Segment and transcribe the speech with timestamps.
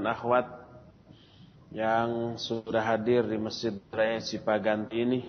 [0.00, 0.48] dan akhwat
[1.76, 5.20] yang sudah hadir di Masjid Raya Cipaganti ini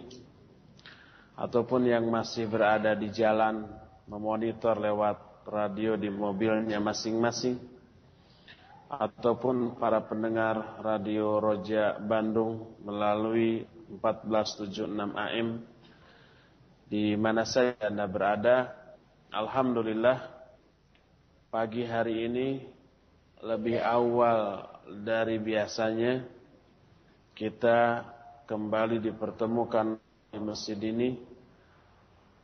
[1.36, 3.68] ataupun yang masih berada di jalan
[4.08, 7.60] memonitor lewat radio di mobilnya masing-masing
[8.88, 13.68] ataupun para pendengar radio Roja Bandung melalui
[14.00, 14.88] 1476
[15.20, 15.68] AM
[16.88, 18.72] di mana saya Anda berada.
[19.36, 20.32] Alhamdulillah
[21.52, 22.48] pagi hari ini
[23.42, 24.70] lebih awal
[25.02, 26.22] dari biasanya
[27.34, 28.06] kita
[28.46, 29.98] kembali dipertemukan
[30.30, 31.18] di masjid ini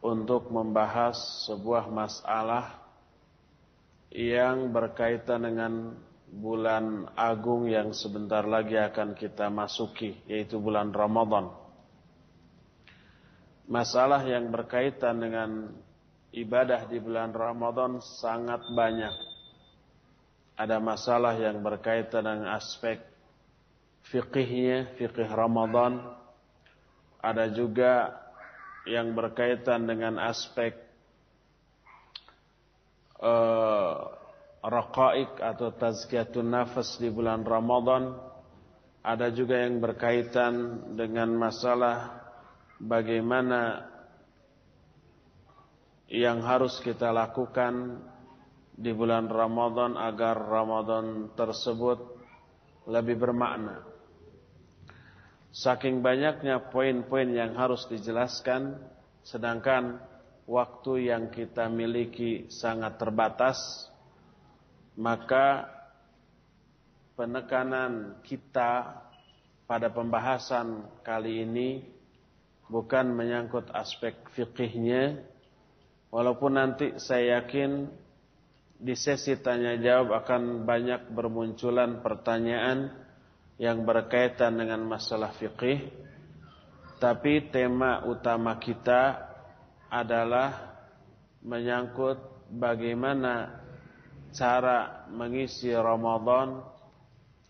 [0.01, 2.81] untuk membahas sebuah masalah
[4.09, 5.73] yang berkaitan dengan
[6.27, 11.53] bulan agung yang sebentar lagi akan kita masuki yaitu bulan Ramadan.
[13.67, 15.75] Masalah yang berkaitan dengan
[16.31, 19.26] ibadah di bulan Ramadan sangat banyak.
[20.57, 22.97] Ada masalah yang berkaitan dengan aspek
[24.09, 26.01] fikihnya, fikih Ramadan.
[27.21, 28.09] Ada juga
[28.89, 30.73] yang berkaitan dengan aspek
[33.21, 34.17] uh,
[35.37, 38.17] atau tazkiyatun nafas di bulan Ramadan.
[39.05, 42.17] Ada juga yang berkaitan dengan masalah
[42.81, 43.87] bagaimana
[46.07, 48.03] yang harus kita lakukan
[48.77, 51.97] di bulan Ramadan agar Ramadan tersebut
[52.85, 53.81] lebih bermakna.
[55.49, 58.77] Saking banyaknya poin-poin yang harus dijelaskan,
[59.25, 59.97] sedangkan
[60.45, 63.57] waktu yang kita miliki sangat terbatas,
[64.93, 65.65] maka
[67.17, 69.01] penekanan kita
[69.65, 71.81] pada pembahasan kali ini
[72.69, 75.25] bukan menyangkut aspek fikihnya
[76.13, 77.89] walaupun nanti saya yakin
[78.77, 82.93] di sesi tanya jawab akan banyak bermunculan pertanyaan
[83.57, 85.89] yang berkaitan dengan masalah fikih
[86.97, 89.21] tapi tema utama kita
[89.89, 90.77] adalah
[91.45, 93.61] menyangkut bagaimana
[94.33, 96.61] cara mengisi Ramadan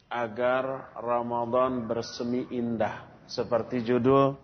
[0.08, 3.08] agar Ramadan bersemi indah.
[3.28, 4.36] Seperti judul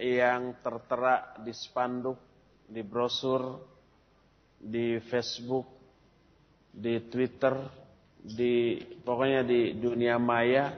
[0.00, 2.16] yang tertera di spanduk,
[2.64, 3.60] di brosur,
[4.60, 5.66] di Facebook,
[6.72, 7.54] di Twitter,
[8.20, 10.74] di pokoknya di dunia maya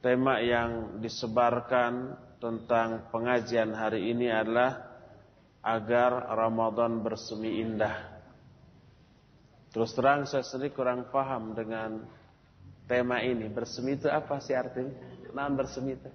[0.00, 4.90] tema yang disebarkan tentang pengajian hari ini adalah
[5.60, 8.20] agar Ramadan bersemi indah.
[9.70, 12.02] Terus terang saya sendiri kurang paham dengan
[12.90, 13.46] tema ini.
[13.46, 14.90] Bersemi itu apa sih artinya?
[15.30, 16.10] Kenapa bersemi itu?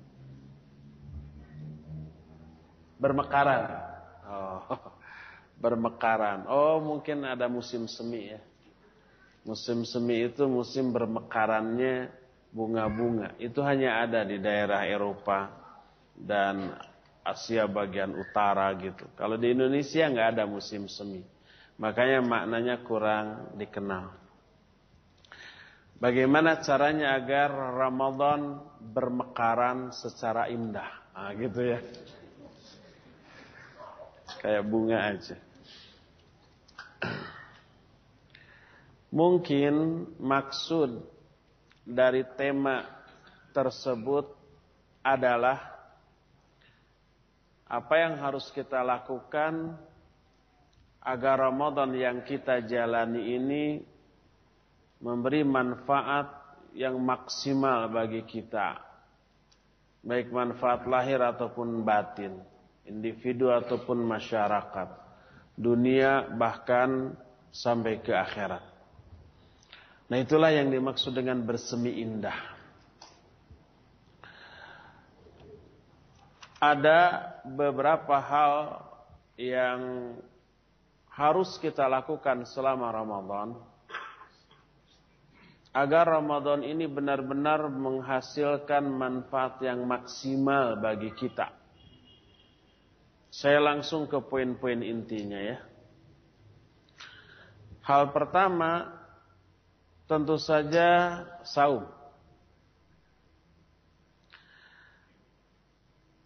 [3.00, 3.62] Bermekaran.
[4.28, 4.60] Oh,
[5.60, 6.46] bermekaran.
[6.48, 8.42] Oh, mungkin ada musim semi ya.
[9.46, 12.10] Musim semi itu musim bermekarannya
[12.50, 13.38] bunga-bunga.
[13.38, 15.54] Itu hanya ada di daerah Eropa
[16.18, 16.74] dan
[17.26, 19.06] Asia bagian utara gitu.
[19.18, 21.22] Kalau di Indonesia nggak ada musim semi.
[21.76, 24.14] Makanya maknanya kurang dikenal.
[25.96, 30.92] Bagaimana caranya agar Ramadan bermekaran secara indah?
[31.16, 31.80] Nah, gitu ya.
[34.46, 35.38] Kayak bunga aja.
[39.10, 41.02] Mungkin maksud
[41.82, 42.86] dari tema
[43.58, 44.30] tersebut
[45.02, 45.58] adalah
[47.66, 49.82] apa yang harus kita lakukan
[51.02, 53.82] agar Ramadan yang kita jalani ini
[55.02, 56.30] memberi manfaat
[56.78, 58.78] yang maksimal bagi kita.
[60.06, 62.46] Baik manfaat lahir ataupun batin,
[62.86, 64.90] individu ataupun masyarakat,
[65.58, 67.18] dunia bahkan
[67.50, 68.62] sampai ke akhirat.
[70.06, 72.54] Nah itulah yang dimaksud dengan bersemi indah.
[76.62, 77.02] Ada
[77.46, 78.54] beberapa hal
[79.36, 79.80] yang
[81.10, 83.56] harus kita lakukan selama Ramadan
[85.76, 91.65] agar Ramadan ini benar-benar menghasilkan manfaat yang maksimal bagi kita.
[93.36, 95.60] Saya langsung ke poin-poin intinya ya.
[97.84, 98.96] Hal pertama
[100.08, 101.84] tentu saja saum.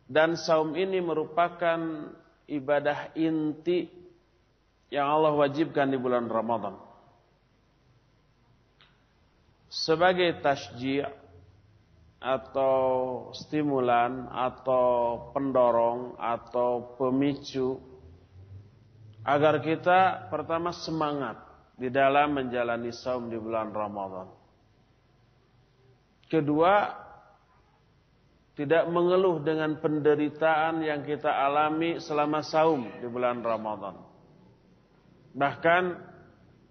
[0.06, 2.13] Dan saum ini merupakan
[2.45, 3.89] ibadah inti
[4.94, 6.77] yang Allah wajibkan di bulan Ramadan.
[9.65, 11.19] Sebagai tasji'
[12.19, 12.83] atau
[13.31, 17.80] stimulan atau pendorong atau pemicu
[19.24, 21.39] agar kita pertama semangat
[21.80, 24.27] di dalam menjalani saum di bulan Ramadan.
[26.27, 26.92] Kedua,
[28.60, 33.95] tidak mengeluh dengan penderitaan yang kita alami selama saum di bulan Ramadan.
[35.31, 35.83] Bahkan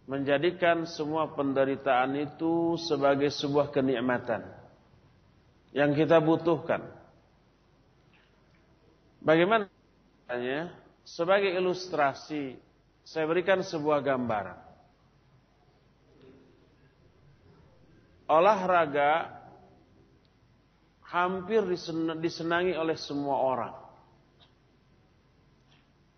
[0.04, 4.57] menjadikan semua penderitaan itu sebagai sebuah kenikmatan
[5.72, 6.84] yang kita butuhkan.
[9.20, 9.68] Bagaimana?
[11.02, 12.56] Sebagai ilustrasi,
[13.04, 14.58] saya berikan sebuah gambaran.
[18.28, 19.40] Olahraga
[21.08, 21.64] hampir
[22.20, 23.74] disenangi oleh semua orang.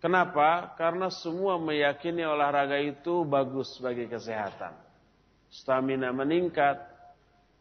[0.03, 0.75] Kenapa?
[0.75, 4.75] Karena semua meyakini olahraga itu bagus bagi kesehatan.
[5.47, 6.90] Stamina meningkat,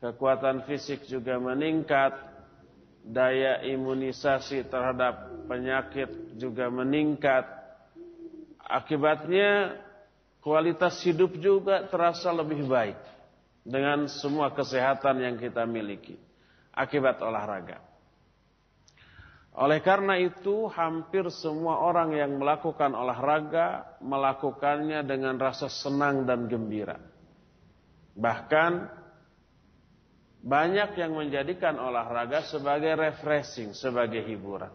[0.01, 2.17] kekuatan fisik juga meningkat,
[3.05, 7.45] daya imunisasi terhadap penyakit juga meningkat.
[8.65, 9.77] Akibatnya
[10.41, 12.97] kualitas hidup juga terasa lebih baik
[13.65, 16.17] dengan semua kesehatan yang kita miliki
[16.73, 17.83] akibat olahraga.
[19.51, 27.03] Oleh karena itu, hampir semua orang yang melakukan olahraga melakukannya dengan rasa senang dan gembira.
[28.15, 29.00] Bahkan
[30.41, 34.73] banyak yang menjadikan olahraga sebagai refreshing, sebagai hiburan.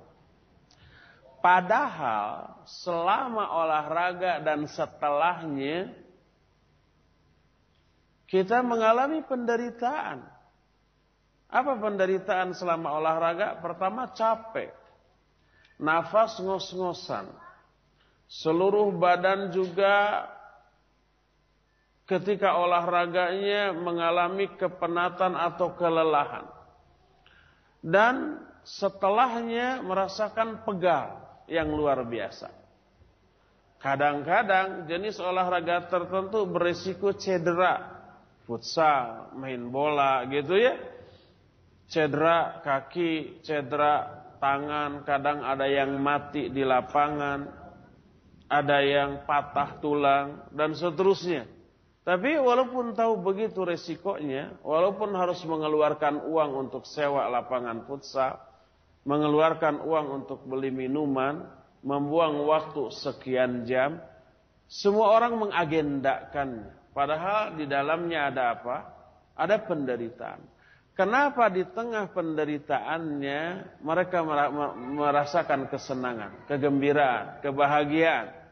[1.42, 5.94] Padahal selama olahraga dan setelahnya
[8.26, 10.26] kita mengalami penderitaan.
[11.46, 13.62] Apa penderitaan selama olahraga?
[13.62, 14.74] Pertama capek.
[15.78, 17.30] Nafas ngos-ngosan.
[18.26, 20.26] Seluruh badan juga
[22.06, 26.46] ketika olahraganya mengalami kepenatan atau kelelahan.
[27.86, 32.50] Dan setelahnya merasakan pegal yang luar biasa.
[33.78, 37.94] Kadang-kadang jenis olahraga tertentu berisiko cedera.
[38.46, 40.78] Futsal, main bola gitu ya
[41.90, 47.46] cedera kaki, cedera tangan, kadang ada yang mati di lapangan,
[48.50, 51.50] ada yang patah tulang, dan seterusnya.
[52.06, 58.38] Tapi walaupun tahu begitu resikonya, walaupun harus mengeluarkan uang untuk sewa lapangan futsal,
[59.10, 61.50] mengeluarkan uang untuk beli minuman,
[61.82, 63.98] membuang waktu sekian jam,
[64.70, 66.70] semua orang mengagendakan.
[66.94, 68.78] Padahal di dalamnya ada apa?
[69.34, 70.42] Ada penderitaan.
[70.94, 73.42] Kenapa di tengah penderitaannya
[73.82, 74.22] mereka
[74.94, 78.45] merasakan kesenangan, kegembiraan, kebahagiaan?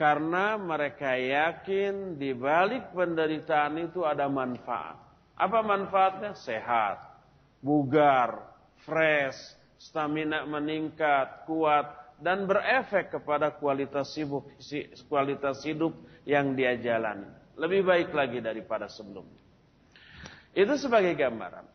[0.00, 4.96] Karena mereka yakin di balik penderitaan itu ada manfaat.
[5.36, 6.32] Apa manfaatnya?
[6.32, 6.96] Sehat,
[7.60, 8.48] bugar,
[8.88, 9.36] fresh,
[9.76, 14.48] stamina meningkat, kuat, dan berefek kepada kualitas hidup,
[15.04, 15.92] kualitas hidup
[16.24, 17.28] yang dia jalani.
[17.60, 19.44] Lebih baik lagi daripada sebelumnya.
[20.56, 21.68] Itu sebagai gambaran.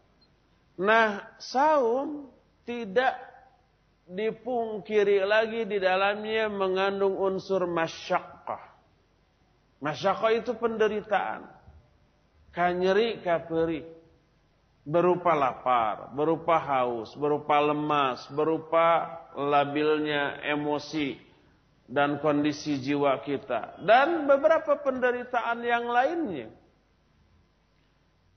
[0.81, 2.33] Nah, saum
[2.65, 3.13] tidak
[4.05, 8.61] dipungkiri lagi di dalamnya mengandung unsur masyakkah.
[9.81, 11.49] Masyakkah itu penderitaan.
[12.53, 13.81] Kanyeri kaperi.
[14.85, 21.17] Berupa lapar, berupa haus, berupa lemas, berupa labilnya emosi
[21.89, 23.81] dan kondisi jiwa kita.
[23.81, 26.53] Dan beberapa penderitaan yang lainnya.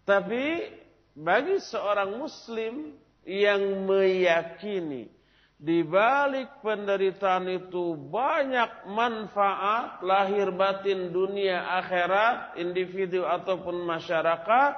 [0.08, 0.72] Tapi
[1.12, 2.96] bagi seorang muslim
[3.28, 5.17] yang meyakini
[5.58, 14.72] di balik penderitaan itu banyak manfaat lahir batin dunia akhirat, individu ataupun masyarakat,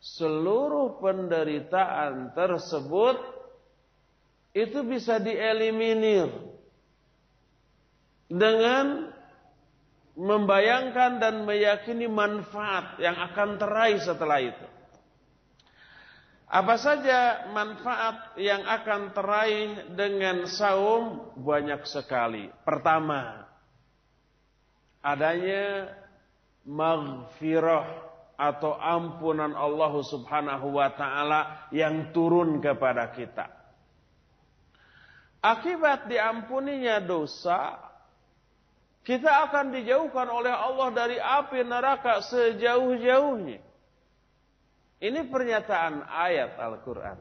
[0.00, 3.20] seluruh penderitaan tersebut
[4.56, 6.32] itu bisa dieliminir
[8.32, 9.12] dengan
[10.16, 14.66] membayangkan dan meyakini manfaat yang akan teraih setelah itu.
[16.46, 22.46] Apa saja manfaat yang akan teraih dengan saum banyak sekali.
[22.62, 23.50] Pertama,
[25.02, 25.90] adanya
[26.62, 28.06] maghfirah
[28.38, 33.50] atau ampunan Allah Subhanahu wa taala yang turun kepada kita.
[35.42, 37.74] Akibat diampuninya dosa,
[39.02, 43.65] kita akan dijauhkan oleh Allah dari api neraka sejauh-jauhnya.
[44.96, 47.18] Ini pernyataan ayat Al-Quran.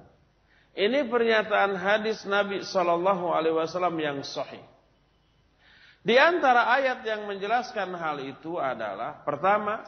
[0.75, 4.63] Ini pernyataan hadis Nabi Sallallahu Alaihi Wasallam yang sahih.
[6.05, 9.81] Di antara ayat yang menjelaskan hal itu adalah pertama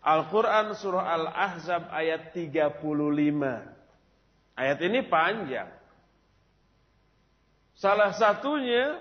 [0.00, 2.80] Al-Quran surah Al-Ahzab ayat 35.
[4.58, 5.70] Ayat ini panjang.
[7.78, 8.98] Salah satunya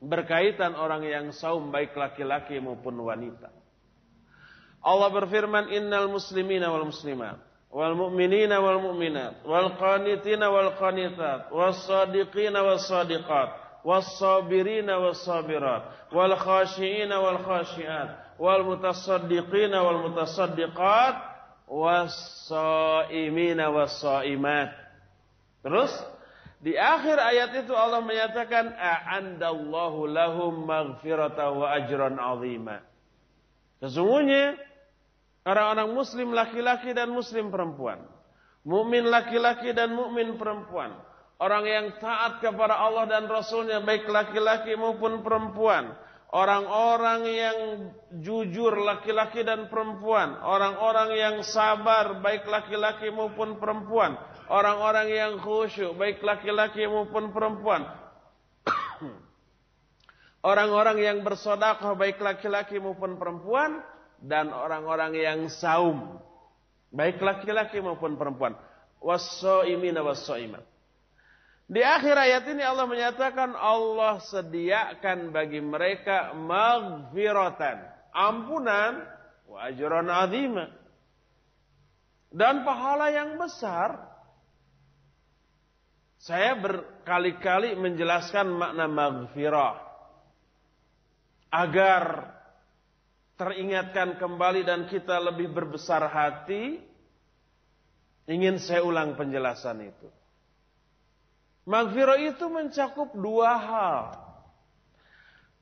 [0.00, 3.57] berkaitan orang yang saum baik laki-laki maupun wanita.
[4.82, 11.76] Allah berfirman innal muslimina wal muslimat wal mu'minina wal mu'minat wal qanitina wal qanitat was
[11.84, 13.52] sadiqina was sadiqat
[13.84, 21.14] was sabirina was sabirat wal khashiina wal khashiat wal mutasaddiqina wal mutasaddiqat
[21.68, 22.14] was
[22.48, 24.72] saimina was saimat.
[25.60, 25.92] Terus
[26.58, 32.82] di akhir ayat itu Allah menyatakan a'andallahu lahum maghfirata wa ajran azima.
[33.78, 34.58] Sesungguhnya
[35.48, 38.04] Orang-orang muslim laki-laki dan muslim perempuan.
[38.68, 40.92] Mukmin laki-laki dan mukmin perempuan.
[41.40, 45.96] Orang yang taat kepada Allah dan Rasulnya baik laki-laki maupun perempuan.
[46.28, 47.56] Orang-orang yang
[48.20, 50.36] jujur laki-laki dan perempuan.
[50.44, 54.20] Orang-orang yang sabar baik laki-laki maupun perempuan.
[54.52, 57.88] Orang-orang yang khusyuk baik laki-laki maupun perempuan.
[60.50, 63.80] Orang-orang yang bersodakoh baik laki-laki maupun perempuan
[64.22, 66.18] dan orang-orang yang saum
[66.90, 68.56] baik laki-laki maupun perempuan.
[68.98, 70.66] Was-shaimina was-shaimat
[71.68, 79.04] di akhir ayat ini Allah menyatakan Allah sediakan bagi mereka maghfiratan ampunan
[79.44, 80.72] wa ajran azima.
[82.32, 84.00] Dan pahala yang besar.
[86.18, 89.76] Saya berkali-kali menjelaskan makna maghfirah.
[91.52, 92.32] Agar
[93.38, 96.82] teringatkan kembali dan kita lebih berbesar hati,
[98.26, 100.10] ingin saya ulang penjelasan itu.
[101.62, 104.00] Maghfirah itu mencakup dua hal.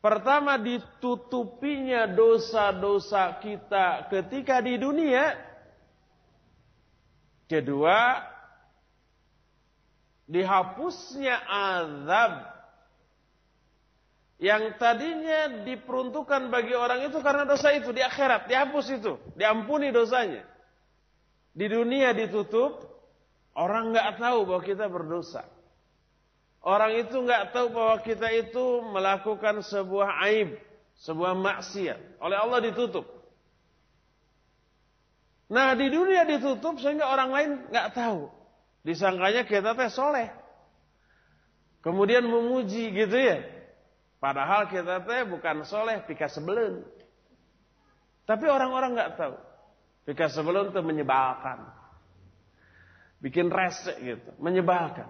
[0.00, 5.35] Pertama ditutupinya dosa-dosa kita ketika di dunia.
[7.50, 8.23] Kedua,
[10.30, 12.55] dihapusnya azab
[14.36, 20.44] yang tadinya diperuntukkan bagi orang itu karena dosa itu di akhirat dihapus itu, diampuni dosanya.
[21.56, 22.84] Di dunia ditutup,
[23.56, 25.48] orang nggak tahu bahwa kita berdosa.
[26.60, 30.60] Orang itu nggak tahu bahwa kita itu melakukan sebuah aib,
[31.00, 32.20] sebuah maksiat.
[32.20, 33.08] Oleh Allah ditutup.
[35.48, 38.28] Nah di dunia ditutup sehingga orang lain nggak tahu.
[38.84, 40.28] Disangkanya kita teh soleh.
[41.80, 43.55] Kemudian memuji gitu ya.
[44.26, 46.83] Padahal kita teh bukan soleh pika sebelum.
[48.26, 49.38] Tapi orang-orang nggak tahu.
[50.02, 51.62] Pika sebelum itu menyebalkan.
[53.23, 54.35] Bikin resek gitu.
[54.42, 55.06] Menyebalkan.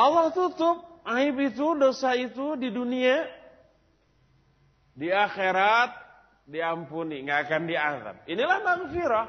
[0.00, 3.28] Allah tutup aib itu, dosa itu di dunia.
[4.96, 5.92] Di akhirat
[6.48, 7.20] diampuni.
[7.20, 8.16] nggak akan diazab.
[8.32, 9.28] Inilah maghfirah.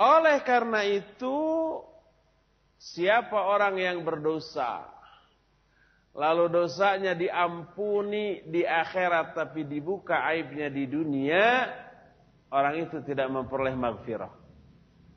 [0.00, 1.36] Oleh karena itu
[2.80, 4.88] Siapa orang yang berdosa
[6.16, 11.70] lalu dosanya diampuni di akhirat tapi dibuka aibnya di dunia,
[12.50, 14.32] orang itu tidak memperoleh maghfirah.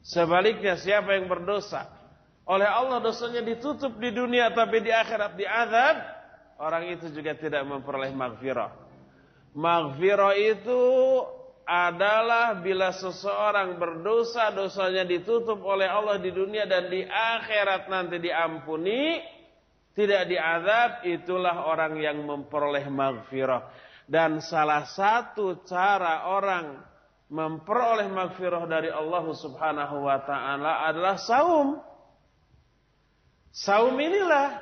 [0.03, 1.87] Sebaliknya siapa yang berdosa
[2.43, 5.95] oleh Allah dosanya ditutup di dunia tapi di akhirat diazab,
[6.59, 8.71] orang itu juga tidak memperoleh maghfirah.
[9.55, 10.81] Maghfirah itu
[11.63, 19.19] adalah bila seseorang berdosa, dosanya ditutup oleh Allah di dunia dan di akhirat nanti diampuni,
[19.95, 23.61] tidak diazab, itulah orang yang memperoleh maghfirah.
[24.03, 26.83] Dan salah satu cara orang
[27.31, 31.79] memperoleh maghfirah dari Allah Subhanahu wa taala adalah saum.
[33.53, 34.59] Saum inilah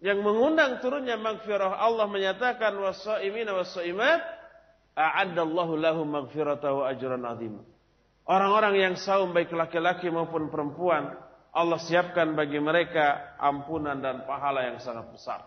[0.00, 1.76] yang mengundang turunnya maghfirah.
[1.76, 4.39] Allah menyatakan was-saimina was-saimat
[5.00, 7.24] a'addallahu lahum maghfirata wa ajran.
[8.28, 11.16] Orang-orang yang saum baik laki-laki maupun perempuan,
[11.50, 15.40] Allah siapkan bagi mereka ampunan dan pahala yang sangat besar.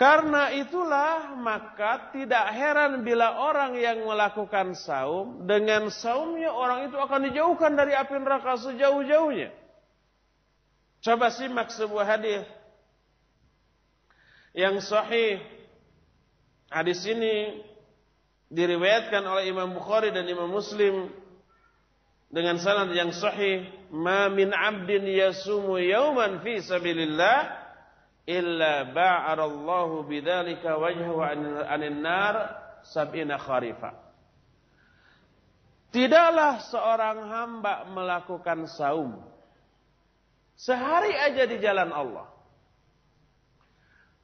[0.00, 7.28] Karena itulah maka tidak heran bila orang yang melakukan saum dengan saumnya orang itu akan
[7.28, 9.52] dijauhkan dari api neraka sejauh-jauhnya.
[11.04, 12.48] Coba simak sebuah hadis
[14.56, 15.59] yang sahih
[16.70, 17.66] Hadis ini
[18.46, 21.10] diriwayatkan oleh Imam Bukhari dan Imam Muslim
[22.30, 27.58] dengan sanad yang sahih, "Ma min 'abdin yasumu yawman fi sabilillah
[28.22, 31.18] illa ba'ara Allahu bidzalika wajhahu
[31.66, 32.34] 'anil nar
[32.86, 33.90] sab'ina kharifa."
[35.90, 39.18] Tidaklah seorang hamba melakukan saum
[40.54, 42.30] sehari aja di jalan Allah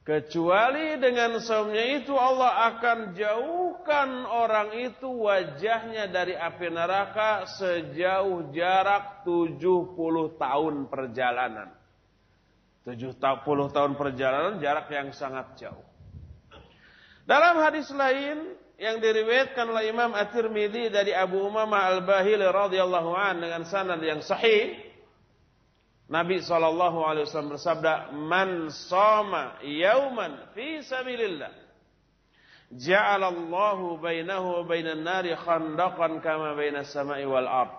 [0.07, 9.27] Kecuali dengan saumnya itu Allah akan jauhkan orang itu wajahnya dari api neraka sejauh jarak
[9.27, 9.59] 70
[10.39, 11.75] tahun perjalanan.
[12.87, 13.19] 70
[13.75, 15.83] tahun perjalanan jarak yang sangat jauh.
[17.27, 23.67] Dalam hadis lain yang diriwayatkan oleh Imam At-Tirmidzi dari Abu Umamah Al-Bahili radhiyallahu an dengan
[23.67, 24.86] sanad yang sahih
[26.07, 31.51] Nabi sallallahu alaihi wasallam bersabda man shoma yauman fi sabilillah
[32.71, 37.73] ja'alallahu bainahu wa bainan nari khandaqan kama bainas sama'i wal ard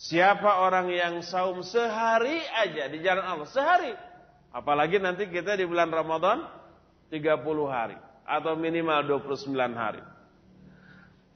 [0.00, 3.92] Siapa orang yang saum sehari aja di jalan Allah sehari
[4.48, 6.48] apalagi nanti kita di bulan Ramadan
[7.12, 7.28] 30
[7.68, 10.00] hari atau minimal 29 hari.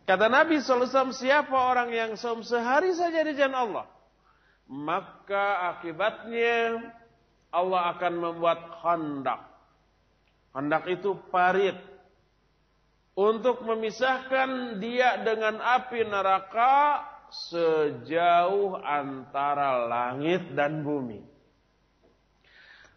[0.05, 3.85] Kata Nabi SAW, siapa orang yang som sehari saja di jalan Allah,
[4.69, 6.81] maka akibatnya
[7.55, 9.41] Allah akan membuat khandak.
[10.51, 11.79] Khandak itu parit
[13.15, 17.07] untuk memisahkan dia dengan api neraka
[17.51, 21.23] sejauh antara langit dan bumi.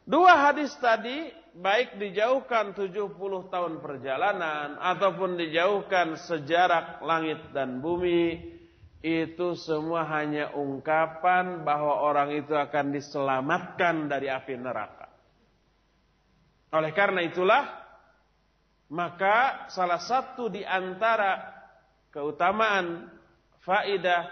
[0.07, 3.17] Dua hadis tadi baik dijauhkan 70
[3.49, 8.56] tahun perjalanan ataupun dijauhkan sejarak langit dan bumi
[9.05, 15.07] itu semua hanya ungkapan bahwa orang itu akan diselamatkan dari api neraka.
[16.73, 17.63] Oleh karena itulah
[18.89, 21.43] maka salah satu di antara
[22.09, 23.11] keutamaan
[23.61, 24.25] faidah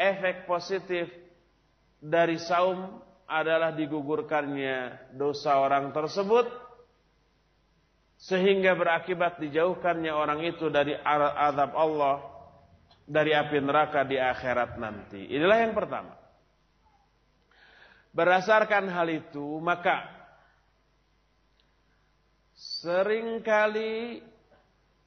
[0.00, 1.06] efek positif
[2.00, 6.48] dari saum adalah digugurkannya dosa orang tersebut
[8.18, 12.31] sehingga berakibat dijauhkannya orang itu dari azab Allah
[13.06, 15.30] dari api neraka di akhirat nanti.
[15.30, 16.14] Inilah yang pertama.
[18.12, 20.04] Berdasarkan hal itu, maka
[22.52, 24.20] sering kali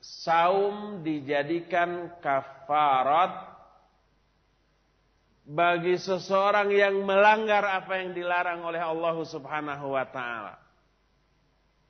[0.01, 3.55] saum dijadikan kafarat
[5.45, 10.57] bagi seseorang yang melanggar apa yang dilarang oleh Allah Subhanahu wa taala.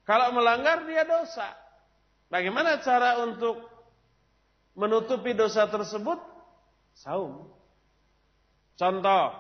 [0.04, 1.56] Kalau melanggar dia dosa.
[2.28, 3.75] Bagaimana cara untuk
[4.76, 6.20] menutupi dosa tersebut?
[6.96, 7.48] Saum.
[8.76, 9.32] Contoh.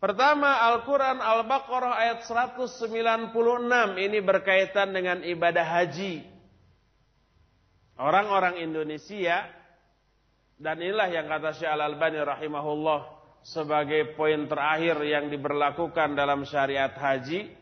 [0.00, 3.36] Pertama Al-Quran Al-Baqarah ayat 196
[4.00, 6.24] ini berkaitan dengan ibadah haji.
[8.00, 9.44] Orang-orang Indonesia
[10.56, 13.00] dan inilah yang kata Syekh Al-Albani rahimahullah
[13.44, 17.52] sebagai poin terakhir yang diberlakukan dalam syariat haji.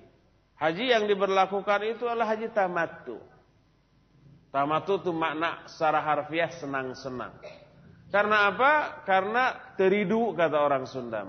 [0.59, 3.19] Haji yang diberlakukan itu adalah haji tamatu.
[4.49, 7.37] Tamatu itu makna secara harfiah senang-senang.
[8.09, 9.05] Karena apa?
[9.05, 11.29] Karena teridu kata orang Sunda.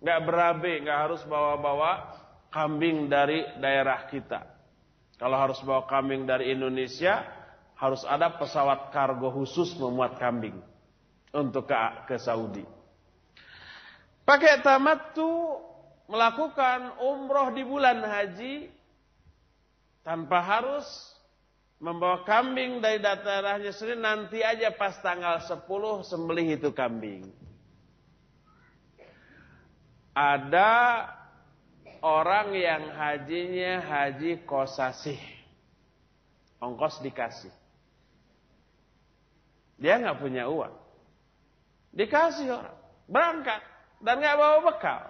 [0.00, 2.20] Gak berabe, gak harus bawa-bawa
[2.52, 4.44] kambing dari daerah kita.
[5.16, 7.24] Kalau harus bawa kambing dari Indonesia,
[7.80, 10.60] harus ada pesawat kargo khusus memuat kambing
[11.32, 11.76] untuk ke,
[12.08, 12.64] ke Saudi.
[14.28, 15.64] Pakai tamat tuh
[16.10, 18.68] melakukan umroh di bulan haji
[20.04, 20.86] tanpa harus
[21.80, 25.64] membawa kambing dari daerahnya sendiri nanti aja pas tanggal 10
[26.04, 27.24] sembelih itu kambing.
[30.12, 31.08] Ada
[32.04, 35.16] orang yang hajinya haji kosasih.
[36.60, 37.52] Ongkos dikasih.
[39.80, 40.76] Dia nggak punya uang.
[41.96, 42.76] Dikasih orang.
[43.08, 43.64] Berangkat.
[44.04, 45.02] Dan nggak bawa bekal.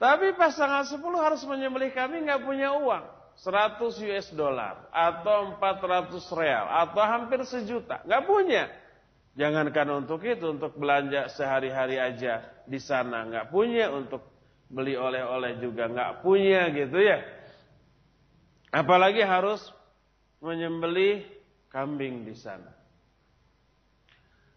[0.00, 3.13] Tapi pas tanggal 10 harus menyembelih kami nggak punya uang.
[3.40, 4.88] 100 US dollar.
[4.90, 6.64] Atau 400 real.
[6.70, 8.02] Atau hampir sejuta.
[8.04, 8.70] nggak punya.
[9.34, 10.54] Jangankan untuk itu.
[10.54, 13.26] Untuk belanja sehari-hari aja di sana.
[13.26, 13.90] nggak punya.
[13.90, 14.22] Untuk
[14.70, 17.22] beli oleh-oleh juga nggak punya gitu ya.
[18.74, 19.62] Apalagi harus
[20.42, 21.22] menyembelih
[21.70, 22.74] kambing di sana.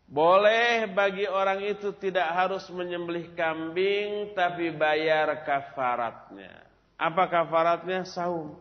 [0.07, 6.63] Boleh bagi orang itu tidak harus menyembelih kambing tapi bayar kafaratnya.
[6.95, 8.07] Apa kafaratnya?
[8.07, 8.55] Saum.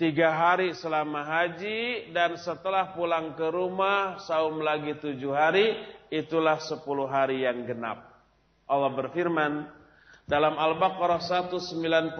[0.00, 5.76] Tiga hari selama haji dan setelah pulang ke rumah saum lagi tujuh hari.
[6.08, 8.08] Itulah sepuluh hari yang genap.
[8.64, 9.68] Allah berfirman
[10.24, 12.16] dalam Al-Baqarah 196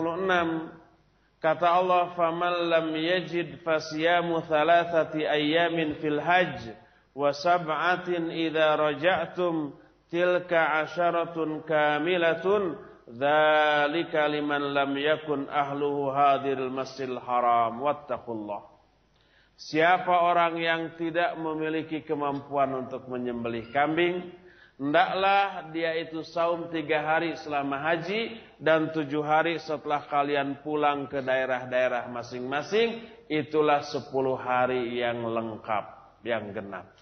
[1.41, 6.77] kata Allah faman lam yajid fasyamu thalathati ayyamin fil hajj
[7.17, 9.73] wa sab'atin idza raja'tum
[10.13, 12.77] tilka asyaratun kamilatun
[13.11, 18.71] dzalika liman lam yakun ahluhu hadiril masjidil haram wattaqullah
[19.61, 24.33] Siapa orang yang tidak memiliki kemampuan untuk menyembelih kambing,
[24.81, 31.21] hendaklah dia itu saum tiga hari selama haji dan tujuh hari setelah kalian pulang ke
[31.21, 33.05] daerah-daerah masing-masing.
[33.29, 35.85] Itulah sepuluh hari yang lengkap,
[36.25, 36.97] yang genap.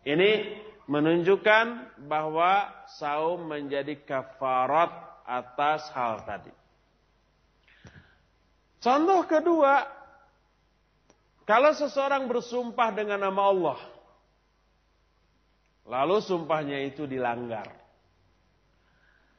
[0.00, 0.56] Ini
[0.88, 1.66] menunjukkan
[2.08, 6.54] bahwa saum menjadi kafarat atas hal tadi.
[8.78, 9.96] Contoh kedua,
[11.46, 13.78] Kalau seseorang bersumpah dengan nama Allah,
[15.86, 17.70] lalu sumpahnya itu dilanggar.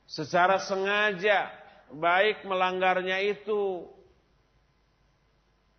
[0.08, 1.52] Secara sengaja,
[1.91, 3.91] baik melanggarnya itu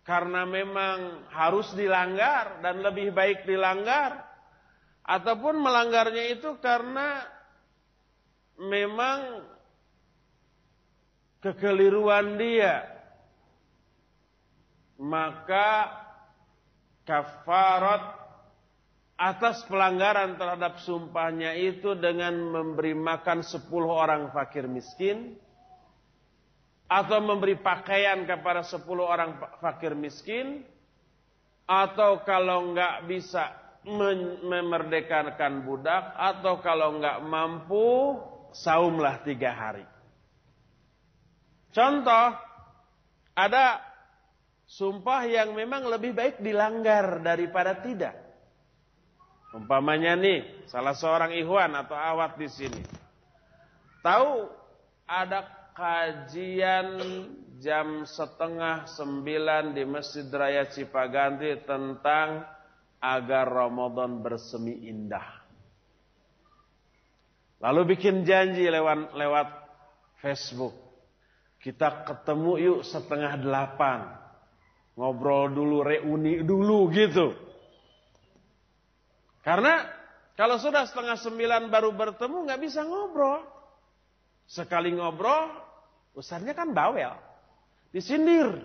[0.05, 4.21] karena memang harus dilanggar dan lebih baik dilanggar,
[5.01, 7.25] ataupun melanggarnya itu karena
[8.61, 9.49] memang
[11.39, 12.83] kekeliruan dia,
[14.99, 15.87] maka
[17.07, 18.19] kafarat
[19.19, 25.35] atas pelanggaran terhadap sumpahnya itu dengan memberi makan sepuluh orang fakir miskin
[26.87, 30.63] atau memberi pakaian kepada sepuluh orang fakir miskin
[31.67, 33.53] atau kalau nggak bisa
[34.49, 38.17] memerdekakan budak atau kalau nggak mampu
[38.55, 39.85] saumlah tiga hari.
[41.69, 42.27] Contoh
[43.37, 43.79] ada
[44.65, 48.15] sumpah yang memang lebih baik dilanggar daripada tidak.
[49.49, 52.81] Umpamanya nih, salah seorang ikhwan atau awat di sini.
[54.05, 54.45] Tahu
[55.09, 56.87] ada kajian
[57.57, 62.45] jam setengah sembilan di Masjid Raya Cipaganti tentang
[63.01, 65.39] agar Ramadan bersemi indah.
[67.59, 69.47] Lalu bikin janji lewat lewat
[70.23, 70.88] Facebook.
[71.59, 74.19] Kita ketemu yuk setengah delapan
[74.95, 77.31] ngobrol dulu, reuni dulu gitu.
[79.43, 79.87] Karena
[80.39, 83.43] kalau sudah setengah sembilan baru bertemu nggak bisa ngobrol.
[84.47, 85.51] Sekali ngobrol,
[86.15, 87.15] usahanya kan bawel,
[87.91, 88.63] disindir,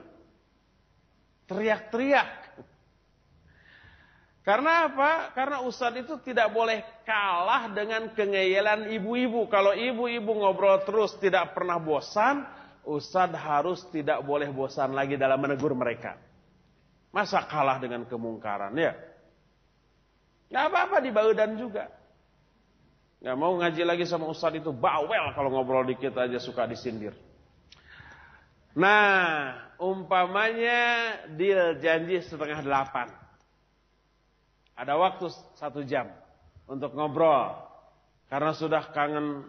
[1.50, 2.30] teriak-teriak.
[4.44, 5.32] Karena apa?
[5.32, 9.48] Karena ustadz itu tidak boleh kalah dengan kengeyelan ibu-ibu.
[9.48, 12.44] Kalau ibu-ibu ngobrol terus tidak pernah bosan,
[12.84, 16.20] Ustadz harus tidak boleh bosan lagi dalam menegur mereka.
[17.10, 18.92] Masa kalah dengan kemungkaran ya?
[20.52, 21.88] Gak apa-apa di Baudan juga.
[23.24, 27.16] Gak mau ngaji lagi sama Ustadz itu bawel kalau ngobrol dikit aja suka disindir.
[28.74, 33.08] Nah, umpamanya deal janji setengah delapan.
[34.74, 36.10] Ada waktu satu jam
[36.66, 37.54] untuk ngobrol.
[38.26, 39.46] Karena sudah kangen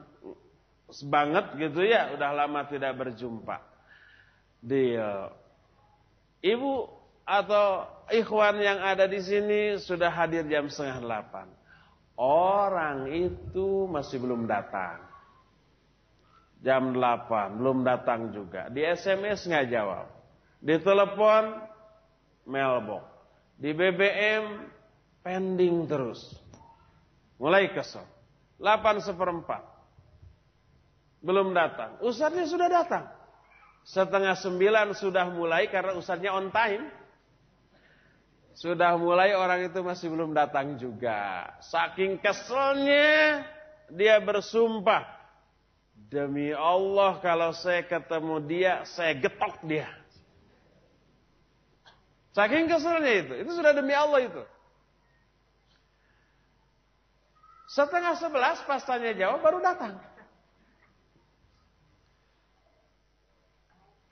[1.06, 3.58] banget gitu ya, udah lama tidak berjumpa.
[4.62, 5.34] Deal.
[6.45, 6.74] Ibu
[7.26, 11.48] atau ikhwan yang ada di sini sudah hadir jam setengah delapan.
[12.15, 15.04] Orang itu masih belum datang.
[16.63, 18.71] Jam delapan belum datang juga.
[18.71, 20.08] Di SMS nggak jawab.
[20.63, 21.62] Di telepon
[22.48, 23.04] mailbox.
[23.58, 24.69] Di BBM
[25.26, 26.34] pending terus.
[27.36, 28.06] Mulai kesel.
[28.62, 29.74] 8 seperempat.
[31.25, 31.97] Belum datang.
[32.05, 33.09] Ustadznya sudah datang.
[33.81, 36.85] Setengah sembilan sudah mulai karena ustadznya on time.
[38.53, 41.49] Sudah mulai orang itu masih belum datang juga.
[41.65, 43.41] Saking keselnya
[43.89, 45.17] dia bersumpah.
[45.95, 49.89] Demi Allah kalau saya ketemu dia, saya getok dia.
[52.38, 53.33] Saking keselnya itu.
[53.41, 54.43] Itu sudah demi Allah itu.
[57.75, 59.99] Setengah sebelas pas tanya jawab baru datang.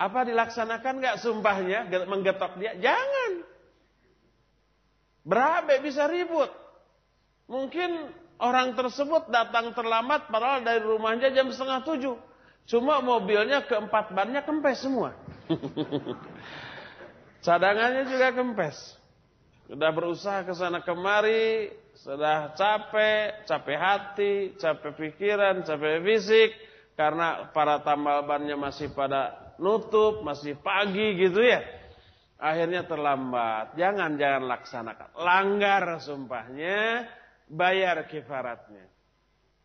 [0.03, 2.75] Apa dilaksanakan nggak sumpahnya menggetok dia?
[2.75, 3.47] Jangan.
[5.23, 6.51] Berabe bisa ribut.
[7.47, 8.11] Mungkin
[8.43, 12.15] orang tersebut datang terlambat padahal dari rumahnya jam setengah tujuh.
[12.67, 15.15] Cuma mobilnya keempat bannya kempes semua.
[17.47, 18.99] Cadangannya juga kempes.
[19.67, 26.51] Sudah berusaha ke sana kemari, sudah capek, capek hati, capek pikiran, capek fisik.
[26.99, 31.61] Karena para tambal bannya masih pada nutup, masih pagi gitu ya.
[32.37, 33.79] Akhirnya terlambat.
[33.79, 35.09] Jangan jangan laksanakan.
[35.15, 37.07] Langgar sumpahnya,
[37.47, 38.85] bayar kifaratnya.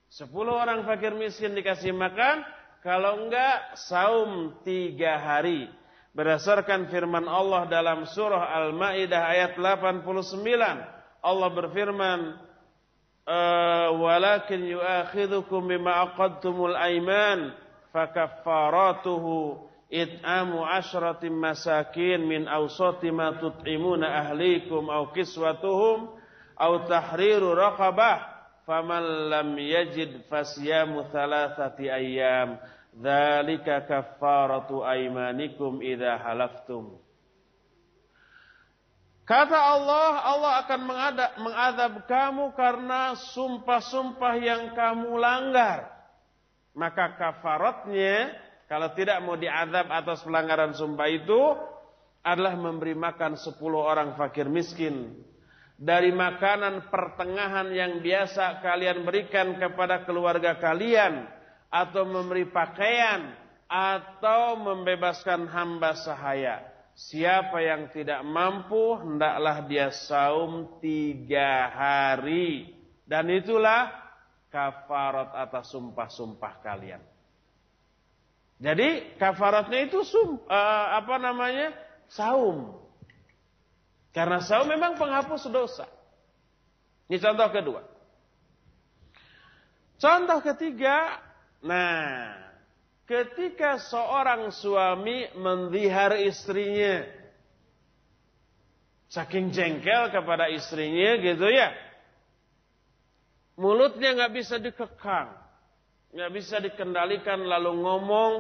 [0.09, 2.41] Sepuluh orang fakir miskin dikasih makan,
[2.81, 5.69] kalau enggak saum tiga hari.
[6.17, 10.41] Berdasarkan firman Allah dalam surah Al-Ma'idah ayat 89.
[11.21, 12.21] Allah berfirman,
[13.29, 17.53] eh, walakin yu'akhidukum bima aqadtumul aiman
[17.93, 26.13] fakaffaratuhu it'amu asyratim masakin min awsati ma tut'imuna ahlikum aw kiswatuhum
[26.61, 28.21] aw tahriru raqabah
[28.69, 32.61] faman lam yajid fasyamu thalathati ayyam
[32.93, 37.01] dzalika kaffaratu aymanikum idza halaftum
[39.29, 40.81] Kata Allah, Allah akan
[41.37, 45.85] mengadab kamu karena sumpah-sumpah yang kamu langgar.
[46.73, 48.33] Maka kafaratnya
[48.69, 51.41] kalau tidak mau diadab atas pelanggaran sumpah itu
[52.21, 55.17] adalah memberi makan sepuluh orang fakir miskin
[55.79, 61.25] dari makanan pertengahan yang biasa kalian berikan kepada keluarga kalian
[61.73, 63.33] atau memberi pakaian
[63.71, 66.65] atau membebaskan hamba sahaya.
[66.99, 72.75] Siapa yang tidak mampu hendaklah dia saum tiga hari
[73.07, 73.87] dan itulah
[74.51, 76.99] kafarat atas sumpah-sumpah kalian.
[78.59, 81.71] Jadi kafaratnya itu sum, uh, apa namanya
[82.11, 82.75] saum.
[84.11, 85.87] Karena saum memang penghapus dosa.
[87.07, 87.83] Ini contoh kedua.
[89.99, 91.23] Contoh ketiga,
[91.63, 92.35] nah,
[93.07, 97.03] ketika seorang suami mendihar istrinya,
[99.11, 101.73] saking jengkel kepada istrinya gitu ya,
[103.59, 105.35] mulutnya nggak bisa dikekang,
[106.13, 108.33] nggak bisa dikendalikan lalu ngomong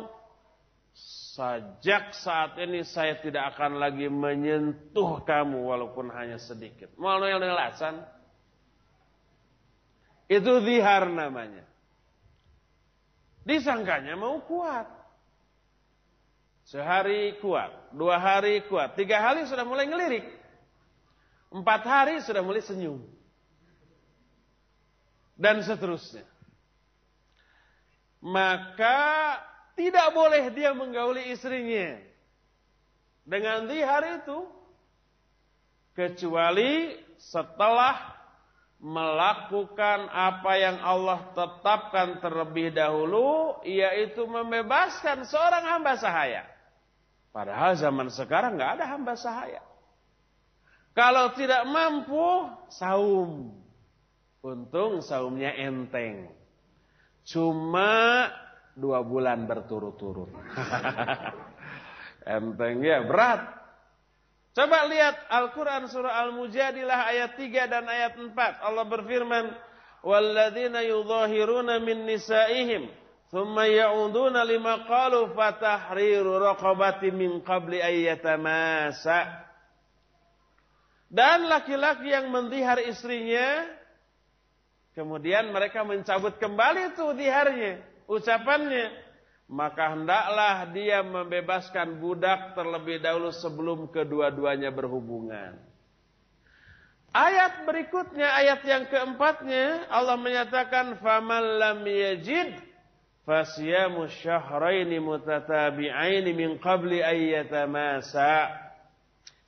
[1.38, 6.90] Sejak saat ini saya tidak akan lagi menyentuh kamu walaupun hanya sedikit.
[6.98, 8.02] Mau yang alasan?
[10.26, 11.62] Itu zihar namanya.
[13.46, 14.90] Disangkanya mau kuat.
[16.66, 20.26] Sehari kuat, dua hari kuat, tiga hari sudah mulai ngelirik.
[21.48, 23.00] Empat hari sudah mulai senyum.
[25.38, 26.26] Dan seterusnya.
[28.18, 29.38] Maka
[29.78, 31.98] tidak boleh dia menggauli istrinya.
[33.22, 34.38] Dengan hari itu.
[35.94, 38.14] Kecuali setelah
[38.78, 43.62] melakukan apa yang Allah tetapkan terlebih dahulu.
[43.62, 46.42] Yaitu membebaskan seorang hamba sahaya.
[47.30, 49.62] Padahal zaman sekarang nggak ada hamba sahaya.
[50.98, 53.54] Kalau tidak mampu, saum.
[54.42, 56.37] Untung saumnya enteng.
[57.27, 58.27] Cuma
[58.75, 60.31] dua bulan berturut-turut.
[62.23, 63.63] Enteng ya, berat.
[64.53, 68.37] Coba lihat Al-Quran surah Al-Mujadilah ayat 3 dan ayat 4.
[68.61, 69.49] Allah berfirman,
[70.03, 72.83] وَالَّذِينَ يُظَاهِرُونَ مِن نِسَائِهِمْ
[73.33, 79.05] ثُمَّ يَعُودُونَ لِمَا قَالُوا فَتَحْرِيرُ رَقَبَةٍ مِنْ قَبْلِ أَيَّتَمَاسَ
[81.13, 83.65] Dan laki-laki yang mendihar istrinya,
[84.97, 88.93] kemudian mereka mencabut kembali itu diharnya ucapannya,
[89.49, 95.59] maka hendaklah dia membebaskan budak terlebih dahulu sebelum kedua-duanya berhubungan.
[97.13, 102.57] Ayat berikutnya, ayat yang keempatnya, Allah menyatakan, فَمَنْ لَمْ يَجِدْ
[103.23, 108.13] فَسْيَامُ الشَّهْرَيْنِ مُتَتَابِعَيْنِ مِنْ قَبْلِ أَيَّتَمَاسَ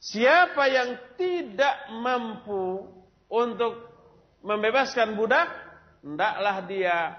[0.06, 2.86] Siapa yang tidak mampu
[3.26, 3.89] untuk
[4.41, 5.49] membebaskan budak,
[6.01, 7.17] hendaklah dia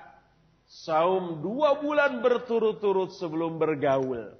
[0.66, 4.34] saum dua bulan berturut-turut sebelum bergaul.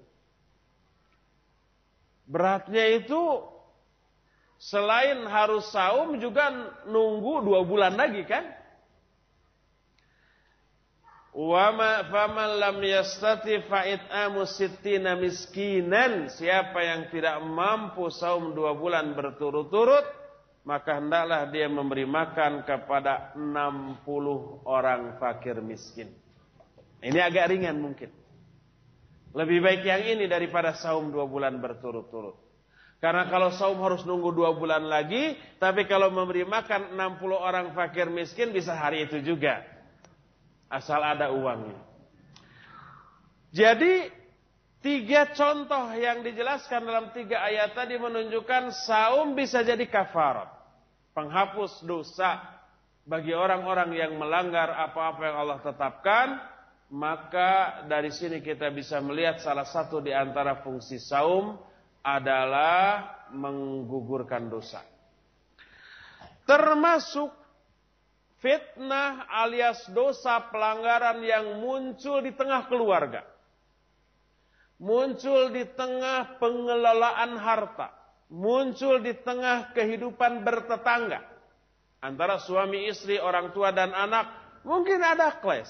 [2.24, 3.44] Beratnya itu
[4.56, 6.48] selain harus saum juga
[6.88, 8.48] nunggu dua bulan lagi kan?
[11.32, 16.28] Wa ma faman lam yastati fa'it'amu sittina miskinan.
[16.28, 20.04] Siapa yang tidak mampu saum dua bulan berturut-turut,
[20.62, 24.06] maka hendaklah dia memberi makan kepada 60
[24.70, 26.14] orang fakir miskin.
[27.02, 28.14] Ini agak ringan mungkin.
[29.34, 32.38] Lebih baik yang ini daripada saum dua bulan berturut-turut.
[33.02, 38.06] Karena kalau saum harus nunggu dua bulan lagi, tapi kalau memberi makan 60 orang fakir
[38.14, 39.66] miskin bisa hari itu juga.
[40.70, 41.82] Asal ada uangnya.
[43.50, 44.21] Jadi
[44.82, 50.50] tiga contoh yang dijelaskan dalam tiga ayat tadi menunjukkan saum bisa jadi kafarat.
[51.14, 52.42] Penghapus dosa
[53.06, 56.28] bagi orang-orang yang melanggar apa-apa yang Allah tetapkan
[56.92, 61.56] maka dari sini kita bisa melihat salah satu di antara fungsi saum
[62.04, 64.84] adalah menggugurkan dosa.
[66.44, 67.32] Termasuk
[68.44, 73.24] fitnah alias dosa pelanggaran yang muncul di tengah keluarga.
[74.82, 77.94] Muncul di tengah pengelolaan harta.
[78.34, 81.22] Muncul di tengah kehidupan bertetangga.
[82.02, 84.26] Antara suami istri, orang tua dan anak.
[84.66, 85.70] Mungkin ada clash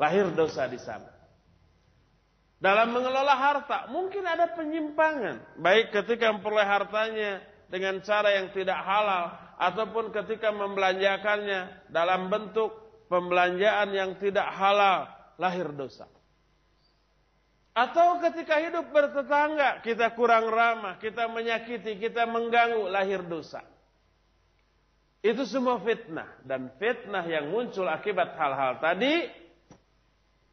[0.00, 1.12] Lahir dosa di sana.
[2.58, 5.60] Dalam mengelola harta, mungkin ada penyimpangan.
[5.60, 9.36] Baik ketika memperoleh hartanya dengan cara yang tidak halal.
[9.60, 12.72] Ataupun ketika membelanjakannya dalam bentuk
[13.12, 15.12] pembelanjaan yang tidak halal.
[15.36, 16.08] Lahir dosa.
[17.74, 23.66] Atau ketika hidup bertetangga, kita kurang ramah, kita menyakiti, kita mengganggu, lahir dosa.
[25.18, 26.38] Itu semua fitnah.
[26.46, 29.26] Dan fitnah yang muncul akibat hal-hal tadi,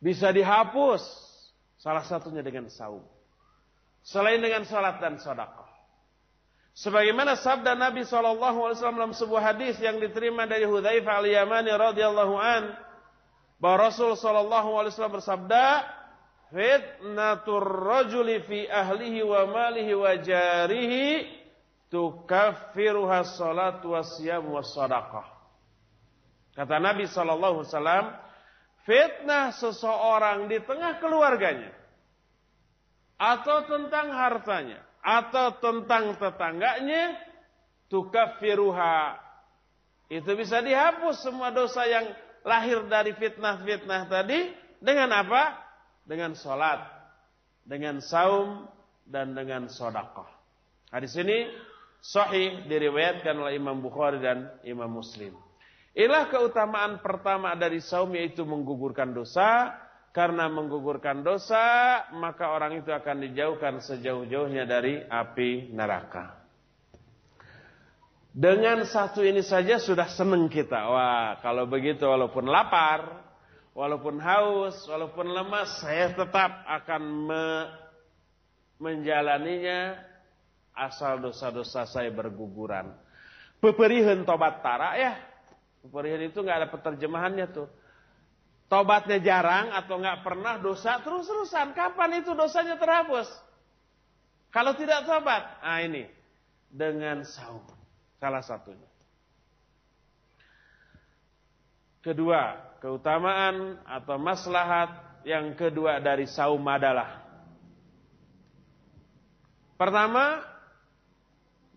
[0.01, 1.05] bisa dihapus.
[1.77, 3.05] Salah satunya dengan saum.
[4.01, 5.69] Selain dengan salat dan sedekah.
[6.73, 12.73] Sebagaimana sabda Nabi SAW dalam sebuah hadis yang diterima dari Hudzaifah al-Yamani radhiyallahu an
[13.61, 15.63] bahwa Rasul SAW bersabda,
[16.51, 21.23] "Fitnatur rajuli fi ahlihi wa malihi wa jarihi
[21.87, 25.23] tukaffiruha salatu wasyam wassadaqah."
[26.51, 27.63] Kata Nabi SAW,
[28.83, 31.71] fitnah seseorang di tengah keluarganya
[33.15, 37.15] atau tentang hartanya atau tentang tetangganya
[37.87, 39.17] tukafiruha
[40.11, 42.11] itu bisa dihapus semua dosa yang
[42.43, 45.70] lahir dari fitnah-fitnah tadi dengan apa?
[46.05, 46.81] Dengan sholat,
[47.63, 48.65] dengan saum,
[49.07, 50.27] dan dengan sodakoh.
[50.91, 51.47] Hadis ini
[52.01, 55.35] sahih diriwayatkan oleh Imam Bukhari dan Imam Muslim.
[55.91, 59.75] Inilah keutamaan pertama dari saum yaitu menggugurkan dosa
[60.11, 61.63] karena menggugurkan dosa,
[62.15, 66.35] maka orang itu akan dijauhkan sejauh-jauhnya dari api neraka.
[68.31, 70.87] Dengan satu ini saja sudah senang kita.
[70.87, 73.30] Wah, kalau begitu walaupun lapar,
[73.71, 77.43] walaupun haus, walaupun lemas, saya tetap akan me
[78.81, 79.93] menjalaninya
[80.73, 82.89] asal dosa-dosa saya berguguran.
[83.61, 85.13] Peperihan tobat tara ya.
[85.85, 87.69] Peperihan itu nggak ada penerjemahannya tuh.
[88.65, 91.77] Tobatnya jarang atau nggak pernah dosa terus-terusan.
[91.77, 93.29] Kapan itu dosanya terhapus?
[94.49, 96.09] Kalau tidak tobat, ah ini
[96.67, 97.63] dengan saum.
[98.17, 98.90] Salah satunya.
[102.01, 104.89] Kedua, keutamaan atau maslahat
[105.21, 107.21] yang kedua dari saum adalah
[109.77, 110.41] pertama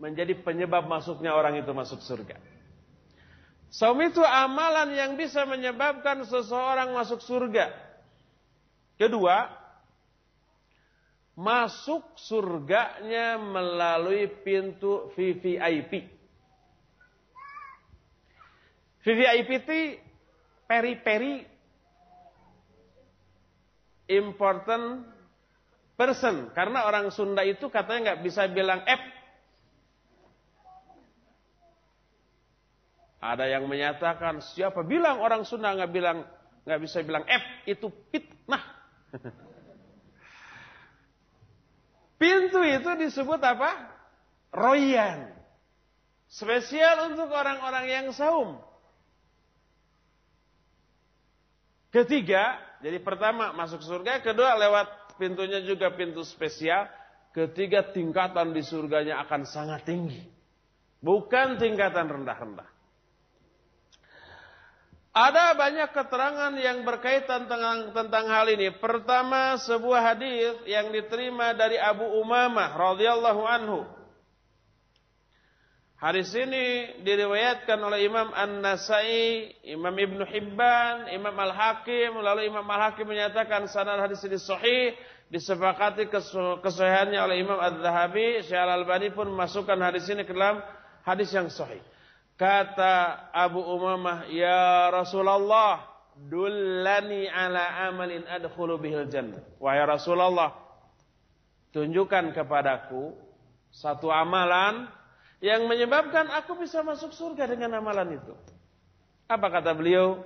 [0.01, 2.41] menjadi penyebab masuknya orang itu masuk surga.
[3.69, 7.75] Saum itu amalan yang bisa menyebabkan seseorang masuk surga.
[8.97, 9.51] Kedua,
[11.35, 16.07] masuk surganya melalui pintu VVIP.
[19.05, 19.51] VVIP
[20.75, 21.47] peri-peri
[24.11, 25.07] important
[25.95, 26.51] person.
[26.51, 29.15] Karena orang Sunda itu katanya nggak bisa bilang F
[33.25, 36.29] Ada yang menyatakan siapa bilang orang Sunda nggak bilang
[36.69, 38.61] nggak bisa bilang F itu fitnah.
[42.21, 43.97] Pintu itu disebut apa?
[44.53, 45.33] Royan.
[46.29, 48.61] Spesial untuk orang-orang yang saum.
[51.95, 56.91] Ketiga, jadi pertama masuk surga, kedua lewat pintunya juga pintu spesial,
[57.31, 60.27] ketiga tingkatan di surganya akan sangat tinggi.
[60.99, 62.67] Bukan tingkatan rendah-rendah.
[65.15, 68.75] Ada banyak keterangan yang berkaitan tentang, tentang hal ini.
[68.75, 73.87] Pertama, sebuah hadis yang diterima dari Abu Umamah radhiyallahu anhu.
[75.95, 83.71] Hadis ini diriwayatkan oleh Imam An-Nasai, Imam Ibn Hibban, Imam Al-Hakim, lalu Imam Al-Hakim menyatakan
[83.71, 84.99] sanad hadis ini sahih,
[85.31, 86.11] disepakati
[86.61, 90.61] kesahihannya oleh Imam Al-Zahabi, Syekh Al-Albani pun memasukkan hadis ini ke dalam
[91.07, 91.81] hadis yang sahih.
[92.35, 95.87] Kata Abu Umamah, "Ya Rasulullah,
[96.19, 100.59] dullani ala amalin adkhulu bihil jannah." Wahai Rasulullah,
[101.71, 103.15] tunjukkan kepadaku
[103.71, 104.91] satu amalan
[105.45, 108.33] yang menyebabkan aku bisa masuk surga dengan amalan itu.
[109.29, 110.25] Apa kata beliau?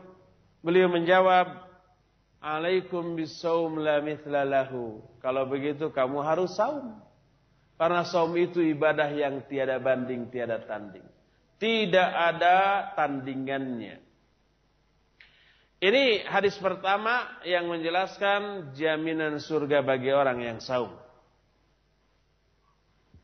[0.62, 1.58] Beliau menjawab,
[2.38, 7.02] "Alaikum bisawm la mithla lahu." Kalau begitu kamu harus saum.
[7.74, 11.06] Karena saum itu ibadah yang tiada banding, tiada tanding.
[11.58, 13.98] Tidak ada tandingannya.
[15.78, 20.94] Ini hadis pertama yang menjelaskan jaminan surga bagi orang yang saum.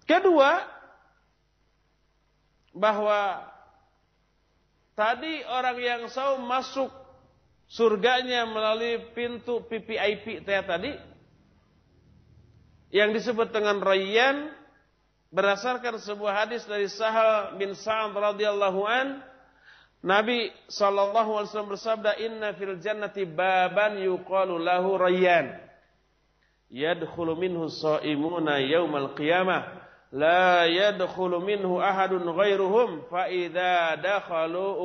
[0.06, 0.73] Kedua,
[2.74, 3.46] bahwa
[4.98, 6.90] tadi orang yang saum masuk
[7.70, 10.92] surganya melalui pintu PPIP tadi
[12.94, 14.50] yang disebut dengan Rayyan
[15.34, 19.18] berdasarkan sebuah hadis dari Sahal bin Sa'ad radhiyallahu an
[20.04, 25.56] Nabi sallallahu alaihi wasallam bersabda inna fil jannati baban yuqalu lahu rayyan
[26.68, 29.83] yadkhulu minhu shaimuna yaumal qiyamah
[30.14, 34.78] la yadkhulu minhu ahadun ghairuhum fa idza dakhalu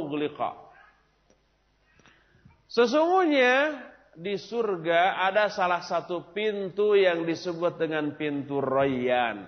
[2.69, 3.81] Sesungguhnya
[4.17, 9.45] di surga ada salah satu pintu yang disebut dengan pintu Rayyan.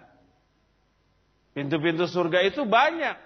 [1.51, 3.17] Pintu-pintu surga itu banyak.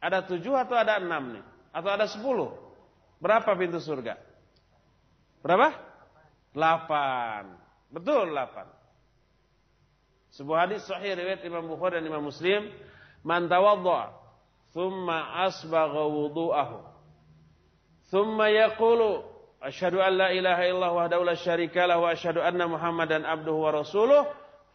[0.00, 1.44] Ada tujuh atau ada enam nih?
[1.70, 2.50] Atau ada sepuluh?
[3.20, 4.16] Berapa pintu surga?
[5.44, 5.76] Berapa?
[6.52, 7.54] Delapan.
[7.92, 8.79] Betul delapan.
[10.30, 12.70] Sebuah hadis sahih riwayat Imam Bukhari dan Imam Muslim,
[13.26, 14.14] "Man tawadda
[14.70, 16.78] thumma asbagha wudu'ahu.
[18.14, 19.26] Thumma yaqulu
[19.58, 23.70] asyhadu an la ilaha illallah wahdahu la syarika lahu wa asyhadu anna Muhammadan abduhu wa
[23.74, 24.22] rasuluh.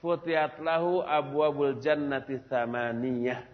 [0.03, 3.47] Futihat lahu abwabul jannati thamaniyah."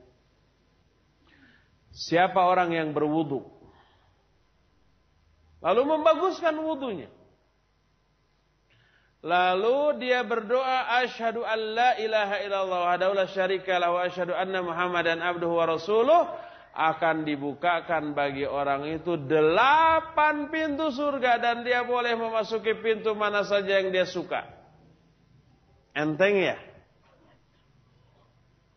[1.93, 3.45] Siapa orang yang berwudu?
[5.61, 7.20] Lalu membaguskan wudunya
[9.21, 15.21] Lalu dia berdoa asyhadu an la ilaha illallah wahdahu la syarika lahu asyhadu anna Muhammadan
[15.21, 16.25] abduhu wa rasuluh
[16.73, 23.77] akan dibukakan bagi orang itu delapan pintu surga dan dia boleh memasuki pintu mana saja
[23.77, 24.41] yang dia suka.
[25.93, 26.57] Enteng ya?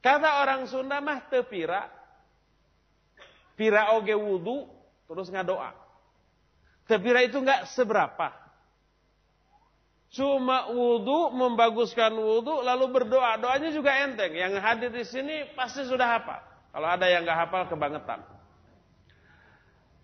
[0.05, 1.88] Kata orang Sunda mah tepira.
[3.57, 4.68] Pira oge wudu
[5.09, 5.72] terus ngadoa.
[6.84, 8.43] Tepira itu enggak seberapa.
[10.14, 13.34] Cuma wudhu, membaguskan wudhu, lalu berdoa.
[13.34, 14.30] Doanya juga enteng.
[14.30, 16.38] Yang hadir di sini pasti sudah hafal.
[16.70, 18.22] Kalau ada yang nggak hafal, kebangetan.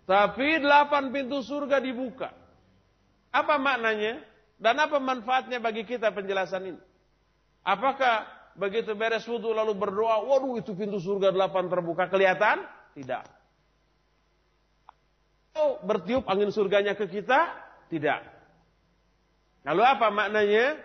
[0.03, 2.35] Tapi delapan pintu surga dibuka.
[3.31, 4.19] Apa maknanya?
[4.59, 6.81] Dan apa manfaatnya bagi kita penjelasan ini?
[7.63, 8.27] Apakah
[8.59, 12.67] begitu beres wudhu lalu berdoa, waduh itu pintu surga delapan terbuka, kelihatan?
[12.99, 13.23] Tidak.
[15.55, 17.47] Oh, bertiup angin surganya ke kita?
[17.87, 18.40] Tidak.
[19.61, 20.77] Lalu apa maknanya?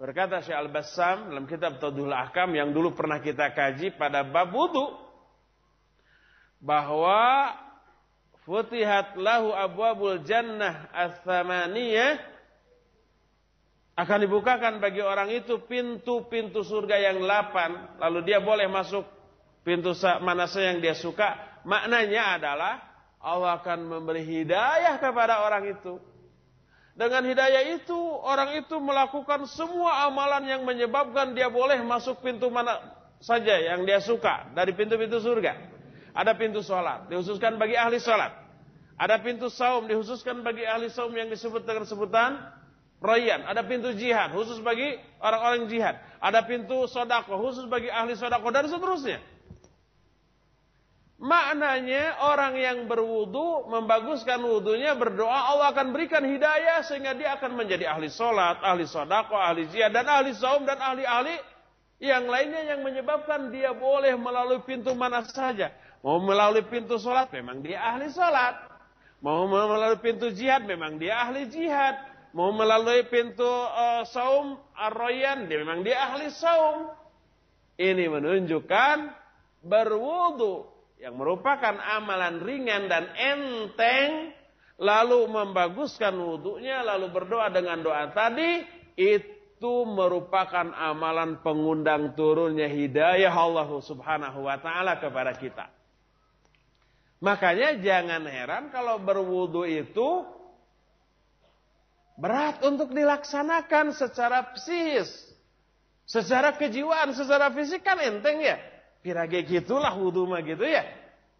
[0.00, 4.96] Berkata Syekh Al-Bassam dalam kitab Tadul Ahkam yang dulu pernah kita kaji pada bab wudu
[6.60, 7.52] bahwa
[8.48, 12.16] futihat lahu abwabul jannah ats-tsamaniyah
[14.00, 19.04] akan dibukakan bagi orang itu pintu-pintu surga yang delapan lalu dia boleh masuk
[19.60, 19.92] pintu
[20.24, 22.74] mana saja yang dia suka maknanya adalah
[23.20, 26.00] Allah akan memberi hidayah kepada orang itu
[27.00, 32.76] dengan hidayah itu, orang itu melakukan semua amalan yang menyebabkan dia boleh masuk pintu mana
[33.24, 35.56] saja yang dia suka dari pintu-pintu surga.
[36.12, 38.36] Ada pintu sholat, dihususkan bagi ahli sholat.
[39.00, 42.36] Ada pintu saum, dihususkan bagi ahli saum yang disebut dengan sebutan
[43.00, 43.48] Royan.
[43.48, 45.96] Ada pintu jihad, khusus bagi orang-orang jihad.
[46.20, 49.24] Ada pintu sodako, khusus bagi ahli sodako, dan seterusnya.
[51.20, 57.92] Maknanya orang yang berwudu membaguskan wudunya berdoa Allah akan berikan hidayah sehingga dia akan menjadi
[57.92, 61.36] ahli solat, ahli sodako, ahli jihad dan ahli saum dan ahli-ahli
[62.00, 65.68] yang lainnya yang menyebabkan dia boleh melalui pintu mana saja.
[66.00, 68.56] Mau melalui pintu solat memang dia ahli solat.
[69.20, 72.00] Mau melalui pintu jihad memang dia ahli jihad.
[72.32, 76.88] Mau melalui pintu uh, saum arroyan dia memang dia ahli saum.
[77.76, 78.96] Ini menunjukkan
[79.60, 80.69] berwudu
[81.00, 84.36] yang merupakan amalan ringan dan enteng
[84.76, 88.64] lalu membaguskan wudhunya lalu berdoa dengan doa tadi
[89.00, 95.72] itu merupakan amalan pengundang turunnya hidayah Allah Subhanahu wa taala kepada kita.
[97.20, 100.24] Makanya jangan heran kalau berwudu itu
[102.16, 105.08] berat untuk dilaksanakan secara psikis,
[106.04, 108.56] secara kejiwaan, secara fisik kan enteng ya.
[109.00, 110.84] Kira-kira gitulah wudhu mah gitu ya.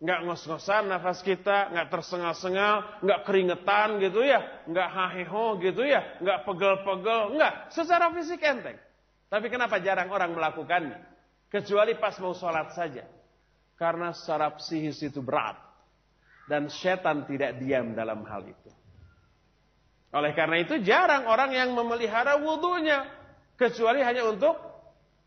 [0.00, 6.48] Nggak ngos-ngosan nafas kita, nggak tersengal-sengal, nggak keringetan gitu ya, nggak haheho gitu ya, nggak
[6.48, 7.68] pegel-pegel, nggak.
[7.68, 8.80] Secara fisik enteng.
[9.28, 10.98] Tapi kenapa jarang orang melakukannya?
[11.52, 13.04] Kecuali pas mau sholat saja.
[13.76, 15.60] Karena secara psikis itu berat.
[16.48, 18.70] Dan setan tidak diam dalam hal itu.
[20.10, 23.06] Oleh karena itu jarang orang yang memelihara wudhunya.
[23.54, 24.69] Kecuali hanya untuk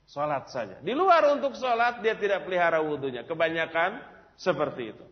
[0.08, 0.78] Sholat saja.
[0.84, 3.24] Di luar untuk sholat dia tidak pelihara wudhunya.
[3.24, 4.04] Kebanyakan
[4.36, 5.06] seperti itu.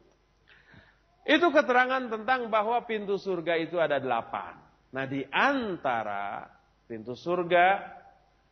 [1.24, 4.58] Itu keterangan tentang bahwa pintu surga itu ada delapan.
[4.92, 6.50] Nah di antara
[6.90, 7.80] pintu surga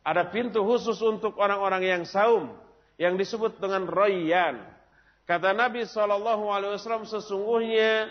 [0.00, 2.56] ada pintu khusus untuk orang-orang yang saum
[2.96, 4.64] yang disebut dengan royan.
[5.28, 6.08] Kata Nabi saw
[7.04, 8.08] sesungguhnya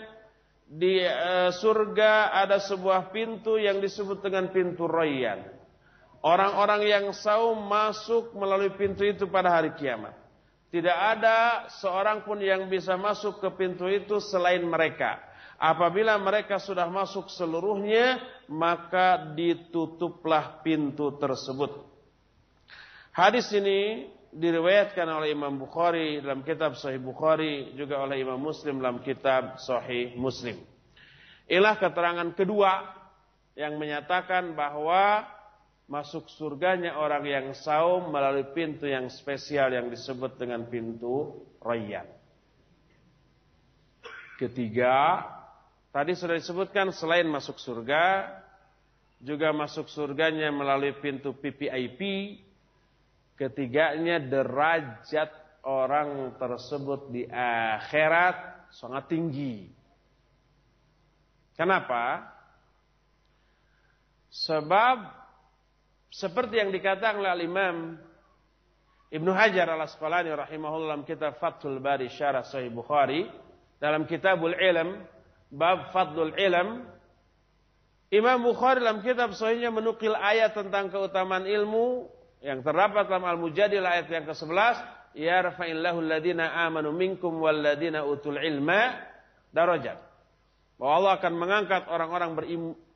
[0.70, 5.59] di uh, surga ada sebuah pintu yang disebut dengan pintu royan.
[6.20, 10.12] Orang-orang yang saum masuk melalui pintu itu pada hari kiamat.
[10.70, 15.18] Tidak ada seorang pun yang bisa masuk ke pintu itu selain mereka.
[15.60, 21.88] Apabila mereka sudah masuk seluruhnya, maka ditutuplah pintu tersebut.
[23.10, 29.02] Hadis ini diriwayatkan oleh Imam Bukhari dalam kitab Sahih Bukhari, juga oleh Imam Muslim dalam
[29.02, 30.60] kitab Sahih Muslim.
[31.50, 32.94] Inilah keterangan kedua
[33.58, 35.26] yang menyatakan bahwa
[35.90, 42.06] masuk surganya orang yang saum melalui pintu yang spesial yang disebut dengan pintu Rayyan.
[44.38, 45.26] Ketiga,
[45.90, 48.30] tadi sudah disebutkan selain masuk surga,
[49.20, 52.00] juga masuk surganya melalui pintu PPIP
[53.40, 55.32] Ketiganya derajat
[55.64, 59.64] orang tersebut di akhirat sangat tinggi.
[61.56, 62.20] Kenapa?
[64.28, 65.19] Sebab
[66.10, 67.94] seperti yang dikatakan oleh Imam
[69.10, 73.26] Ibnu Hajar al-Asqalani rahimahullah dalam kitab Fathul Bari Syarah Sahih Bukhari
[73.82, 75.02] dalam Kitabul Ilm
[75.50, 76.86] bab Fadlul Ilm
[78.10, 82.10] Imam Bukhari dalam kitab sahihnya menukil ayat tentang keutamaan ilmu
[82.42, 84.76] yang terdapat dalam Al-Mujadil ayat yang ke-11,
[85.14, 88.98] ya rafa'illahu alladhina amanu minkum utul ilma
[89.54, 89.94] darajat.
[90.74, 92.30] Bahwa Allah akan mengangkat orang-orang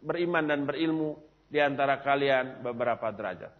[0.02, 3.52] beriman dan berilmu di antara kalian beberapa derajat.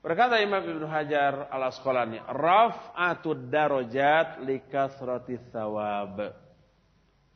[0.00, 6.32] Berkata Imam Ibnu Hajar al-Asqalani, raf'atud darajat likathrati thawab.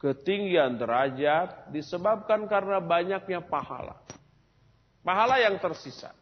[0.00, 4.00] Ketinggian derajat disebabkan karena banyaknya pahala.
[5.04, 6.12] Pahala yang tersisa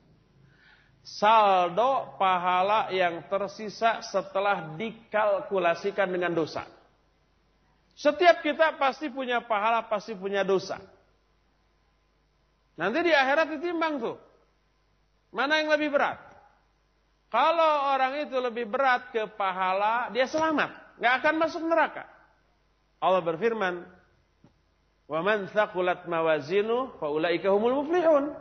[1.03, 6.63] saldo pahala yang tersisa setelah dikalkulasikan dengan dosa.
[7.93, 10.81] Setiap kita pasti punya pahala, pasti punya dosa.
[12.77, 14.17] Nanti di akhirat ditimbang tuh.
[15.33, 16.21] Mana yang lebih berat?
[17.33, 21.01] Kalau orang itu lebih berat ke pahala, dia selamat.
[21.01, 22.05] Nggak akan masuk neraka.
[23.01, 23.89] Allah berfirman,
[25.09, 28.37] "Wa man thaqulat mawazinu fa ulaika humul muflihun."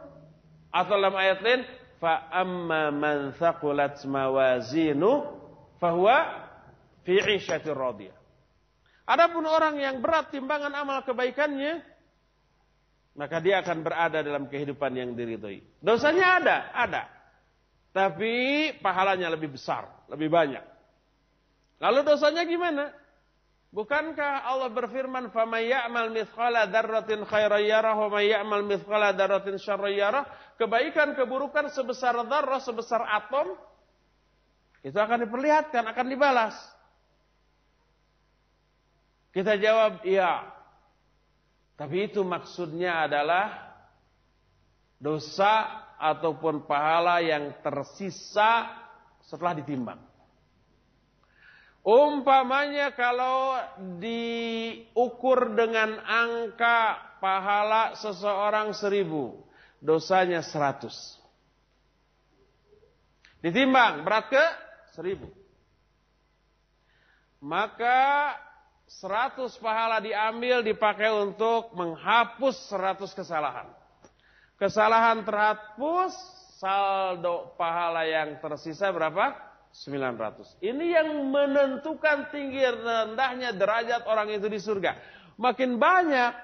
[0.75, 1.63] Atau dalam ayat lain,
[2.32, 5.39] amma man thaqulat mawazinu
[5.79, 6.47] fahuwa
[7.07, 8.15] fi 'isyatir radiyah.
[9.07, 11.84] Adapun orang yang berat timbangan amal kebaikannya
[13.12, 15.59] maka dia akan berada dalam kehidupan yang diridhoi.
[15.84, 17.03] Dosanya ada, ada.
[17.91, 18.34] Tapi
[18.80, 20.64] pahalanya lebih besar, lebih banyak.
[21.84, 22.93] Lalu dosanya gimana?
[23.72, 30.24] Bukankah Allah berfirman, "Faman ya'mal mithqala dzarratin khairan yarah wa ya'mal mithqala dzarratin syarran yarah?"
[30.59, 33.55] Kebaikan keburukan sebesar dzarrah, sebesar atom
[34.84, 36.55] itu akan diperlihatkan, akan dibalas.
[39.32, 40.61] Kita jawab, "Iya."
[41.82, 43.73] Tapi itu maksudnya adalah
[45.01, 48.69] dosa ataupun pahala yang tersisa
[49.25, 49.97] setelah ditimbang.
[51.82, 53.57] Umpamanya kalau
[53.97, 59.41] diukur dengan angka pahala seseorang seribu,
[59.82, 61.17] dosanya seratus.
[63.41, 64.45] Ditimbang, berat ke
[64.93, 65.34] seribu.
[67.41, 68.38] Maka
[69.00, 73.70] seratus pahala diambil dipakai untuk menghapus seratus kesalahan.
[74.60, 76.14] Kesalahan terhapus,
[76.60, 79.34] saldo pahala yang tersisa berapa?
[79.72, 80.60] 900.
[80.60, 85.00] Ini yang menentukan tinggi rendahnya derajat orang itu di surga.
[85.39, 86.36] Makin banyak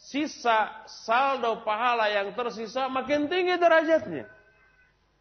[0.00, 4.24] sisa saldo pahala yang tersisa, makin tinggi derajatnya.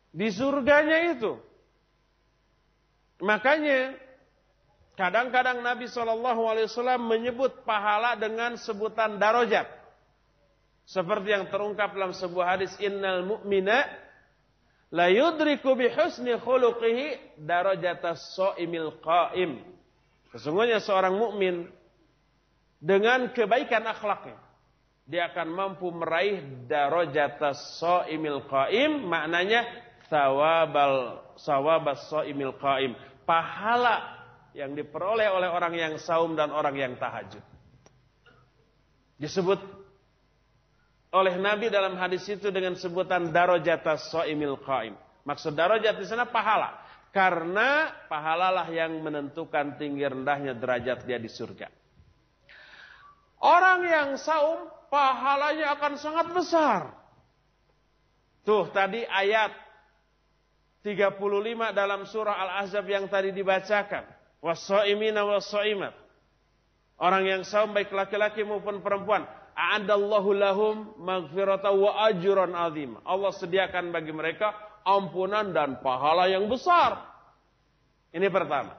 [0.09, 1.37] Di surganya itu.
[3.19, 4.08] Makanya
[4.99, 6.19] kadang-kadang Nabi SAW
[6.99, 9.71] menyebut pahala dengan sebutan darajat.
[10.83, 13.87] Seperti yang terungkap dalam sebuah hadis innal mu'mina
[14.91, 19.63] la yudriku bi husni khuluqihi darajatas shaimil qaim.
[20.35, 21.71] Sesungguhnya seorang mukmin
[22.83, 24.35] dengan kebaikan akhlaknya
[25.09, 29.63] dia akan mampu meraih darajatas shaimil qaim maknanya
[30.11, 32.93] thawabal sawabas shaimil qaim
[33.23, 34.18] pahala
[34.57, 37.41] yang diperoleh oleh orang yang saum dan orang yang tahajud
[39.19, 39.59] disebut
[41.11, 44.95] oleh Nabi dalam hadis itu dengan sebutan darajatas so'imil qaim.
[45.27, 46.79] Maksud darajat di sana pahala.
[47.09, 51.65] Karena pahalalah yang menentukan tinggi rendahnya derajat dia di surga.
[53.41, 56.81] Orang yang saum pahalanya akan sangat besar.
[58.45, 59.49] Tuh tadi ayat
[60.85, 61.17] 35
[61.73, 64.18] dalam surah Al-Ahzab yang tadi dibacakan.
[64.39, 65.93] Wasso'imina wasso'imat.
[66.99, 69.23] Orang yang saum baik laki-laki maupun perempuan
[69.55, 72.95] a'adallahu lahum maghfirata wa ajran azim.
[73.03, 74.51] Allah sediakan bagi mereka
[74.83, 77.03] ampunan dan pahala yang besar.
[78.15, 78.75] Ini pertama.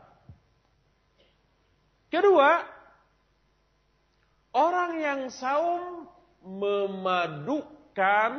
[2.10, 2.66] Kedua,
[4.52, 6.08] orang yang saum
[6.44, 8.32] memadukan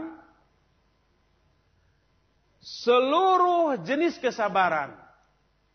[2.61, 5.00] seluruh jenis kesabaran.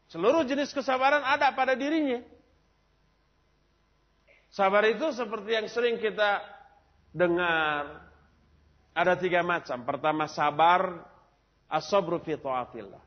[0.07, 2.23] Seluruh jenis kesabaran ada pada dirinya.
[4.55, 6.41] Sabar itu seperti yang sering kita
[7.11, 8.07] dengar
[8.95, 9.83] ada tiga macam.
[9.83, 11.05] Pertama sabar
[11.69, 13.03] asobru fi taatillah.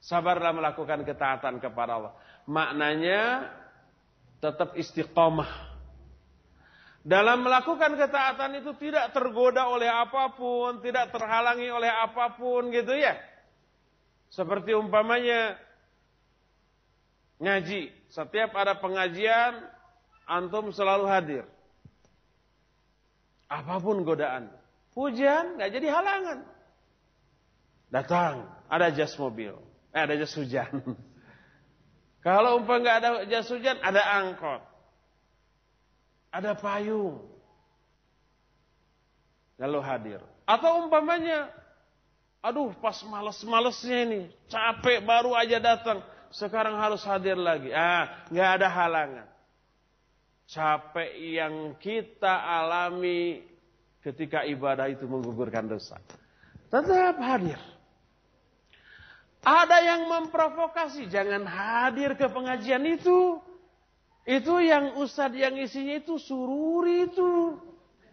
[0.00, 2.12] Sabar dalam melakukan ketaatan kepada Allah.
[2.48, 3.52] Maknanya
[4.40, 5.70] tetap istiqomah.
[7.00, 12.92] Dalam melakukan ketaatan itu tidak tergoda oleh apa pun, tidak terhalangi oleh apa pun gitu
[12.92, 13.16] ya.
[14.32, 15.56] Seperti umpamanya
[17.40, 17.90] ngaji.
[18.12, 19.64] Setiap ada pengajian,
[20.28, 21.44] antum selalu hadir.
[23.50, 24.52] Apa pun godaan.
[24.94, 26.38] Hujan nggak jadi halangan.
[27.90, 29.58] Datang, ada jas mobil.
[29.90, 30.70] Eh, ada jas hujan.
[32.26, 34.62] Kalau umpam nggak ada jas hujan, ada angkot.
[36.30, 37.26] Ada payung.
[39.58, 40.20] Lalu hadir.
[40.46, 41.50] Atau umpamanya,
[42.38, 46.02] aduh pas males-malesnya ini, capek baru aja datang.
[46.30, 47.74] Sekarang harus hadir lagi.
[47.74, 49.28] Ah, nggak ada halangan.
[50.46, 53.42] Capek yang kita alami
[54.02, 55.98] ketika ibadah itu menggugurkan dosa.
[56.70, 57.58] Tetap hadir.
[59.40, 63.40] Ada yang memprovokasi, jangan hadir ke pengajian itu.
[64.28, 67.56] Itu yang ustadz yang isinya itu sururi itu.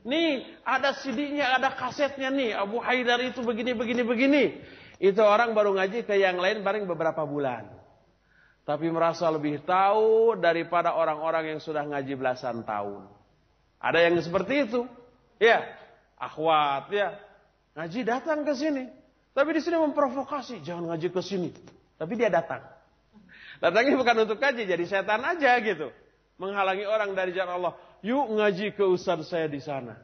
[0.08, 2.56] Nih, ada CD-nya, ada kasetnya nih.
[2.56, 4.44] Abu Haidar itu begini, begini, begini.
[5.04, 7.77] Itu orang baru ngaji ke yang lain bareng beberapa bulan.
[8.68, 13.08] Tapi merasa lebih tahu daripada orang-orang yang sudah ngaji belasan tahun.
[13.80, 14.84] Ada yang seperti itu.
[15.40, 15.64] Ya,
[16.20, 17.16] akhwat ya.
[17.80, 18.92] Ngaji datang ke sini.
[19.32, 21.56] Tapi di sini memprovokasi, jangan ngaji ke sini.
[21.96, 22.60] Tapi dia datang.
[23.64, 25.88] Datangnya bukan untuk ngaji, jadi setan aja gitu.
[26.36, 27.74] Menghalangi orang dari jalan Allah.
[28.04, 29.96] Yuk ngaji ke ustaz saya di sana.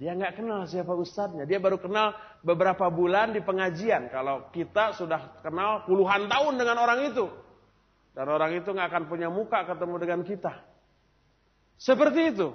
[0.00, 1.44] Dia nggak kenal siapa ustadznya.
[1.44, 4.08] Dia baru kenal beberapa bulan di pengajian.
[4.08, 7.28] Kalau kita sudah kenal puluhan tahun dengan orang itu.
[8.18, 10.58] Dan orang itu nggak akan punya muka ketemu dengan kita.
[11.78, 12.50] Seperti itu.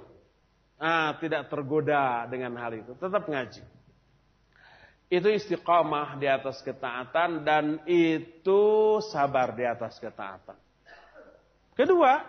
[0.76, 2.92] Nah, tidak tergoda dengan hal itu.
[3.00, 3.64] Tetap ngaji.
[5.08, 8.60] Itu istiqamah di atas ketaatan dan itu
[9.08, 10.60] sabar di atas ketaatan.
[11.72, 12.20] Kedua,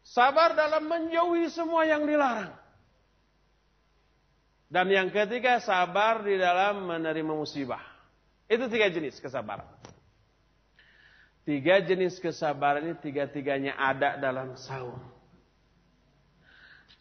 [0.00, 2.56] sabar dalam menjauhi semua yang dilarang.
[4.72, 7.84] Dan yang ketiga, sabar di dalam menerima musibah.
[8.48, 9.81] Itu tiga jenis kesabaran.
[11.42, 14.94] Tiga jenis kesabaran ini tiga-tiganya ada dalam saum.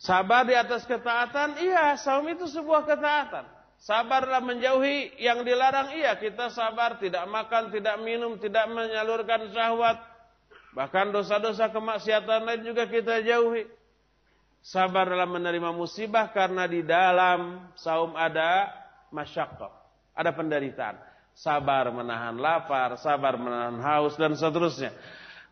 [0.02, 3.46] Sabar di atas ketaatan, iya, saum itu sebuah ketaatan.
[3.78, 5.94] Sabarlah menjauhi yang dilarang.
[5.94, 10.02] Iya, kita sabar, tidak makan, tidak minum, tidak menyalurkan syahwat.
[10.74, 13.70] Bahkan dosa-dosa kemaksiatan lain juga kita jauhi.
[14.62, 18.70] Sabar dalam menerima musibah karena di dalam saum ada
[19.10, 19.74] masyakkah,
[20.14, 21.11] ada penderitaan.
[21.32, 24.94] Sabar menahan lapar, sabar menahan haus dan seterusnya.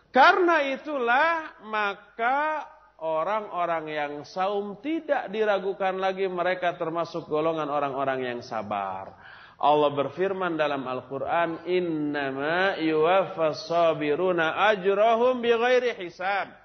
[0.10, 2.66] Karena itulah maka
[3.00, 9.16] orang-orang yang saum tidak diragukan lagi mereka termasuk golongan orang-orang yang sabar.
[9.60, 16.56] Allah berfirman dalam Al-Quran, Innama yuwaffas ajrahum bighairi hisab.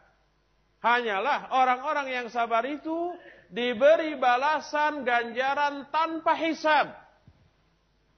[0.79, 3.17] Hanyalah orang-orang yang sabar itu
[3.51, 7.03] diberi balasan ganjaran tanpa hisab.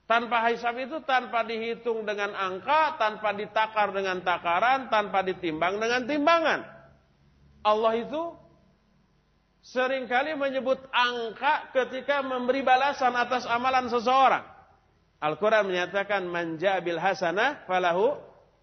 [0.07, 6.63] Tanpa hisab itu tanpa dihitung dengan angka, tanpa ditakar dengan takaran, tanpa ditimbang dengan timbangan.
[7.67, 8.23] Allah itu
[9.67, 14.47] sering kali menyebut angka ketika memberi balasan atas amalan seseorang.
[15.19, 18.15] Al-Quran menyatakan manja bil hasanah falahu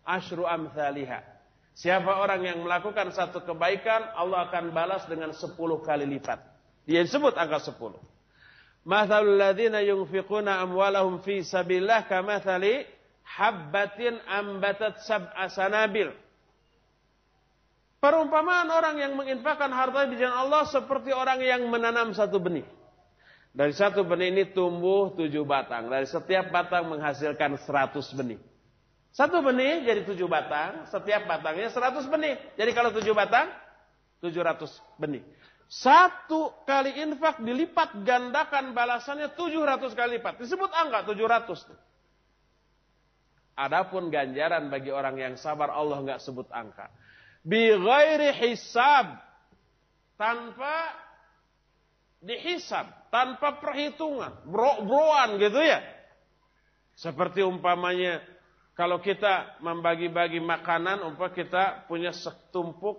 [0.08, 1.28] ashru amthaliha.
[1.76, 6.40] Siapa orang yang melakukan satu kebaikan, Allah akan balas dengan sepuluh kali lipat.
[6.88, 8.00] Dia disebut angka sepuluh.
[8.84, 12.84] Mathalul ladhina yunfiquna amwalahum fi sabillah kamathali
[13.24, 16.12] habbatin ambatat sab'a sanabil.
[18.04, 22.68] Perumpamaan orang yang menginfakkan harta di jalan Allah seperti orang yang menanam satu benih.
[23.56, 25.88] Dari satu benih ini tumbuh tujuh batang.
[25.88, 28.42] Dari setiap batang menghasilkan seratus benih.
[29.16, 30.84] Satu benih jadi tujuh batang.
[30.92, 32.36] Setiap batangnya seratus benih.
[32.60, 33.48] Jadi kalau tujuh batang,
[34.20, 35.24] tujuh ratus benih.
[35.68, 40.38] Satu kali infak dilipat gandakan balasannya tujuh ratus kali lipat.
[40.42, 41.66] Disebut angka tujuh ratus.
[43.54, 46.90] Adapun ganjaran bagi orang yang sabar Allah nggak sebut angka
[47.44, 49.20] bi ghairi hisab
[50.16, 50.96] tanpa
[52.24, 55.84] dihisab, tanpa perhitungan, bro-broan gitu ya.
[56.96, 58.24] Seperti umpamanya
[58.80, 62.96] kalau kita membagi-bagi makanan, umpah kita punya setumpuk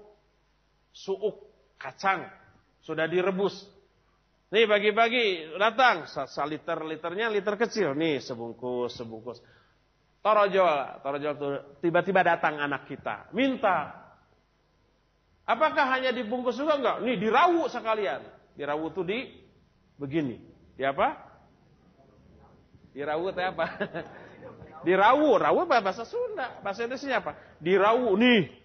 [0.92, 1.40] suuk
[1.80, 2.28] kacang
[2.84, 3.64] sudah direbus.
[4.52, 9.40] Nih bagi-bagi datang saliter-liternya liter kecil nih sebungkus sebungkus.
[10.20, 14.04] Torojol, torojol tuh tiba-tiba datang anak kita minta
[15.44, 16.96] Apakah hanya dibungkus juga enggak?
[17.04, 18.24] Nih dirawu sekalian.
[18.56, 19.18] Dirawu itu di
[20.00, 20.40] begini.
[20.72, 21.20] Di apa?
[22.96, 23.66] Dirawu itu apa?
[24.88, 26.64] dirawu, rawu bahasa Sunda?
[26.64, 27.36] Bahasa Indonesia apa?
[27.60, 28.63] Dirawu nih.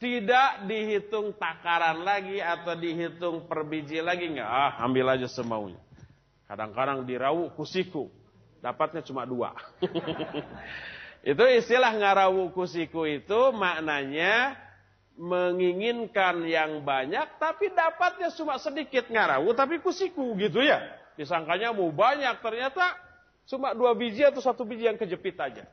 [0.00, 4.48] Tidak dihitung takaran lagi atau dihitung per biji lagi enggak.
[4.48, 5.76] Ah, ambil aja semaunya.
[6.48, 8.08] Kadang-kadang dirawu kusiku.
[8.60, 9.56] dapatnya cuma dua.
[11.32, 14.56] itu istilah ngarawu kusiku itu maknanya
[15.16, 20.80] menginginkan yang banyak tapi dapatnya cuma sedikit ngarawu tapi kusiku gitu ya.
[21.16, 22.96] Disangkanya mau banyak ternyata
[23.48, 25.64] cuma dua biji atau satu biji yang kejepit aja.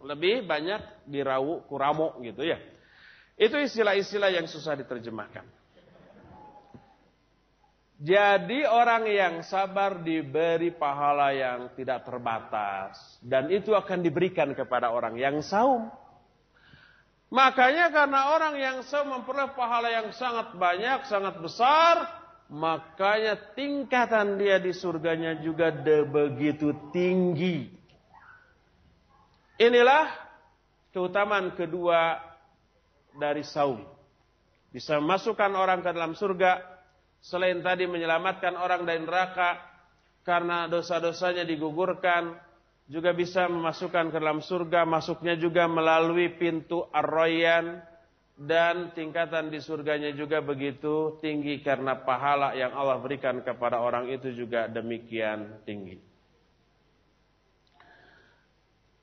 [0.00, 2.60] Lebih banyak dirawu kuramo gitu ya.
[3.36, 5.44] Itu istilah-istilah yang susah diterjemahkan.
[7.96, 12.96] Jadi orang yang sabar diberi pahala yang tidak terbatas.
[13.24, 15.88] Dan itu akan diberikan kepada orang yang saum.
[17.32, 22.08] Makanya karena orang yang saum memperoleh pahala yang sangat banyak, sangat besar.
[22.52, 25.72] Makanya tingkatan dia di surganya juga
[26.08, 27.68] begitu tinggi.
[29.56, 30.12] Inilah
[30.92, 32.20] keutamaan kedua
[33.16, 33.82] dari saum.
[34.70, 36.60] Bisa memasukkan orang ke dalam surga.
[37.24, 39.56] Selain tadi menyelamatkan orang dari neraka.
[40.22, 42.36] Karena dosa-dosanya digugurkan.
[42.86, 44.84] Juga bisa memasukkan ke dalam surga.
[44.84, 47.80] Masuknya juga melalui pintu arroyan.
[48.36, 51.64] Dan tingkatan di surganya juga begitu tinggi.
[51.64, 55.96] Karena pahala yang Allah berikan kepada orang itu juga demikian tinggi.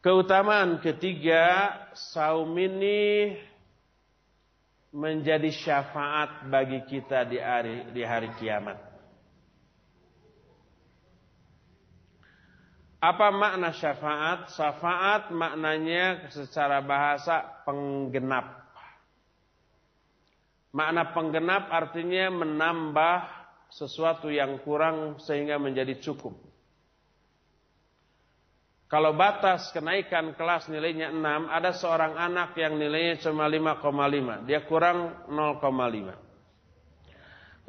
[0.04, 3.32] Keutamaan ketiga, saum ini
[4.94, 8.78] menjadi syafaat bagi kita di hari di hari kiamat.
[13.04, 14.54] Apa makna syafaat?
[14.54, 18.64] Syafaat maknanya secara bahasa penggenap.
[20.72, 23.18] Makna penggenap artinya menambah
[23.74, 26.53] sesuatu yang kurang sehingga menjadi cukup.
[28.94, 34.46] Kalau batas kenaikan kelas nilainya 6, ada seorang anak yang nilainya cuma 5,5.
[34.46, 36.14] Dia kurang 0,5.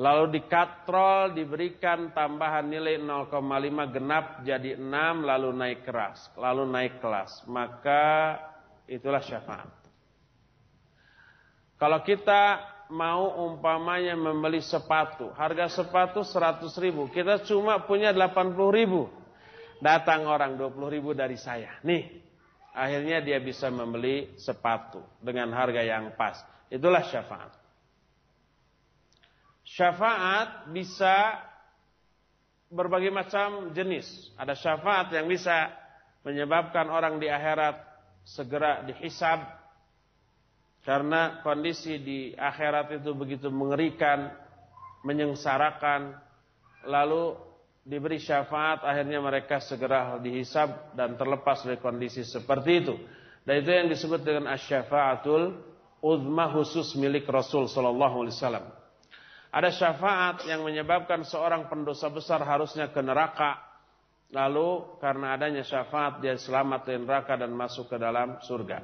[0.05, 3.41] Lalu dikatrol, diberikan tambahan nilai 0,5
[3.89, 6.29] genap jadi 6, lalu naik keras.
[6.37, 7.49] Lalu naik kelas.
[7.49, 8.37] Maka
[8.85, 9.73] itulah syafaat.
[11.81, 12.61] Kalau kita
[12.93, 15.33] mau umpamanya membeli sepatu.
[15.33, 17.09] Harga sepatu 100 ribu.
[17.09, 19.24] Kita cuma punya 80 ribu
[19.85, 21.77] Datang orang 20 ribu dari saya.
[21.85, 22.09] Nih,
[22.73, 26.41] akhirnya dia bisa membeli sepatu dengan harga yang pas.
[26.73, 27.53] Itulah syafaat.
[29.69, 31.37] Syafaat bisa
[32.73, 34.33] berbagai macam jenis.
[34.41, 35.69] Ada syafaat yang bisa
[36.25, 37.77] menyebabkan orang di akhirat
[38.25, 39.45] segera dihisab
[40.85, 44.33] karena kondisi di akhirat itu begitu mengerikan,
[45.05, 46.17] menyengsarakan,
[46.89, 47.37] lalu
[47.85, 52.97] diberi syafaat akhirnya mereka segera dihisab dan terlepas dari kondisi seperti itu.
[53.45, 55.53] Dan itu yang disebut dengan asyafaatul
[56.01, 58.67] uzma khusus milik Rasul sallallahu alaihi wasallam.
[59.55, 63.61] Ada syafaat yang menyebabkan seorang pendosa besar harusnya ke neraka.
[64.35, 68.83] Lalu karena adanya syafaat dia selamat dari neraka dan masuk ke dalam surga.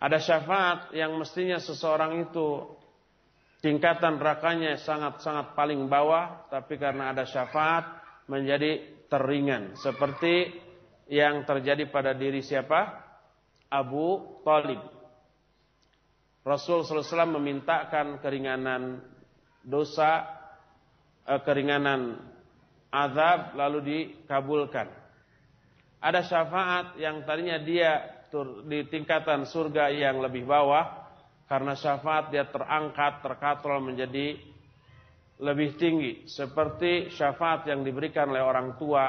[0.00, 2.74] Ada syafaat yang mestinya seseorang itu
[3.60, 6.48] tingkatan nerakanya sangat-sangat paling bawah.
[6.48, 7.99] Tapi karena ada syafaat
[8.30, 10.54] menjadi teringan seperti
[11.10, 13.10] yang terjadi pada diri siapa?
[13.66, 14.78] Abu Talib.
[16.46, 19.02] Rasul SAW memintakan keringanan
[19.66, 20.24] dosa,
[21.26, 22.22] eh, keringanan
[22.94, 24.88] azab lalu dikabulkan.
[26.00, 28.22] Ada syafaat yang tadinya dia
[28.64, 30.86] di tingkatan surga yang lebih bawah
[31.50, 34.38] karena syafaat dia terangkat, terkatrol menjadi
[35.40, 39.08] lebih tinggi seperti syafaat yang diberikan oleh orang tua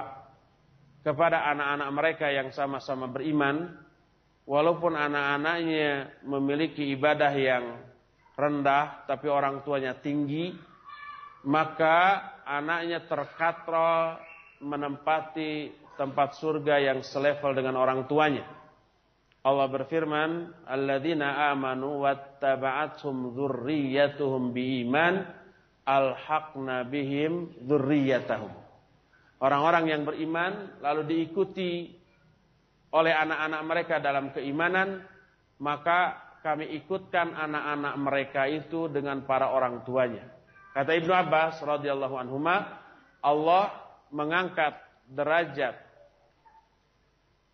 [1.03, 3.75] kepada anak-anak mereka yang sama-sama beriman
[4.47, 7.65] walaupun anak-anaknya memiliki ibadah yang
[8.39, 10.55] rendah tapi orang tuanya tinggi
[11.43, 14.21] maka anaknya terkatrol
[14.61, 18.45] menempati tempat surga yang selevel dengan orang tuanya.
[19.41, 25.40] Allah berfirman alladzina amanu wattaba'athum dzurriyyatuhum biiman
[25.85, 28.53] alhaqna bihim dzurriyyatahum.
[29.41, 31.89] Orang-orang yang beriman lalu diikuti
[32.93, 35.01] oleh anak-anak mereka dalam keimanan,
[35.57, 40.25] maka kami ikutkan anak-anak mereka itu dengan para orang tuanya.
[40.71, 42.81] Kata Ibnu Abbas radhiyallahu anhuma,
[43.21, 43.73] Allah
[44.13, 44.77] mengangkat
[45.09, 45.90] derajat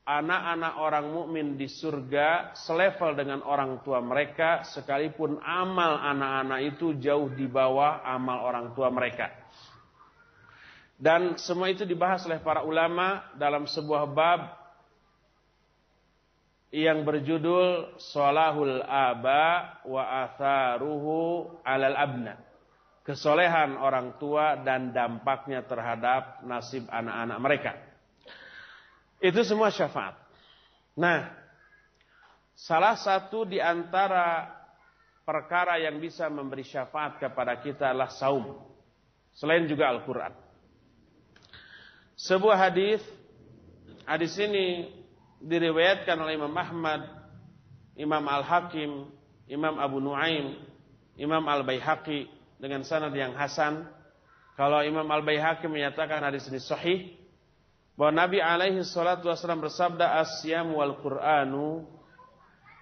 [0.07, 7.27] anak-anak orang mukmin di surga selevel dengan orang tua mereka sekalipun amal anak-anak itu jauh
[7.27, 9.27] di bawah amal orang tua mereka.
[10.97, 14.41] Dan semua itu dibahas oleh para ulama dalam sebuah bab
[16.71, 22.33] yang berjudul Solahul Aba wa Atharuhu alal abna.
[23.03, 27.71] Kesolehan orang tua dan dampaknya terhadap nasib anak-anak mereka.
[29.17, 30.13] Itu semua syafaat.
[30.93, 31.29] Nah,
[32.53, 34.49] salah satu di antara
[35.25, 38.61] perkara yang bisa memberi syafaat kepada kita adalah saum.
[39.33, 40.33] Selain juga Al-Quran.
[42.17, 43.01] Sebuah hadis,
[44.09, 44.89] hadis ini
[45.37, 47.05] diriwayatkan oleh Imam Ahmad,
[47.93, 49.05] Imam Al-Hakim,
[49.45, 50.57] Imam Abu Nuaim,
[51.17, 52.25] Imam Al-Baihaqi
[52.57, 53.85] dengan sanad yang hasan.
[54.57, 57.13] Kalau Imam Al-Baihaqi menyatakan hadis ini sahih,
[57.97, 61.89] bahwa Nabi alaihi salatu wasallam bersabda asyam wal Qur'anu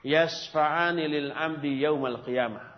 [0.03, 2.75] yasfa'ani lil amdi yaumal qiyamah.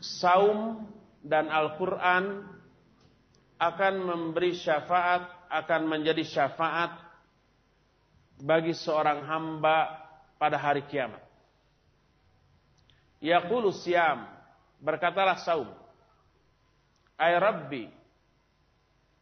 [0.00, 0.88] Saum
[1.20, 2.48] dan Al-Quran
[3.60, 6.96] akan memberi syafaat, akan menjadi syafaat
[8.40, 10.08] bagi seorang hamba
[10.40, 11.20] pada hari kiamat.
[13.20, 14.24] Yaqulu siyam,
[14.80, 15.68] berkatalah saum.
[17.20, 17.99] Ay Rabbi,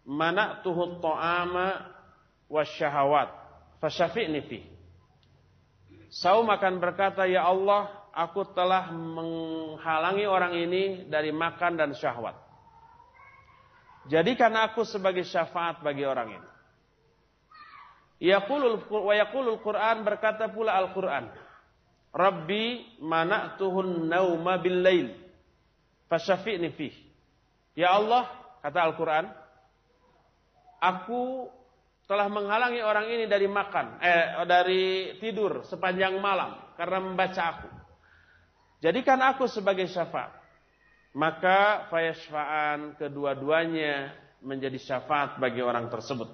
[0.08, 1.84] mana'tuhu ta'ama
[2.48, 3.28] syahawat,
[3.84, 4.70] fasyafi'ni fihi.
[6.08, 12.32] Saum akan berkata, Ya Allah, aku telah menghalangi orang ini dari makan dan syahwat.
[14.08, 16.48] Jadikan aku sebagai syafaat bagi orang ini.
[18.18, 21.28] Yaqulul wa yaqulul Quran berkata pula Al-Quran.
[22.08, 25.12] Rabbi mana'tuhun nauma bil lail.
[26.08, 26.96] Fasyafi'ni fih.
[27.76, 28.26] Ya Allah,
[28.64, 29.28] kata Al-Quran,
[30.78, 31.50] aku
[32.08, 34.84] telah menghalangi orang ini dari makan, eh dari
[35.20, 37.68] tidur sepanjang malam karena membaca aku.
[38.80, 40.38] Jadikan aku sebagai syafaat.
[41.18, 46.30] Maka fayashfa'an kedua-duanya menjadi syafaat bagi orang tersebut.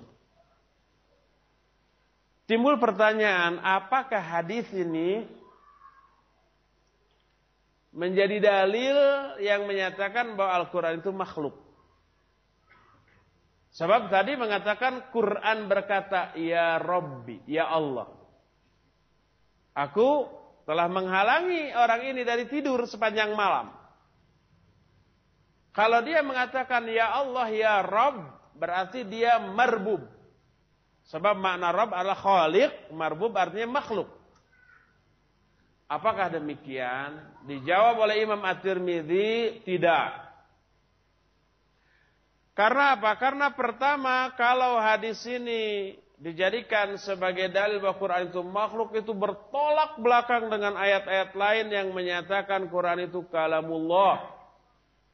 [2.45, 5.25] Timbul pertanyaan, apakah hadis ini
[7.89, 8.97] menjadi dalil
[9.41, 11.64] yang menyatakan bahwa Al-Quran itu makhluk?
[13.75, 18.07] Sebab tadi mengatakan Quran berkata, Ya Robbi, Ya Allah.
[19.75, 20.31] Aku
[20.63, 23.75] telah menghalangi orang ini dari tidur sepanjang malam.
[25.75, 28.23] Kalau dia mengatakan Ya Allah, Ya Rob,
[28.55, 30.07] berarti dia marbub.
[31.11, 34.07] Sebab makna Rob adalah khalik, marbub artinya makhluk.
[35.91, 37.43] Apakah demikian?
[37.45, 40.24] Dijawab oleh Imam At-Tirmidzi, tidak.
[42.55, 43.19] Karena apa?
[43.19, 50.47] Karena pertama kalau hadis ini dijadikan sebagai dalil bahwa Quran itu makhluk itu bertolak belakang
[50.47, 54.23] dengan ayat-ayat lain yang menyatakan Quran itu kalamullah.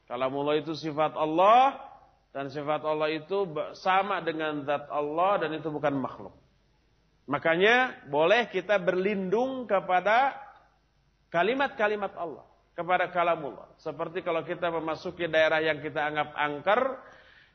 [0.04, 1.80] Kalamullah itu sifat Allah
[2.30, 6.36] dan sifat Allah itu sama dengan zat Allah dan itu bukan makhluk.
[7.24, 10.34] Makanya boleh kita berlindung kepada
[11.30, 12.42] kalimat-kalimat Allah,
[12.74, 13.70] kepada kalamullah.
[13.78, 16.80] Seperti kalau kita memasuki daerah yang kita anggap angker,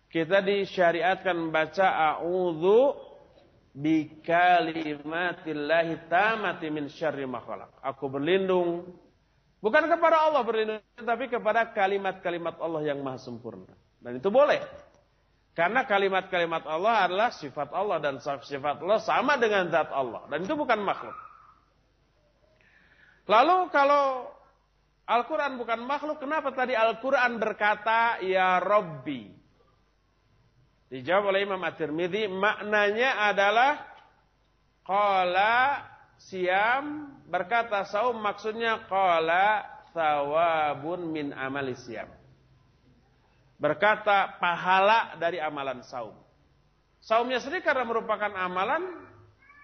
[0.09, 2.95] kita disyariatkan membaca a'udzu
[3.75, 7.43] bi kalimatillahi tamati min syarri ma
[7.83, 8.87] Aku berlindung
[9.59, 13.75] bukan kepada Allah berlindung tapi kepada kalimat-kalimat Allah yang maha sempurna.
[13.99, 14.61] Dan itu boleh.
[15.55, 20.55] Karena kalimat-kalimat Allah adalah sifat Allah dan sifat Allah sama dengan zat Allah dan itu
[20.55, 21.15] bukan makhluk.
[23.25, 24.35] Lalu kalau
[25.05, 29.44] Al-Quran bukan makhluk, kenapa tadi Al-Quran berkata, Ya Rabbi.
[30.85, 33.81] Dijawab oleh Imam At-Tirmidzi, maknanya adalah
[34.85, 35.81] qala
[36.21, 42.07] siam berkata saum maksudnya qala thawabun min amali siam.
[43.57, 46.13] Berkata pahala dari amalan saum.
[47.01, 48.81] Saumnya sendiri karena merupakan amalan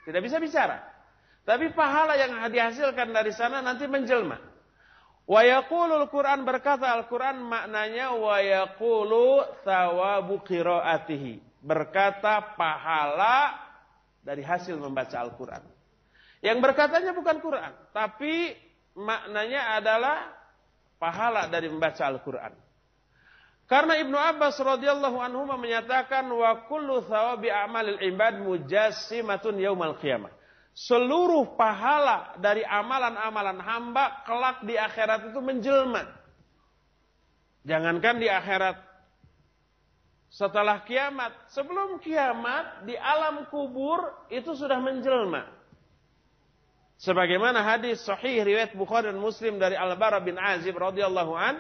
[0.06, 0.82] tidak bisa bicara.
[1.42, 4.51] Tapi pahala yang dihasilkan dari sana nanti menjelma.
[5.32, 11.40] Wa yaqulul Quran berkata Al-Quran maknanya wa yaqulu thawabu qiraatihi.
[11.64, 13.56] Berkata pahala
[14.20, 15.64] dari hasil membaca Al-Quran.
[16.44, 18.52] Yang berkatanya bukan Quran, tapi
[18.98, 20.36] maknanya adalah
[21.00, 22.52] pahala dari membaca Al-Quran.
[23.72, 30.41] Karena Ibnu Abbas radhiyallahu anhu menyatakan wa kullu thawabi a'malil ibad mujassimatun yaumal qiyamah
[30.72, 36.08] seluruh pahala dari amalan-amalan hamba kelak di akhirat itu menjelma.
[37.68, 38.78] Jangankan di akhirat.
[40.32, 44.00] Setelah kiamat, sebelum kiamat di alam kubur
[44.32, 45.44] itu sudah menjelma.
[47.02, 51.60] Sebagaimana hadis sahih riwayat Bukhari dan Muslim dari Al-Bara bin Azib radhiyallahu an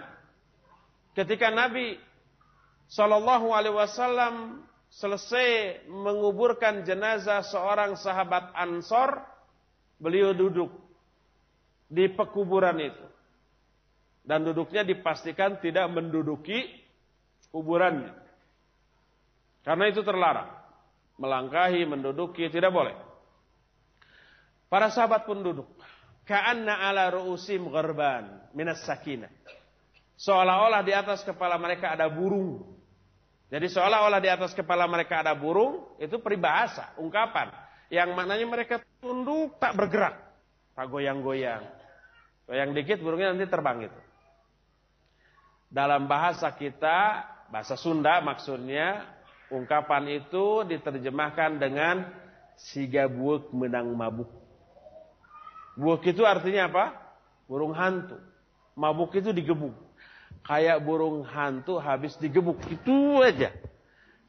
[1.18, 2.00] ketika Nabi
[2.88, 9.24] sallallahu alaihi wasallam selesai menguburkan jenazah seorang sahabat Ansor,
[9.96, 10.72] beliau duduk
[11.88, 13.06] di pekuburan itu.
[14.22, 16.68] Dan duduknya dipastikan tidak menduduki
[17.50, 18.14] kuburannya.
[19.66, 20.62] Karena itu terlarang.
[21.22, 22.98] melangkahi, menduduki, tidak boleh.
[24.66, 25.70] Para sahabat pun duduk.
[26.26, 29.30] Ka'anna ala ru'usim gharban minas sakinah.
[30.18, 32.81] Seolah-olah di atas kepala mereka ada burung.
[33.52, 37.52] Jadi seolah-olah di atas kepala mereka ada burung, itu peribahasa, ungkapan.
[37.92, 40.16] Yang maknanya mereka tunduk tak bergerak.
[40.72, 41.68] Tak goyang-goyang.
[42.48, 44.00] Goyang dikit burungnya nanti terbang gitu.
[45.68, 49.04] Dalam bahasa kita, bahasa Sunda maksudnya,
[49.52, 52.08] ungkapan itu diterjemahkan dengan
[52.56, 54.32] siga buuk menang mabuk.
[55.76, 56.86] Buuk itu artinya apa?
[57.52, 58.16] Burung hantu.
[58.80, 59.76] Mabuk itu digebuk.
[60.42, 62.58] Kayak burung hantu habis digebuk.
[62.68, 63.54] Itu aja.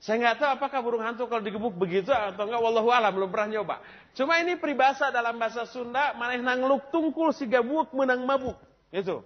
[0.02, 2.58] Saya nggak tahu apakah burung hantu kalau digebuk begitu atau enggak.
[2.58, 3.78] Wallahu alam belum pernah nyoba.
[4.18, 6.10] Cuma ini peribahasa dalam bahasa Sunda.
[6.18, 8.58] Maneh nangluk tungkul si gabuk menang mabuk.
[8.90, 9.22] Itu.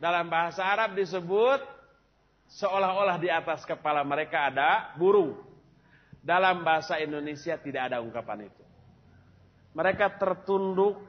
[0.00, 1.60] Dalam bahasa Arab disebut
[2.48, 5.36] seolah-olah di atas kepala mereka ada burung.
[6.24, 8.64] Dalam bahasa Indonesia tidak ada ungkapan itu.
[9.76, 11.04] Mereka tertunduk.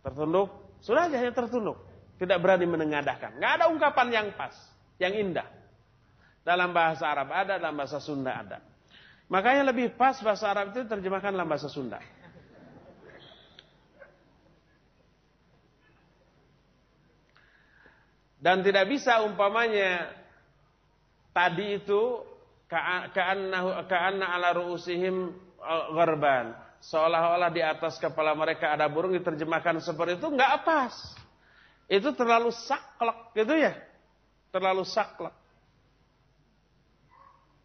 [0.00, 0.48] Tertunduk.
[0.80, 1.89] Sudah aja hanya tertunduk.
[2.20, 3.40] Tidak berani menengadahkan.
[3.40, 4.52] Nggak ada ungkapan yang pas.
[5.00, 5.48] Yang indah.
[6.44, 8.60] Dalam bahasa Arab ada, dalam bahasa Sunda ada.
[9.32, 11.96] Makanya lebih pas bahasa Arab itu terjemahkan dalam bahasa Sunda.
[18.40, 20.12] Dan tidak bisa umpamanya
[21.32, 22.24] tadi itu
[22.72, 25.28] ka'anna ala ru'usihim
[25.92, 31.19] gharban seolah-olah di atas kepala mereka ada burung diterjemahkan seperti itu nggak pas.
[31.90, 33.74] Itu terlalu saklek gitu ya.
[34.54, 35.34] Terlalu saklek.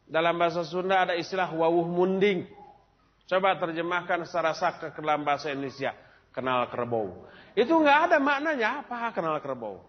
[0.09, 2.49] Dalam bahasa Sunda ada istilah wawuh munding.
[3.29, 5.93] Coba terjemahkan secara saklek ke dalam bahasa Indonesia.
[6.33, 7.29] Kenal kerbau.
[7.53, 9.85] Itu nggak ada maknanya apa kenal kerbau.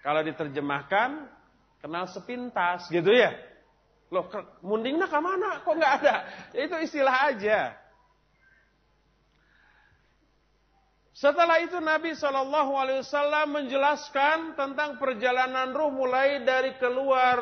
[0.00, 1.26] Kalau diterjemahkan
[1.82, 3.34] kenal sepintas gitu ya.
[4.14, 4.30] Loh
[4.62, 5.66] mundingnya ke mana?
[5.66, 6.14] Kok nggak ada?
[6.54, 7.74] Itu istilah aja.
[11.16, 17.40] Setelah itu Nabi Shallallahu Alaihi Wasallam menjelaskan tentang perjalanan ruh mulai dari keluar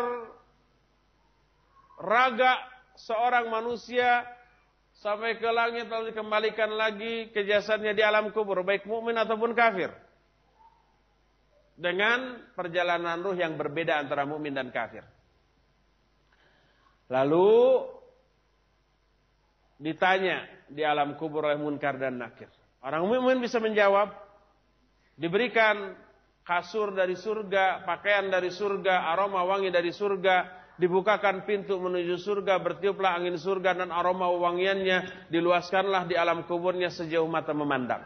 [1.99, 2.55] raga
[2.95, 4.23] seorang manusia
[5.03, 9.91] sampai ke langit lalu dikembalikan lagi ke jasadnya di alam kubur baik mukmin ataupun kafir.
[11.75, 15.03] Dengan perjalanan ruh yang berbeda antara mukmin dan kafir.
[17.11, 17.91] Lalu
[19.83, 22.47] ditanya di alam kubur oleh munkar dan nakir.
[22.85, 24.13] Orang mukmin bisa menjawab,
[25.17, 25.97] diberikan
[26.45, 33.17] kasur dari surga, pakaian dari surga, aroma wangi dari surga, dibukakan pintu menuju surga, bertiuplah
[33.17, 38.05] angin surga dan aroma wangiannya, diluaskanlah di alam kuburnya sejauh mata memandang.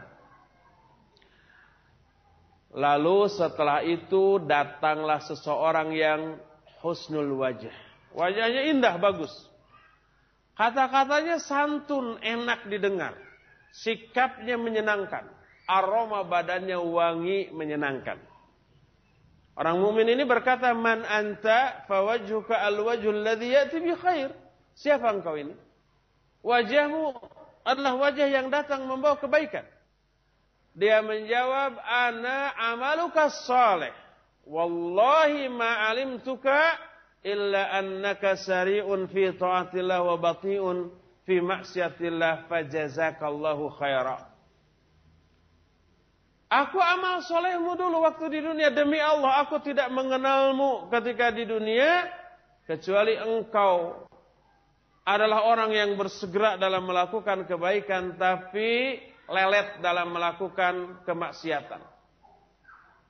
[2.78, 6.38] Lalu setelah itu datanglah seseorang yang
[6.86, 7.74] husnul wajah.
[8.14, 9.34] Wajahnya indah, bagus.
[10.54, 13.27] Kata-katanya santun, enak didengar.
[13.72, 15.28] Sikapnya menyenangkan.
[15.68, 18.16] Aroma badannya wangi menyenangkan.
[19.58, 24.30] Orang mukmin ini berkata, "Man anta fawajhuka alwajhul ladzi ya'ti bi khair."
[24.78, 25.52] Siapa engkau ini?
[26.46, 27.10] Wajahmu
[27.66, 29.66] adalah wajah yang datang membawa kebaikan.
[30.78, 33.90] Dia menjawab, "Ana amaluka salih.
[34.46, 36.78] Wallahi ma alimtuka
[37.26, 40.88] illa annaka sari'un fi ta'atillah wa bati'un
[41.28, 44.24] fi maksiatillah fajazakallahu khaira.
[46.48, 48.72] Aku amal solehmu dulu waktu di dunia.
[48.72, 52.08] Demi Allah aku tidak mengenalmu ketika di dunia.
[52.64, 54.08] Kecuali engkau
[55.04, 58.16] adalah orang yang bersegera dalam melakukan kebaikan.
[58.16, 58.96] Tapi
[59.28, 61.84] lelet dalam melakukan kemaksiatan.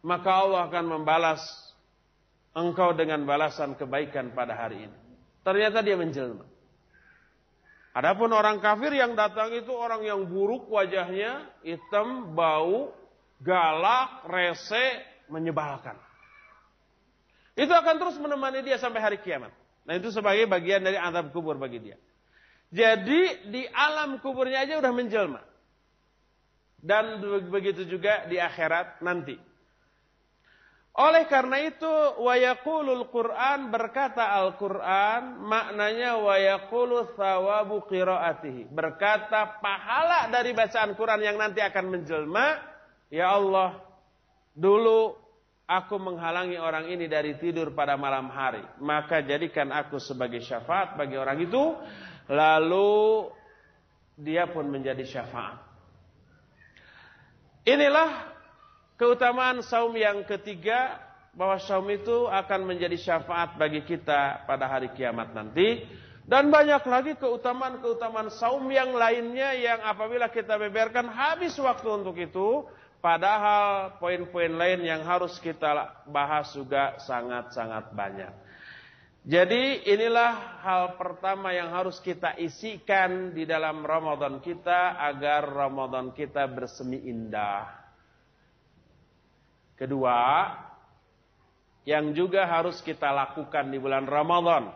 [0.02, 1.42] Maka Allah akan membalas
[2.58, 4.98] engkau dengan balasan kebaikan pada hari ini.
[5.46, 6.57] Ternyata dia menjelma.
[7.98, 12.94] Adapun orang kafir yang datang itu orang yang buruk wajahnya, hitam, bau,
[13.42, 15.98] galak, rese, menyebalkan.
[17.58, 19.50] Itu akan terus menemani dia sampai hari kiamat.
[19.82, 21.98] Nah itu sebagai bagian dari azab kubur bagi dia.
[22.70, 25.42] Jadi di alam kuburnya aja udah menjelma.
[26.78, 27.18] Dan
[27.50, 29.34] begitu juga di akhirat nanti.
[30.98, 31.86] Oleh karena itu
[32.18, 38.66] wayaqulul Quran berkata Al-Quran maknanya wayaqulu thawabu qiraatihi.
[38.66, 42.58] Berkata pahala dari bacaan Quran yang nanti akan menjelma,
[43.14, 43.78] ya Allah,
[44.58, 45.14] dulu
[45.70, 51.14] aku menghalangi orang ini dari tidur pada malam hari, maka jadikan aku sebagai syafaat bagi
[51.14, 51.78] orang itu,
[52.26, 53.30] lalu
[54.18, 55.62] dia pun menjadi syafaat.
[57.70, 58.37] Inilah
[58.98, 60.98] Keutamaan saum yang ketiga
[61.30, 65.86] bahwa saum itu akan menjadi syafaat bagi kita pada hari kiamat nanti.
[66.26, 72.66] Dan banyak lagi keutamaan-keutamaan saum yang lainnya yang apabila kita beberkan habis waktu untuk itu.
[72.98, 78.34] Padahal poin-poin lain yang harus kita bahas juga sangat-sangat banyak.
[79.22, 86.50] Jadi inilah hal pertama yang harus kita isikan di dalam Ramadan kita agar Ramadan kita
[86.50, 87.77] bersemi indah.
[89.78, 90.50] Kedua,
[91.86, 94.74] yang juga harus kita lakukan di bulan Ramadan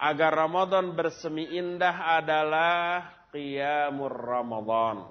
[0.00, 5.04] agar Ramadan bersemi indah adalah qiyamur Ramadan.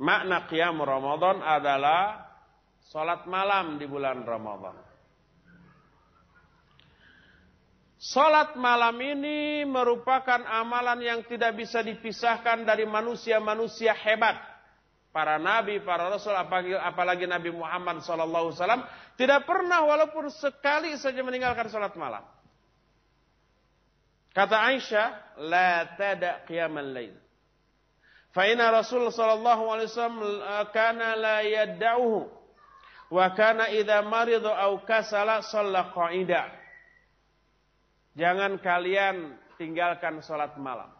[0.00, 2.24] Makna qiyamur Ramadan adalah
[2.88, 4.76] salat malam di bulan Ramadan.
[8.00, 14.55] Salat malam ini merupakan amalan yang tidak bisa dipisahkan dari manusia-manusia hebat
[15.16, 18.52] para nabi, para rasul, apalagi, apalagi Nabi Muhammad SAW,
[19.16, 22.20] tidak pernah walaupun sekali saja meninggalkan salat malam.
[24.36, 27.16] Kata Aisyah, la tada qiyamal lain.
[28.36, 30.20] Fa inna Rasul sallallahu alaihi wasallam
[30.76, 32.28] kana la yadda'uhu
[33.08, 36.44] wa kana idza marida aw kasala shalla qa'ida.
[38.20, 40.95] Jangan kalian tinggalkan salat malam.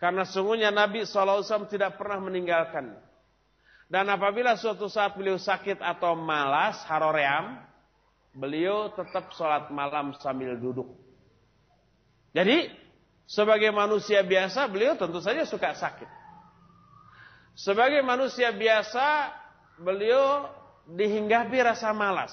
[0.00, 2.96] Karena sungguhnya Nabi SAW tidak pernah meninggalkan.
[3.90, 7.60] Dan apabila suatu saat beliau sakit atau malas, haroream,
[8.32, 10.88] beliau tetap sholat malam sambil duduk.
[12.32, 12.70] Jadi,
[13.28, 16.08] sebagai manusia biasa, beliau tentu saja suka sakit.
[17.58, 19.36] Sebagai manusia biasa,
[19.76, 20.48] beliau
[20.88, 22.32] dihinggapi rasa malas.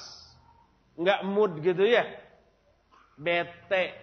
[0.96, 2.06] Nggak mood gitu ya.
[3.18, 3.98] Bete.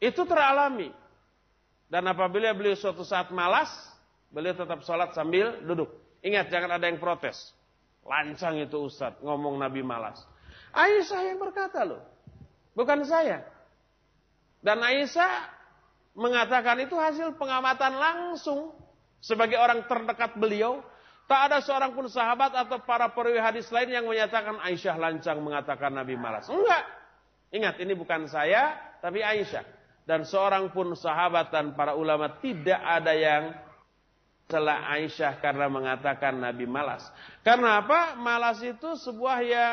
[0.00, 1.01] Itu teralami.
[1.92, 3.68] Dan apabila beliau suatu saat malas,
[4.32, 5.92] beliau tetap sholat sambil duduk.
[6.24, 7.52] Ingat, jangan ada yang protes.
[8.08, 10.24] Lancang itu Ustadz, ngomong Nabi malas.
[10.72, 12.00] Aisyah yang berkata loh.
[12.72, 13.44] Bukan saya.
[14.64, 15.52] Dan Aisyah
[16.16, 18.72] mengatakan itu hasil pengamatan langsung.
[19.20, 20.80] Sebagai orang terdekat beliau.
[21.28, 25.92] Tak ada seorang pun sahabat atau para perawi hadis lain yang menyatakan Aisyah lancang mengatakan
[25.92, 26.48] Nabi malas.
[26.48, 26.88] Enggak.
[27.52, 29.81] Ingat, ini bukan saya, tapi Aisyah.
[30.02, 33.54] Dan seorang pun sahabat dan para ulama tidak ada yang
[34.50, 37.06] telah Aisyah karena mengatakan Nabi malas.
[37.40, 38.18] Karena apa?
[38.18, 39.66] Malas itu sebuah ya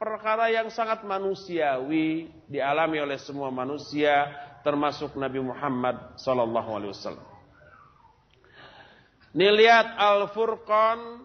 [0.00, 4.30] perkara yang sangat manusiawi dialami oleh semua manusia
[4.64, 7.26] termasuk Nabi Muhammad sallallahu alaihi wasallam.
[9.34, 11.23] Ini lihat Al-Furqan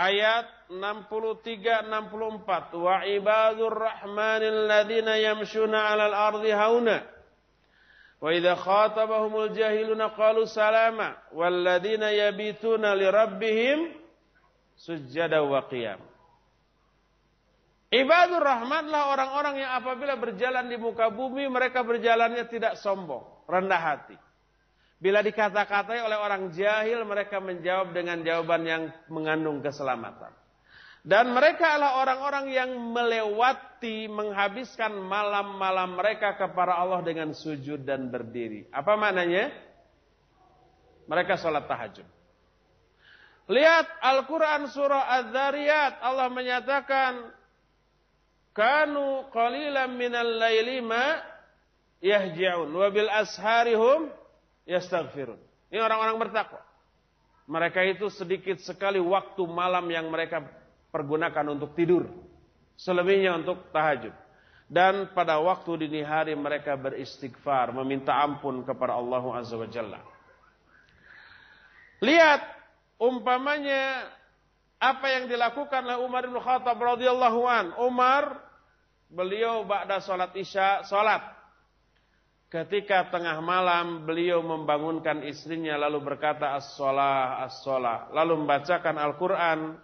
[0.00, 7.04] ayat 63 64 wa ibadur rahmanil ladzina yamshuna 'alal ardi hauna.
[8.20, 11.20] Wa idza khatabahumul jahiluna qalu salama.
[11.36, 13.78] Wal ladzina yabituna li rabbihim
[14.76, 16.00] sujada wa qiyam.
[17.90, 23.82] Ibadur Rahman lah orang-orang yang apabila berjalan di muka bumi mereka berjalannya tidak sombong, rendah
[23.82, 24.14] hati.
[25.00, 30.28] Bila dikata-katai oleh orang jahil mereka menjawab dengan jawaban yang mengandung keselamatan.
[31.00, 38.68] Dan mereka adalah orang-orang yang melewati, menghabiskan malam-malam mereka kepada Allah dengan sujud dan berdiri.
[38.68, 39.48] Apa maknanya?
[41.08, 42.04] Mereka sholat tahajud.
[43.48, 46.04] Lihat Al-Quran surah Az-Zariyat.
[46.04, 47.32] Allah menyatakan,
[48.52, 51.16] Kanu qalilan minal layli ma
[52.04, 52.68] yahji'un.
[52.68, 54.19] Wabil asharihum
[54.66, 55.38] yastaghfirun.
[55.70, 56.60] Ini orang-orang bertakwa.
[57.50, 60.42] Mereka itu sedikit sekali waktu malam yang mereka
[60.94, 62.06] pergunakan untuk tidur.
[62.78, 64.14] Selebihnya untuk tahajud.
[64.70, 69.98] Dan pada waktu dini hari mereka beristighfar, meminta ampun kepada Allah Azza wa Jalla.
[72.00, 72.40] Lihat
[73.02, 74.08] umpamanya
[74.80, 77.66] apa yang dilakukan oleh Umar bin Khattab radhiyallahu an.
[77.82, 78.38] Umar
[79.10, 81.20] beliau ba'da salat Isya salat.
[82.50, 89.78] Ketika tengah malam beliau membangunkan istrinya lalu berkata as-shalah as-shalah lalu membacakan Al-Qur'an.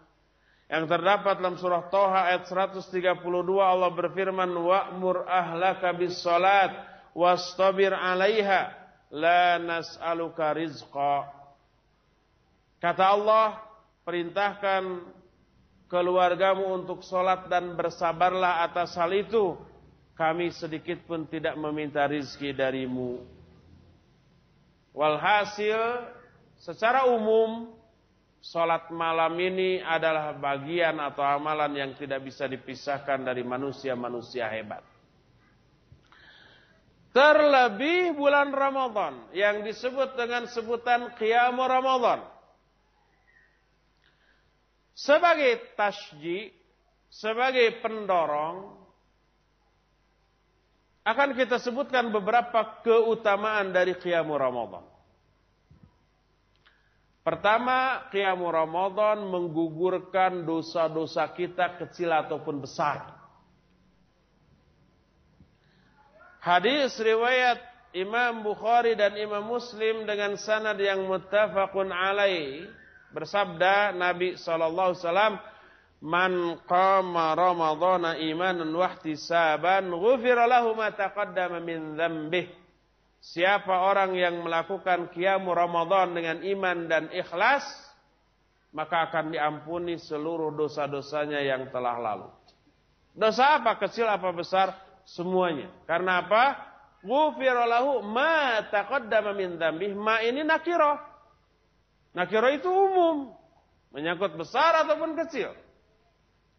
[0.67, 3.23] Yang terdapat dalam surah Toha ayat 132
[3.63, 6.75] Allah berfirman wa'mur ahlaka bis salat
[7.15, 8.75] wastabir 'alaiha
[9.15, 11.31] la nas'aluka rizqa.
[12.83, 13.63] Kata Allah
[14.03, 15.07] perintahkan
[15.87, 19.55] keluargamu untuk salat dan bersabarlah atas hal itu
[20.17, 23.23] kami sedikit pun tidak meminta rizki darimu
[24.97, 26.09] walhasil
[26.59, 27.77] secara umum
[28.47, 34.87] Salat malam ini adalah bagian atau amalan yang tidak bisa dipisahkan dari manusia-manusia hebat.
[37.11, 42.23] Terlebih bulan Ramadan yang disebut dengan sebutan Qiyam Ramadan.
[44.95, 46.55] Sebagai tasji,
[47.11, 48.76] sebagai pendorong,
[51.07, 54.83] akan kita sebutkan beberapa keutamaan dari Qiyamul Ramadan.
[57.23, 63.15] Pertama, Qiyamul Ramadan menggugurkan dosa-dosa kita kecil ataupun besar.
[66.43, 67.59] Hadis riwayat
[67.95, 72.67] Imam Bukhari dan Imam Muslim dengan sanad yang muttafaqun alaih
[73.11, 75.35] bersabda Nabi sallallahu alaihi wasallam
[76.07, 82.47] Man qama ramadhana imanan wa ihtisaban ghufira lahu ma taqaddama min dzambih
[83.27, 87.67] Siapa orang yang melakukan qiyamul Ramadan dengan iman dan ikhlas
[88.71, 92.31] maka akan diampuni seluruh dosa-dosanya yang telah lalu.
[93.19, 94.79] Dosa apa kecil apa besar
[95.09, 95.73] semuanya.
[95.91, 96.55] Karena apa?
[97.03, 99.97] Ghufira lahu ma taqaddama min dzambih.
[99.99, 101.03] Ma ini nakirah.
[102.15, 103.35] Nakirah itu umum,
[103.91, 105.51] menyangkut besar ataupun kecil.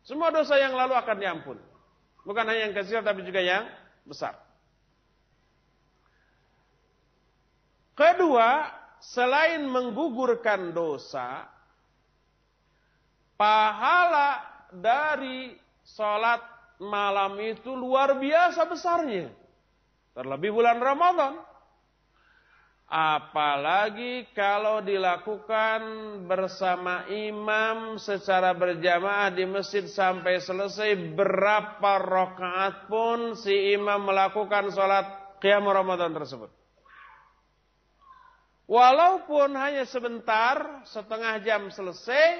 [0.07, 1.59] Semua dosa yang lalu akan diampun.
[2.23, 3.67] Bukan hanya yang kecil tapi juga yang
[4.07, 4.39] besar.
[7.91, 8.71] Kedua,
[9.03, 11.51] selain menggugurkan dosa,
[13.35, 16.39] pahala dari sholat
[16.79, 19.27] malam itu luar biasa besarnya.
[20.15, 21.43] Terlebih bulan Ramadan.
[22.88, 25.80] Apalagi kalau dilakukan
[26.23, 35.03] bersama imam secara berjamaah di masjid sampai selesai berapa rakaat pun si imam melakukan sholat
[35.43, 36.47] qiyam Ramadan tersebut.
[38.72, 42.39] Walaupun hanya sebentar, setengah jam selesai,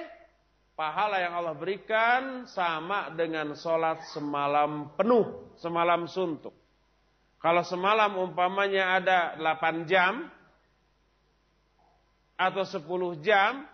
[0.72, 6.56] pahala yang Allah berikan sama dengan sholat semalam penuh, semalam suntuk.
[7.36, 10.37] Kalau semalam umpamanya ada 8 jam,
[12.38, 13.66] atau 10 jam,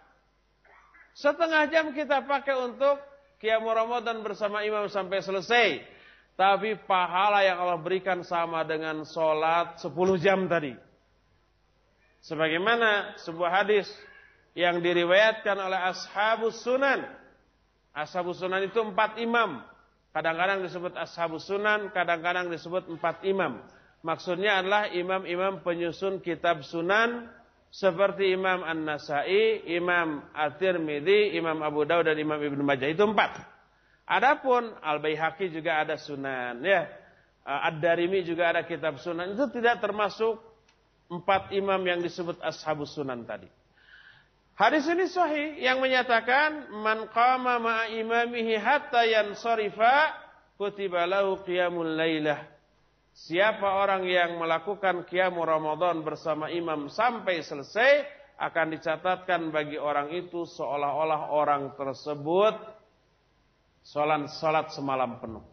[1.12, 2.96] setengah jam kita pakai untuk
[3.44, 5.84] Qiyamul Ramadan bersama imam sampai selesai.
[6.34, 10.74] Tapi pahala yang Allah berikan sama dengan sholat 10 jam tadi.
[12.24, 13.86] Sebagaimana sebuah hadis
[14.56, 17.04] yang diriwayatkan oleh ashabus sunan.
[17.94, 19.62] Ashabus sunan itu empat imam.
[20.10, 23.62] Kadang-kadang disebut ashabus sunan, kadang-kadang disebut empat imam.
[24.02, 27.28] Maksudnya adalah imam-imam penyusun kitab sunan
[27.74, 33.42] seperti Imam An-Nasai, Imam At-Tirmidzi, Imam Abu Dawud dan Imam Ibnu Majah itu empat.
[34.06, 36.86] Adapun Al-Baihaqi juga ada sunan ya.
[37.42, 39.34] Ad-Darimi juga ada kitab sunan.
[39.34, 40.38] Itu tidak termasuk
[41.10, 43.50] empat imam yang disebut ashabus sunan tadi.
[44.54, 50.14] Hadis ini sahih yang menyatakan man qama ma'a imamihi hatta yansarifa
[50.54, 52.53] kutiba lahu qiyamul lailah
[53.14, 58.02] Siapa orang yang melakukan qiyamul Ramadan bersama imam sampai selesai
[58.42, 62.58] akan dicatatkan bagi orang itu seolah-olah orang tersebut
[63.86, 65.46] salat salat semalam penuh.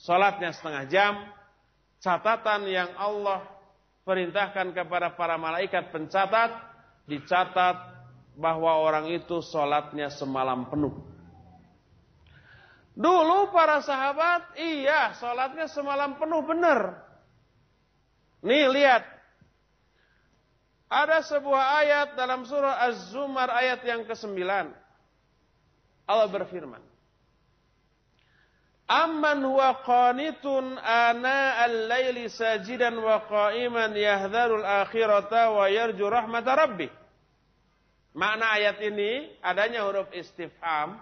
[0.00, 1.12] Salatnya setengah jam,
[2.00, 3.52] catatan yang Allah
[4.08, 6.56] perintahkan kepada para malaikat pencatat
[7.04, 7.76] dicatat
[8.40, 11.13] bahwa orang itu salatnya semalam penuh.
[12.94, 17.02] Dulu para sahabat, iya sholatnya semalam penuh benar.
[18.46, 19.02] Nih lihat.
[20.86, 24.38] Ada sebuah ayat dalam surah Az-Zumar ayat yang ke-9.
[26.06, 26.78] Allah berfirman.
[28.84, 36.92] Amman huwa qanitun ana al-laili sajidan wa qa'iman yahdharul akhirata wa yarju rahmata rabbih.
[38.14, 41.00] Makna ayat ini adanya huruf istifham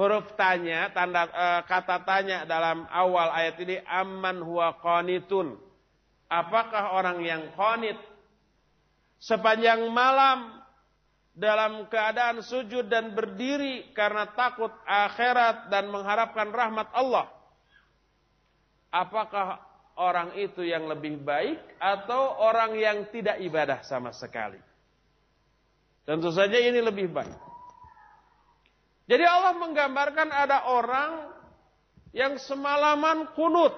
[0.00, 5.60] huruf tanya, tanda e, kata tanya dalam awal ayat ini amman huwa qanitun.
[6.32, 8.00] Apakah orang yang qanit
[9.20, 10.56] sepanjang malam
[11.36, 17.28] dalam keadaan sujud dan berdiri karena takut akhirat dan mengharapkan rahmat Allah?
[18.88, 19.60] Apakah
[20.00, 24.58] orang itu yang lebih baik atau orang yang tidak ibadah sama sekali?
[26.08, 27.49] Tentu saja ini lebih baik.
[29.10, 31.34] Jadi Allah menggambarkan ada orang
[32.14, 33.74] yang semalaman kunut.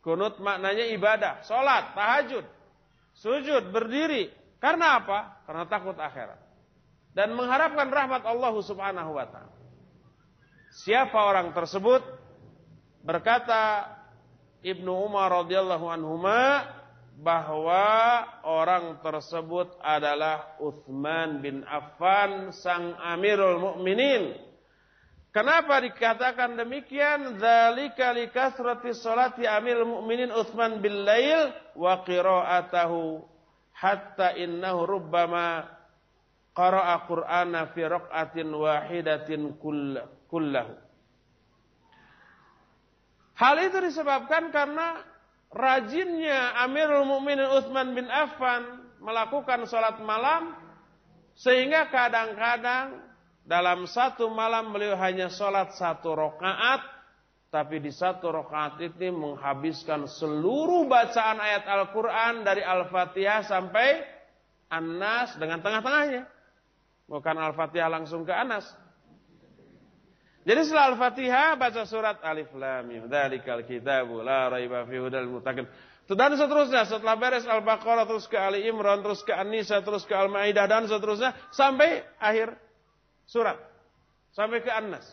[0.00, 2.42] Kunut maknanya ibadah, sholat, tahajud,
[3.12, 4.32] sujud, berdiri.
[4.56, 5.44] Karena apa?
[5.44, 6.40] Karena takut akhirat.
[7.12, 9.52] Dan mengharapkan rahmat Allah subhanahu wa ta'ala.
[10.80, 12.00] Siapa orang tersebut?
[13.04, 13.84] Berkata
[14.64, 16.64] Ibnu Umar radhiyallahu anhuma
[17.20, 24.38] bahwa orang tersebut adalah Uthman bin Affan sang Amirul Mukminin.
[25.32, 27.40] Kenapa dikatakan demikian?
[27.40, 33.24] Dzalika likasrati salati Amirul Mukminin Uthman bin Lail wa qira'atahu
[33.72, 35.68] hatta innahu rubbama
[36.52, 39.56] qara'a Qur'ana fi raq'atin wahidatin
[40.28, 40.76] kullahu.
[43.32, 45.00] Hal itu disebabkan karena
[45.52, 50.56] rajinnya Amirul Mukminin Utsman bin Affan melakukan sholat malam
[51.36, 53.00] sehingga kadang-kadang
[53.44, 56.92] dalam satu malam beliau hanya sholat satu rakaat
[57.52, 64.00] tapi di satu rakaat ini menghabiskan seluruh bacaan ayat Al-Quran dari Al-Fatihah sampai
[64.72, 66.24] An-Nas dengan tengah-tengahnya.
[67.04, 68.64] Bukan Al-Fatihah langsung ke Anas.
[70.42, 73.02] Jadi setelah Al-Fatihah baca surat Alif Lam Mim.
[73.06, 75.66] Dzalikal kitabu la raiba fihi hudal muttaqin.
[76.12, 80.66] Dan seterusnya setelah beres Al-Baqarah terus ke Ali Imran terus ke An-Nisa terus ke Al-Maidah
[80.66, 82.58] dan seterusnya sampai akhir
[83.24, 83.56] surat.
[84.34, 85.06] Sampai ke An-Nas.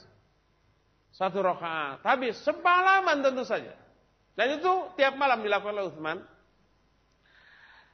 [1.14, 2.02] Satu rakaat.
[2.02, 3.76] Habis semalaman tentu saja.
[4.34, 6.18] Dan itu tiap malam dilakukan oleh Utsman.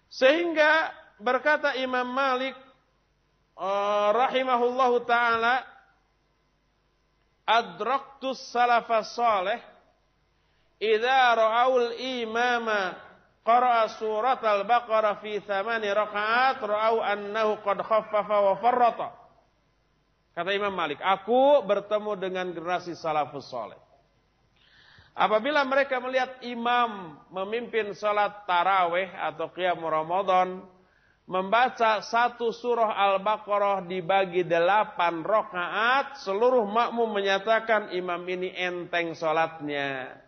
[0.07, 2.55] Sehingga berkata Imam Malik
[3.59, 5.74] uh, rahimahullahu taala
[7.45, 9.61] adraktus salafas salih
[10.81, 12.97] idza ra'aul imama
[13.45, 19.09] qara'a surat al-baqarah fi thamani rakaat ra'au annahu qad khaffafa wa farrata.
[20.35, 23.79] Kata Imam Malik aku bertemu dengan generasi salafus salih
[25.15, 30.59] Apabila mereka melihat imam memimpin salat tarawih atau qiyam Ramadan
[31.25, 40.21] membaca satu surah Al-Baqarah dibagi delapan rokaat, seluruh makmum menyatakan imam ini enteng sholatnya.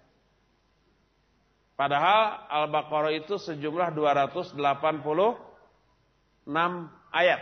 [1.78, 4.57] Padahal Al-Baqarah itu sejumlah 286
[7.14, 7.41] ayat.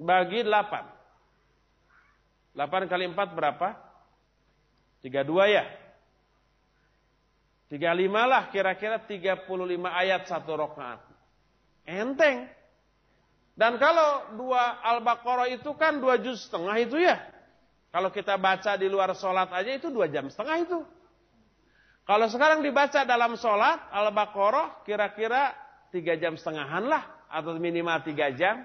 [0.00, 0.88] Bagi delapan.
[2.56, 3.76] Delapan kali empat berapa?
[5.04, 5.64] Tiga dua ya?
[7.68, 11.09] Tiga lima lah kira-kira tiga puluh lima ayat satu rokaat.
[11.84, 12.48] Enteng.
[13.56, 17.20] Dan kalau dua Al-Baqarah itu kan dua juz setengah itu ya.
[17.90, 20.78] Kalau kita baca di luar sholat aja itu dua jam setengah itu.
[22.08, 25.52] Kalau sekarang dibaca dalam sholat Al-Baqarah kira-kira
[25.92, 27.04] tiga jam setengahan lah.
[27.30, 28.64] Atau minimal tiga jam.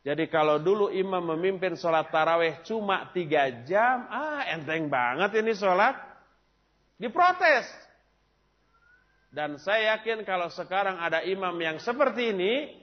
[0.00, 4.08] Jadi kalau dulu imam memimpin sholat taraweh cuma tiga jam.
[4.08, 5.92] Ah enteng banget ini sholat.
[6.96, 7.89] Diprotes.
[9.30, 12.74] Dan saya yakin kalau sekarang ada imam yang seperti ini,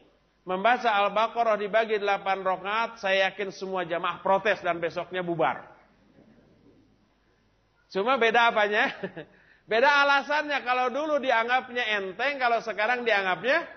[0.47, 5.67] membaca Al-Baqarah dibagi 8 rakaat, saya yakin semua jamaah protes dan besoknya bubar.
[7.91, 8.91] Cuma beda apanya?
[9.67, 10.63] Beda alasannya.
[10.63, 13.67] Kalau dulu dianggapnya enteng, kalau sekarang dianggapnya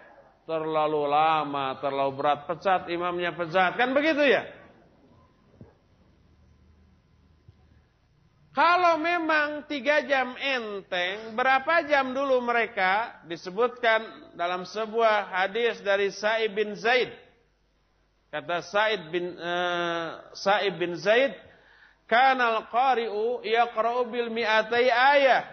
[0.47, 3.75] terlalu lama, terlalu berat, pecat imamnya pecat.
[3.75, 4.47] Kan begitu ya?
[8.51, 16.51] Kalau memang tiga jam enteng, berapa jam dulu mereka disebutkan dalam sebuah hadis dari Sa'id
[16.51, 17.15] bin Zaid.
[18.27, 21.31] Kata Sa'id bin uh, Sa'id bin Zaid,
[22.11, 25.47] "Kana al-qari'u yaqra'u bil mi'atai ayah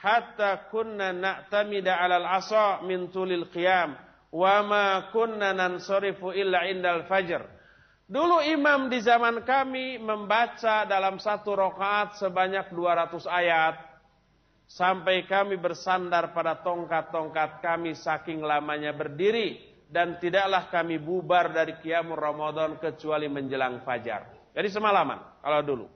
[0.00, 3.92] hatta kunna na'tamida 'ala al-'asa min tulil qiyam
[4.32, 7.59] wa ma kunna nansarifu illa indal fajr."
[8.10, 13.78] Dulu imam di zaman kami membaca dalam satu rokaat sebanyak 200 ayat.
[14.66, 19.62] Sampai kami bersandar pada tongkat-tongkat kami saking lamanya berdiri.
[19.86, 24.26] Dan tidaklah kami bubar dari kiamur Ramadan kecuali menjelang fajar.
[24.58, 25.86] Jadi semalaman kalau dulu.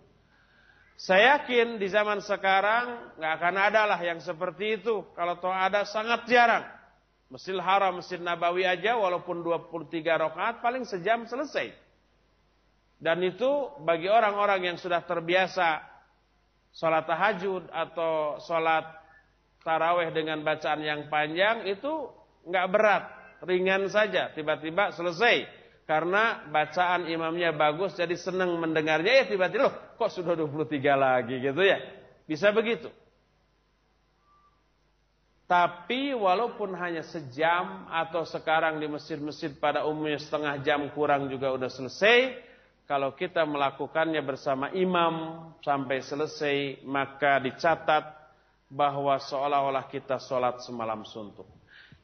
[0.94, 5.02] Saya yakin di zaman sekarang nggak akan ada lah yang seperti itu.
[5.18, 6.62] Kalau toh ada sangat jarang.
[7.26, 11.83] Masjid Haram, Masjid Nabawi aja walaupun 23 rokaat paling sejam selesai.
[13.04, 15.84] Dan itu bagi orang-orang yang sudah terbiasa
[16.72, 18.88] sholat tahajud atau sholat
[19.60, 22.08] taraweh dengan bacaan yang panjang itu
[22.48, 23.04] nggak berat,
[23.44, 25.44] ringan saja, tiba-tiba selesai.
[25.84, 31.60] Karena bacaan imamnya bagus, jadi senang mendengarnya, ya tiba-tiba loh kok sudah 23 lagi gitu
[31.60, 31.76] ya.
[32.24, 32.88] Bisa begitu.
[35.44, 41.68] Tapi walaupun hanya sejam atau sekarang di masjid-masjid pada umumnya setengah jam kurang juga udah
[41.68, 42.32] selesai,
[42.84, 48.04] kalau kita melakukannya bersama imam sampai selesai, maka dicatat
[48.68, 51.48] bahwa seolah-olah kita sholat semalam suntuk.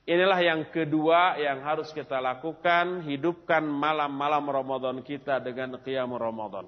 [0.08, 6.64] Inilah yang kedua yang harus kita lakukan, hidupkan malam-malam Ramadan kita dengan qiyam Ramadan.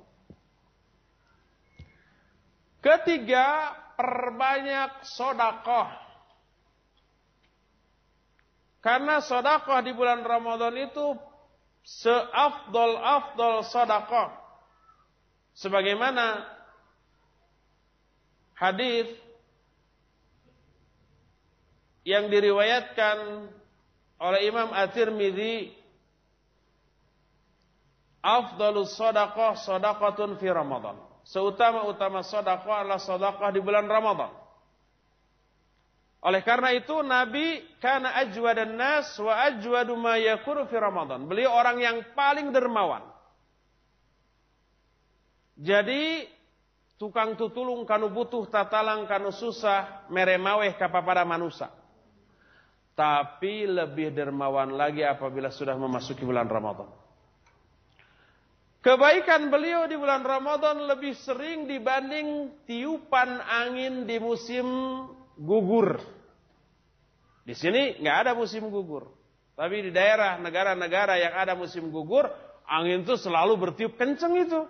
[2.84, 5.89] Ketiga, perbanyak sodakoh.
[8.82, 11.32] Karena sodakoh di bulan Ramadan itu
[11.83, 14.39] seafdol-afdol sadaqah.
[15.53, 16.49] Sebagaimana
[18.57, 19.11] hadis
[22.03, 23.47] yang diriwayatkan
[24.23, 25.83] oleh Imam At-Tirmidzi
[28.23, 30.95] Afdalus sadaqah sadaqatun fi Ramadan.
[31.27, 34.31] Seutama-utama sadaqah adalah sadaqah di bulan Ramadan.
[36.23, 40.15] Oleh karena itu Nabi karena ajwadan nas wa ajwadu ma
[40.70, 41.27] fi Ramadan.
[41.27, 43.03] Beliau orang yang paling dermawan.
[45.59, 46.31] Jadi
[46.94, 51.74] tukang tutulung kanu butuh tatalang kanu susah meremaweh kapapada manusia.
[52.94, 56.86] Tapi lebih dermawan lagi apabila sudah memasuki bulan Ramadan.
[58.82, 64.66] Kebaikan beliau di bulan Ramadan lebih sering dibanding tiupan angin di musim
[65.39, 66.01] gugur.
[67.43, 69.11] Di sini nggak ada musim gugur.
[69.53, 72.25] Tapi di daerah negara-negara yang ada musim gugur,
[72.65, 74.65] angin itu selalu bertiup kenceng itu.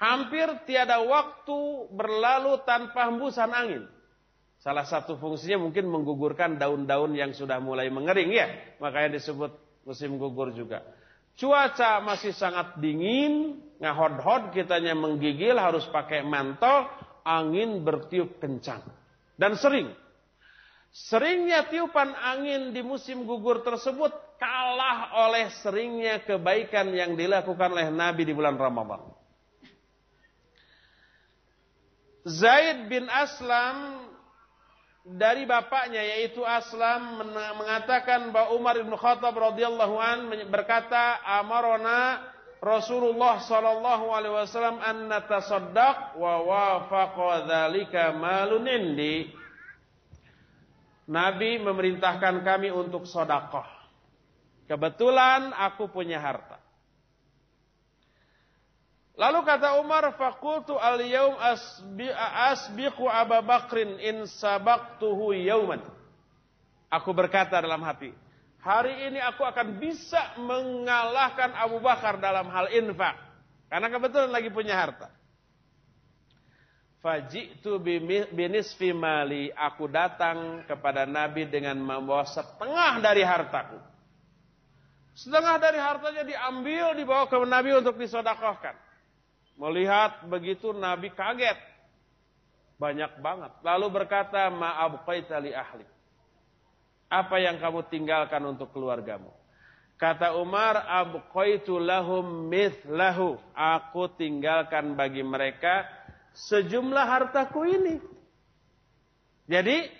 [0.00, 3.84] Hampir tiada waktu berlalu tanpa hembusan angin.
[4.60, 8.76] Salah satu fungsinya mungkin menggugurkan daun-daun yang sudah mulai mengering ya.
[8.76, 9.56] Makanya disebut
[9.88, 10.84] musim gugur juga.
[11.40, 16.84] Cuaca masih sangat dingin, ngahod-hod kitanya menggigil harus pakai mantel,
[17.24, 18.84] angin bertiup kencang.
[19.40, 19.88] Dan sering.
[20.92, 28.28] Seringnya tiupan angin di musim gugur tersebut kalah oleh seringnya kebaikan yang dilakukan oleh Nabi
[28.28, 29.00] di bulan Ramadan.
[32.28, 34.04] Zaid bin Aslam
[35.08, 37.24] dari bapaknya yaitu Aslam
[37.56, 42.20] mengatakan bahwa Umar bin Khattab radhiyallahu an berkata amarona
[42.60, 49.32] Rasulullah sallallahu alaihi wasallam an natasaddaq wa wafaqa dzalika malun indi
[51.08, 53.80] Nabi memerintahkan kami untuk sedekah
[54.70, 56.62] Kebetulan aku punya harta.
[59.18, 61.34] Lalu kata Umar, fakultu al yaum
[62.46, 65.82] asbiqu Abu Bakrin in sabaqtuhu yauman.
[66.86, 68.14] Aku berkata dalam hati,
[68.60, 73.16] hari ini aku akan bisa mengalahkan Abu Bakar dalam hal infak.
[73.70, 75.08] Karena kebetulan lagi punya harta.
[77.00, 77.80] Faji'tu
[78.28, 79.48] binisfi mali.
[79.56, 83.78] Aku datang kepada Nabi dengan membawa setengah dari hartaku.
[85.16, 88.76] Setengah dari hartanya diambil, dibawa ke Nabi untuk disodakohkan.
[89.56, 91.56] Melihat begitu Nabi kaget.
[92.80, 93.52] Banyak banget.
[93.60, 95.84] Lalu berkata, ma'abqaita li ahli.
[97.10, 99.34] Apa yang kamu tinggalkan untuk keluargamu?
[100.00, 103.36] Kata Umar, abqaitu lahum mithlahu.
[103.52, 105.84] Aku tinggalkan bagi mereka
[106.32, 108.00] sejumlah hartaku ini.
[109.50, 109.90] Jadi,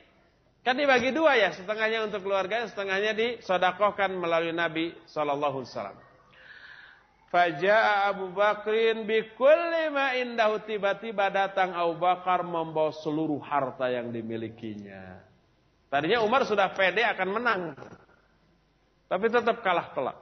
[0.65, 1.53] kan dibagi dua ya.
[1.53, 5.99] Setengahnya untuk keluarga, setengahnya disodakohkan melalui Nabi Sallallahu Alaihi Wasallam.
[7.31, 15.30] Faja'a Abu Bakrin bikulli ma indahu tiba-tiba datang Abu Bakar membawa seluruh harta yang dimilikinya.
[15.91, 17.63] Tadinya Umar sudah pede akan menang.
[19.11, 20.15] Tapi tetap kalah telak.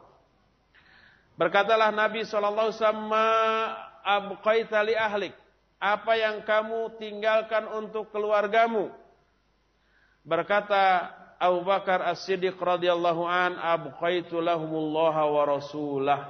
[1.36, 2.72] Berkatalah Nabi SAW,
[4.00, 5.36] abqaita li ahlik.
[5.78, 8.90] Apa yang kamu tinggalkan untuk keluargamu?
[10.26, 16.20] Berkata Abu Bakar As-Siddiq radhiyallahu an, abqaitu lahumullaha wa rasulah.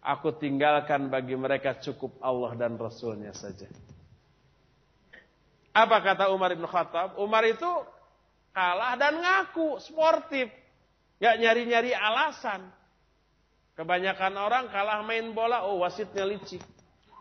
[0.00, 3.68] Aku tinggalkan bagi mereka cukup Allah dan Rasulnya saja.
[5.76, 7.20] Apa kata Umar bin Khattab?
[7.20, 7.68] Umar itu
[8.58, 10.50] kalah dan ngaku, sportif.
[11.22, 12.66] Gak nyari-nyari alasan.
[13.78, 16.62] Kebanyakan orang kalah main bola, oh wasitnya licik.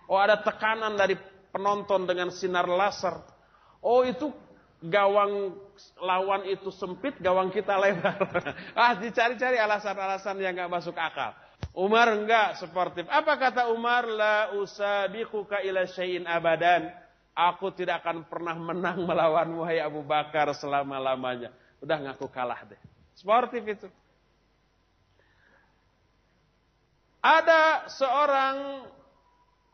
[0.09, 1.13] Oh ada tekanan dari
[1.53, 3.21] penonton dengan sinar laser.
[3.85, 4.33] Oh itu
[4.81, 5.53] gawang
[6.01, 8.17] lawan itu sempit, gawang kita lebar.
[8.81, 11.37] ah dicari-cari alasan-alasan yang gak masuk akal.
[11.77, 13.05] Umar enggak sportif.
[13.05, 14.09] Apa kata Umar?
[14.09, 16.89] La usabiquka ila syai'in abadan.
[17.37, 21.53] Aku tidak akan pernah menang melawan wahai Abu Bakar selama-lamanya.
[21.77, 22.81] Udah ngaku kalah deh.
[23.13, 23.85] Sportif itu.
[27.21, 28.89] Ada seorang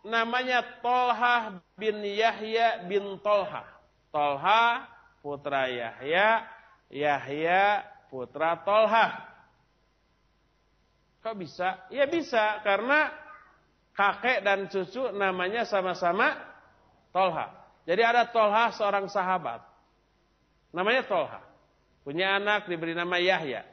[0.03, 3.64] namanya Tolha bin Yahya bin Tolha.
[4.11, 4.84] Tolha
[5.23, 6.44] putra Yahya,
[6.91, 9.23] Yahya putra Tolha.
[11.23, 11.88] Kok bisa?
[11.88, 13.07] Ya bisa karena
[13.95, 16.53] kakek dan cucu namanya sama-sama
[17.14, 17.53] Tolha.
[17.85, 19.61] Jadi ada Tolha seorang sahabat.
[20.73, 21.40] Namanya Tolha.
[22.02, 23.64] Punya anak diberi nama Yahya.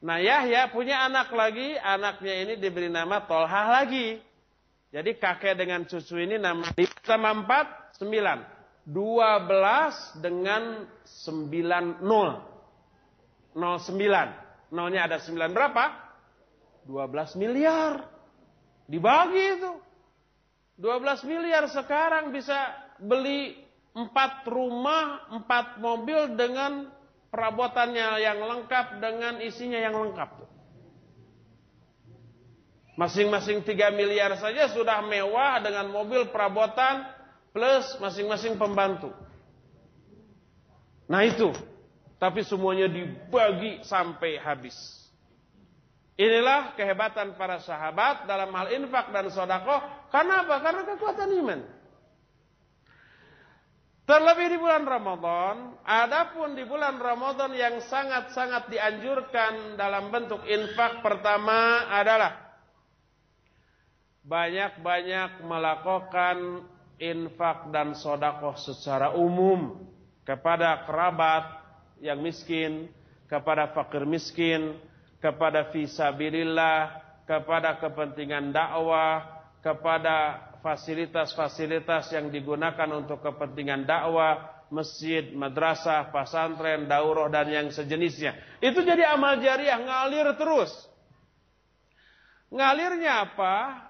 [0.00, 4.22] Nah Yahya punya anak lagi, anaknya ini diberi nama Tolha lagi.
[4.90, 6.70] Jadi kakek dengan cucu ini nama
[7.02, 8.38] sama empat, sembilan.
[8.86, 12.30] Dua belas dengan sembilan nol.
[13.58, 14.28] Nol sembilan.
[14.70, 15.84] Nolnya ada sembilan berapa?
[16.86, 17.92] 12 miliar.
[18.86, 19.72] Dibagi itu.
[20.80, 22.56] 12 miliar sekarang bisa
[22.96, 23.52] beli
[23.92, 26.88] 4 rumah, 4 mobil dengan
[27.28, 30.48] perabotannya yang lengkap, dengan isinya yang lengkap.
[32.96, 37.08] Masing-masing 3 miliar saja sudah mewah dengan mobil perabotan
[37.52, 39.12] plus masing-masing pembantu.
[41.08, 41.52] Nah itu.
[42.20, 44.76] Tapi semuanya dibagi sampai habis.
[46.20, 49.80] Inilah kehebatan para sahabat dalam hal infak dan sodako.
[50.12, 50.60] Karena apa?
[50.60, 51.60] Karena kekuatan iman.
[54.04, 61.88] Terlebih di bulan Ramadan, adapun di bulan Ramadan yang sangat-sangat dianjurkan dalam bentuk infak pertama
[61.88, 62.36] adalah
[64.20, 66.68] banyak-banyak melakukan
[67.00, 69.88] infak dan sodakoh secara umum
[70.28, 71.64] kepada kerabat
[72.02, 72.92] yang miskin,
[73.24, 74.76] kepada fakir miskin,
[75.20, 76.98] kepada fisabilillah,
[77.28, 87.46] kepada kepentingan dakwah, kepada fasilitas-fasilitas yang digunakan untuk kepentingan dakwah, masjid, madrasah, pesantren, daurah dan
[87.52, 88.36] yang sejenisnya.
[88.64, 90.72] Itu jadi amal jariah ngalir terus.
[92.50, 93.86] Ngalirnya apa?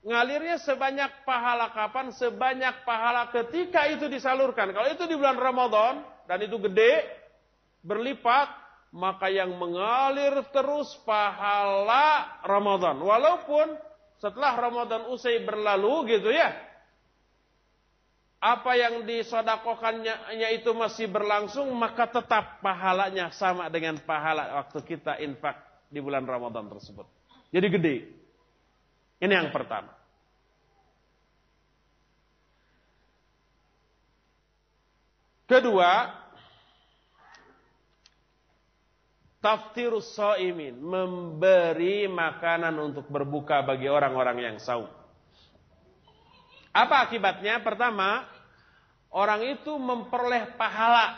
[0.00, 2.14] Ngalirnya sebanyak pahala kapan?
[2.14, 4.72] Sebanyak pahala ketika itu disalurkan.
[4.72, 7.04] Kalau itu di bulan Ramadan dan itu gede,
[7.84, 8.48] berlipat,
[8.94, 12.96] maka yang mengalir terus pahala Ramadan.
[13.00, 13.76] Walaupun
[14.18, 16.56] setelah Ramadan usai berlalu gitu ya.
[18.38, 25.58] Apa yang disodakokannya itu masih berlangsung, maka tetap pahalanya sama dengan pahala waktu kita infak
[25.90, 27.02] di bulan Ramadan tersebut.
[27.50, 27.96] Jadi gede.
[29.18, 29.98] Ini yang pertama.
[35.48, 36.12] Kedua,
[39.38, 40.78] Taftirus so'imin.
[40.78, 44.90] Memberi makanan untuk berbuka bagi orang-orang yang saum.
[46.74, 47.58] Apa akibatnya?
[47.62, 48.26] Pertama,
[49.10, 51.16] orang itu memperoleh pahala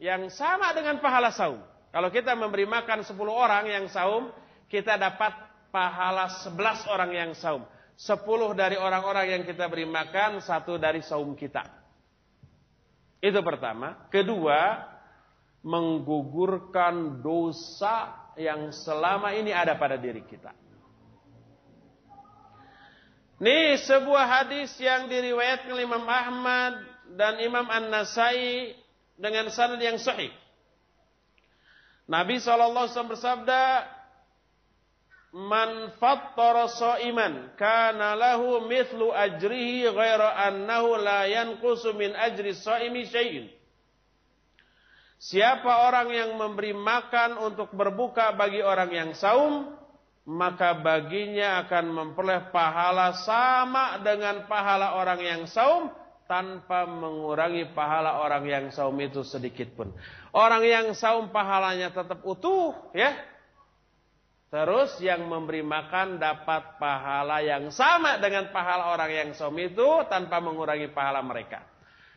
[0.00, 1.60] yang sama dengan pahala saum.
[1.90, 4.30] Kalau kita memberi makan 10 orang yang saum,
[4.70, 5.34] kita dapat
[5.74, 7.66] pahala 11 orang yang saum.
[8.00, 8.24] 10
[8.56, 11.66] dari orang-orang yang kita beri makan, satu dari saum kita.
[13.20, 14.08] Itu pertama.
[14.08, 14.89] Kedua,
[15.60, 20.56] menggugurkan dosa yang selama ini ada pada diri kita.
[23.40, 26.76] Ini sebuah hadis yang diriwayatkan Imam Ahmad
[27.16, 28.76] dan Imam An-Nasai
[29.16, 30.28] dengan sanad yang sahih.
[32.04, 33.86] Nabi SAW bersabda,
[35.30, 43.46] Man fattara sa'iman kana lahu mithlu ajrihi ghaira annahu la yanqusu min ajri sa'imi syai'in.
[45.20, 49.68] Siapa orang yang memberi makan untuk berbuka bagi orang yang saum,
[50.24, 55.92] maka baginya akan memperoleh pahala sama dengan pahala orang yang saum
[56.24, 59.92] tanpa mengurangi pahala orang yang saum itu sedikit pun.
[60.32, 63.12] Orang yang saum pahalanya tetap utuh, ya.
[64.48, 70.40] Terus yang memberi makan dapat pahala yang sama dengan pahala orang yang saum itu tanpa
[70.40, 71.60] mengurangi pahala mereka.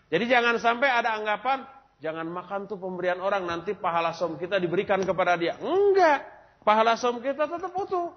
[0.07, 4.99] Jadi jangan sampai ada anggapan Jangan makan tuh pemberian orang nanti pahala som kita diberikan
[5.03, 5.59] kepada dia.
[5.61, 6.25] Enggak.
[6.63, 8.15] Pahala som kita tetap utuh.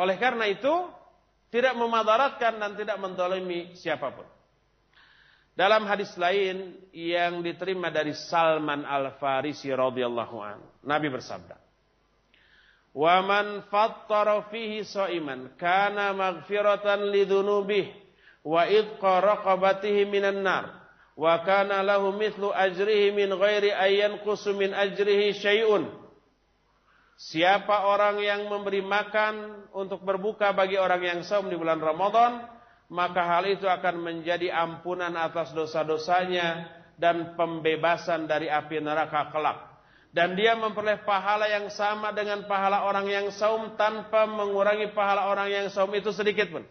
[0.00, 0.72] Oleh karena itu,
[1.50, 4.26] tidak memadaratkan dan tidak mendolimi siapa pun.
[5.60, 10.56] Dalam hadis lain yang diterima dari Salman Al-Farisi radhiyallahu an,
[10.86, 11.58] Nabi bersabda,
[12.96, 17.12] "Wa man fattara fihi sha'iman kana maghfiratan
[18.40, 20.79] wa idqa raqabatihi minan nar."
[21.18, 24.20] Wa kana lahu mithlu ajrihi min ghairi ayyan
[24.56, 25.86] min ajrihi syai'un.
[27.20, 32.48] Siapa orang yang memberi makan untuk berbuka bagi orang yang saum di bulan Ramadan,
[32.88, 36.64] maka hal itu akan menjadi ampunan atas dosa-dosanya
[36.96, 39.70] dan pembebasan dari api neraka kelak.
[40.10, 45.52] Dan dia memperoleh pahala yang sama dengan pahala orang yang saum tanpa mengurangi pahala orang
[45.52, 46.66] yang saum itu sedikit pun.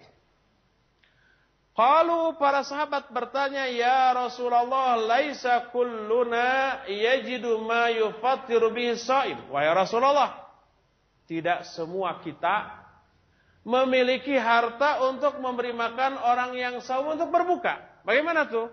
[1.80, 10.44] Kalau para sahabat bertanya, "Ya Rasulullah, laisa kulluna yajidu ma yufattiru bihi shaim." Wahai Rasulullah,
[11.24, 12.84] tidak semua kita
[13.64, 17.80] memiliki harta untuk memberi makan orang yang saum untuk berbuka.
[18.04, 18.68] Bagaimana tuh?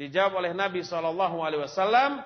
[0.00, 2.24] Dijawab oleh Nabi sallallahu alaihi wasallam,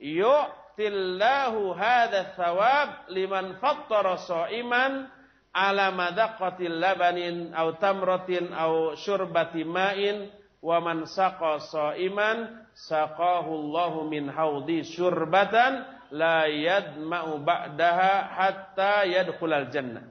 [0.00, 5.12] "Yu'tillahu hadha thawab liman fattara shaiman
[5.52, 10.32] ala madaqatil labanin au tamratin au syurbati ma'in
[10.64, 20.04] wa man saqa sa'iman saqahu Allahu min haudi syurbatan la yadma'u ba'daha hatta yadkhulal jannah.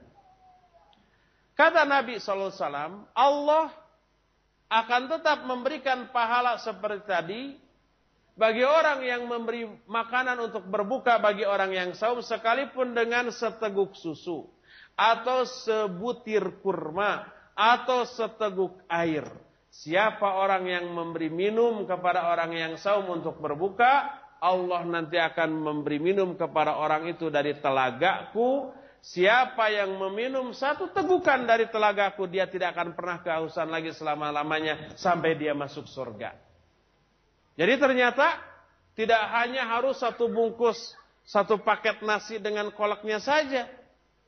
[1.52, 3.70] Kata Nabi SAW, Allah
[4.72, 7.42] akan tetap memberikan pahala seperti tadi
[8.32, 14.48] bagi orang yang memberi makanan untuk berbuka bagi orang yang saum sekalipun dengan seteguk susu.
[14.96, 19.24] Atau sebutir kurma atau seteguk air.
[19.72, 25.96] Siapa orang yang memberi minum kepada orang yang saum untuk berbuka, Allah nanti akan memberi
[25.96, 28.74] minum kepada orang itu dari telagaku.
[29.02, 35.34] Siapa yang meminum satu tegukan dari telagaku, dia tidak akan pernah kehausan lagi selama-lamanya sampai
[35.34, 36.36] dia masuk surga.
[37.58, 38.38] Jadi ternyata
[38.92, 40.94] tidak hanya harus satu bungkus,
[41.24, 43.66] satu paket nasi dengan kolaknya saja.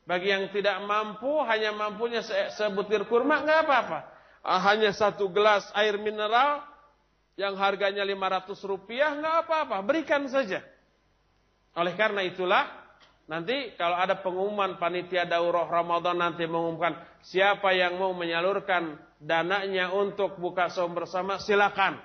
[0.04, 2.20] Bagi yang tidak mampu, hanya mampunya
[2.52, 3.98] sebutir kurma, nggak apa-apa.
[4.44, 6.60] Ah, hanya satu gelas air mineral
[7.40, 9.80] yang harganya 500 rupiah, nggak apa-apa.
[9.80, 10.60] Berikan saja.
[11.72, 12.68] Oleh karena itulah,
[13.24, 20.36] nanti kalau ada pengumuman panitia daurah Ramadan nanti mengumumkan siapa yang mau menyalurkan dananya untuk
[20.36, 21.96] buka saum bersama, silakan.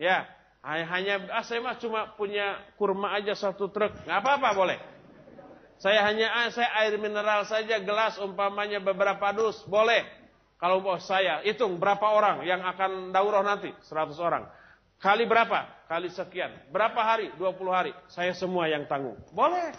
[0.00, 0.24] Ya,
[0.64, 4.91] hanya ah, saya mah cuma punya kurma aja satu truk, nggak apa-apa boleh.
[5.82, 10.06] Saya hanya ah, saya air mineral saja gelas umpamanya beberapa dus, boleh.
[10.54, 14.46] Kalau bos saya hitung berapa orang yang akan daurah nanti, 100 orang.
[15.02, 15.66] Kali berapa?
[15.90, 16.70] Kali sekian.
[16.70, 17.34] Berapa hari?
[17.34, 17.90] 20 hari.
[18.06, 19.18] Saya semua yang tanggung.
[19.34, 19.74] Boleh.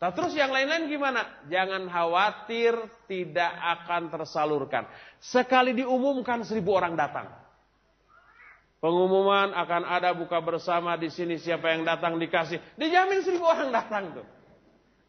[0.00, 1.28] Nah, terus yang lain-lain gimana?
[1.52, 2.72] Jangan khawatir
[3.04, 4.88] tidak akan tersalurkan.
[5.20, 7.28] Sekali diumumkan seribu orang datang.
[8.80, 12.56] Pengumuman akan ada buka bersama di sini siapa yang datang dikasih.
[12.80, 14.37] Dijamin seribu orang datang tuh.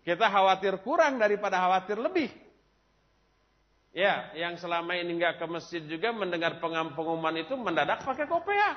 [0.10, 2.34] Kita khawatir kurang daripada khawatir lebih.
[3.94, 8.74] Ya, yang selama ini nggak ke masjid juga mendengar pengumuman itu mendadak pakai kopea.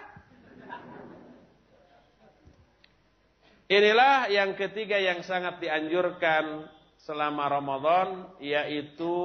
[3.72, 6.68] Inilah yang ketiga yang sangat dianjurkan
[7.00, 9.16] selama Ramadan yaitu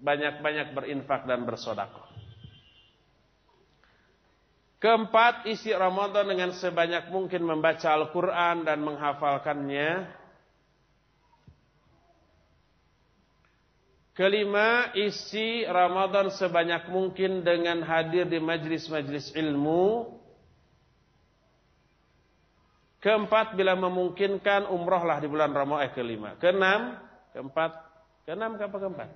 [0.00, 2.08] banyak-banyak berinfak dan bersodakoh.
[4.80, 10.17] Keempat, isi Ramadan dengan sebanyak mungkin membaca Al-Quran dan menghafalkannya.
[14.18, 20.10] Kelima, isi Ramadan sebanyak mungkin dengan hadir di majlis-majlis ilmu.
[22.98, 25.86] Keempat, bila memungkinkan umrohlah di bulan Ramadan.
[25.86, 26.34] Eh, kelima.
[26.42, 26.98] Keenam,
[27.30, 27.70] keempat,
[28.26, 29.08] keenam, ke apa keempat?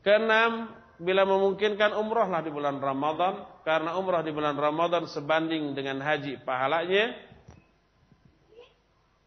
[0.00, 6.40] Keenam, bila memungkinkan umrohlah di bulan Ramadan karena umroh di bulan Ramadan sebanding dengan haji
[6.40, 7.12] pahalanya.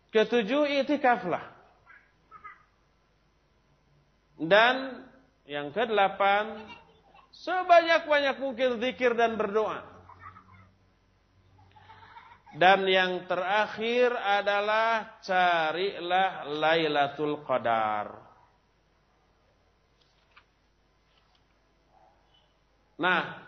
[0.10, 1.55] Ketujuh itikaflah.
[4.36, 5.06] Dan
[5.48, 6.60] yang kedelapan
[7.32, 9.84] sebanyak-banyak mungkin zikir dan berdoa.
[12.56, 18.16] Dan yang terakhir adalah carilah Lailatul Qadar.
[22.95, 23.44] Nah,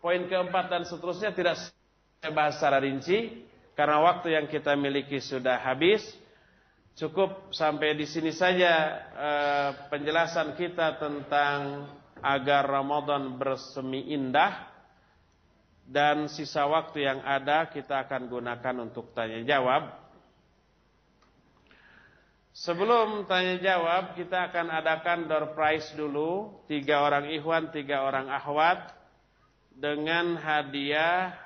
[0.00, 3.44] poin keempat dan seterusnya tidak saya bahas secara rinci
[3.76, 6.00] karena waktu yang kita miliki sudah habis.
[6.96, 8.72] Cukup sampai di sini saja
[9.12, 11.84] eh, penjelasan kita tentang
[12.24, 14.72] agar Ramadan bersemi indah
[15.84, 19.92] dan sisa waktu yang ada kita akan gunakan untuk tanya jawab.
[22.56, 26.64] Sebelum tanya jawab, kita akan adakan door prize dulu.
[26.64, 28.96] Tiga orang ikhwan, tiga orang akhwat.
[29.76, 31.36] Dengan hadiah,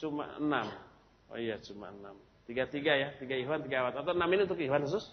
[0.00, 0.72] cuma enam.
[1.28, 2.23] Oh iya, cuma enam.
[2.44, 4.04] Tiga-tiga ya, tiga ikhwan, tiga akhwat.
[4.04, 5.08] Atau enam ini untuk ikhwan khusus?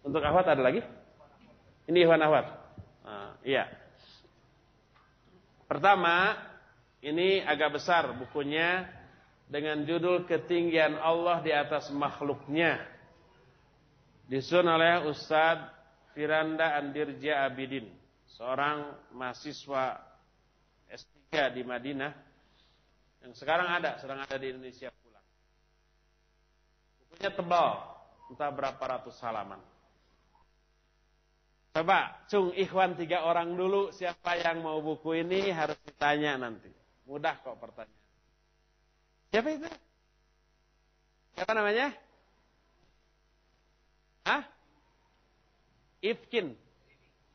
[0.00, 0.80] Untuk akhwat ada lagi?
[1.84, 2.46] Ini ikhwan akhwat.
[3.04, 3.68] Nah, iya.
[5.68, 6.32] Pertama,
[7.04, 8.88] ini agak besar bukunya
[9.48, 12.80] dengan judul Ketinggian Allah di atas makhluknya
[14.28, 15.72] disusun oleh Ustadz
[16.12, 17.88] Firanda Andirja Abidin,
[18.36, 20.04] seorang mahasiswa
[20.88, 22.12] S3 di Madinah
[23.24, 24.92] yang sekarang ada, sedang ada di Indonesia.
[27.18, 27.82] Bukunya tebal,
[28.30, 29.58] entah berapa ratus halaman.
[31.74, 36.70] Coba, cung ikhwan tiga orang dulu, siapa yang mau buku ini harus ditanya nanti.
[37.10, 38.06] Mudah kok pertanyaan.
[39.34, 39.66] Siapa itu?
[41.34, 41.90] Siapa namanya?
[44.22, 44.46] Hah?
[45.98, 46.54] Ifkin.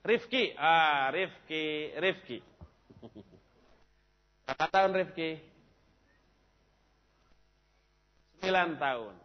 [0.08, 0.56] Rifki.
[0.56, 2.40] Ah, Rifki, Rifki.
[4.48, 5.44] Berapa tahun Rifki?
[8.48, 9.23] 9 tahun.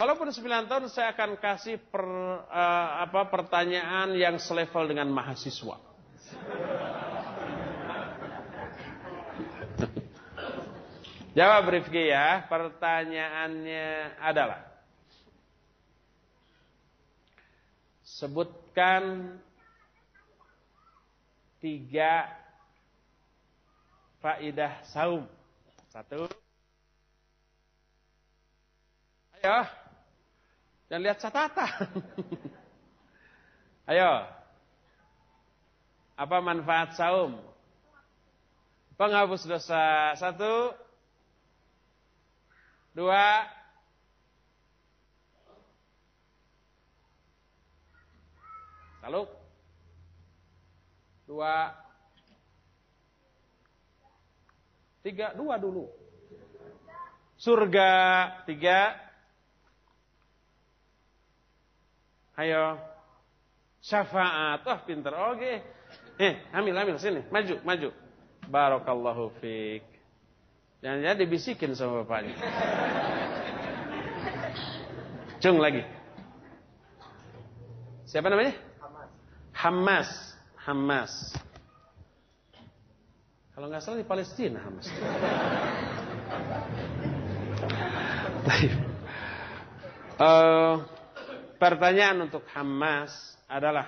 [0.00, 5.76] Walaupun 9 tahun saya akan kasih per, uh, apa, pertanyaan yang selevel dengan mahasiswa.
[11.36, 12.48] Jawab Rifki ya.
[12.48, 14.64] Pertanyaannya adalah
[18.00, 19.36] sebutkan
[21.60, 22.24] tiga
[24.24, 25.28] faidah saum.
[25.92, 26.24] Satu.
[29.44, 29.79] Ayo.
[30.90, 31.86] Jangan lihat catatan.
[33.94, 34.26] Ayo.
[36.18, 37.38] Apa manfaat saum?
[38.98, 40.18] Penghapus dosa.
[40.18, 40.74] Satu.
[42.90, 43.46] Dua.
[49.06, 49.30] Lalu.
[51.30, 51.70] Dua.
[55.06, 55.38] Tiga.
[55.38, 55.86] Dua dulu.
[57.38, 57.94] Surga.
[58.42, 59.09] Tiga.
[62.40, 62.80] Ayo.
[63.84, 64.64] Syafaat.
[64.64, 65.12] Oh pinter.
[65.12, 65.36] Oke.
[65.36, 65.56] Okay.
[66.16, 66.96] Eh, ambil, ambil.
[66.96, 67.20] Sini.
[67.28, 67.88] Maju, maju.
[68.48, 69.84] Barakallahu fiqh.
[70.80, 72.32] Jangan-jangan dibisikin sama bapaknya.
[75.44, 75.84] Cung lagi.
[78.08, 78.56] Siapa namanya?
[79.52, 80.08] Hamas.
[80.56, 81.12] Hamas.
[83.52, 84.88] Kalau nggak salah di Palestina Hamas.
[90.16, 90.80] uh,
[91.60, 93.12] pertanyaan untuk Hamas
[93.44, 93.84] adalah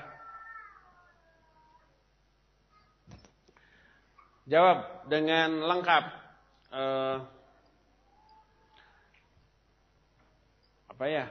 [4.44, 6.04] jawab dengan lengkap
[6.68, 7.16] uh,
[10.92, 11.26] apa ya?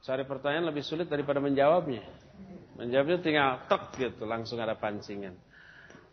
[0.00, 2.06] Cari pertanyaan lebih sulit daripada menjawabnya.
[2.80, 5.36] Menjawabnya tinggal tek gitu, langsung ada pancingan.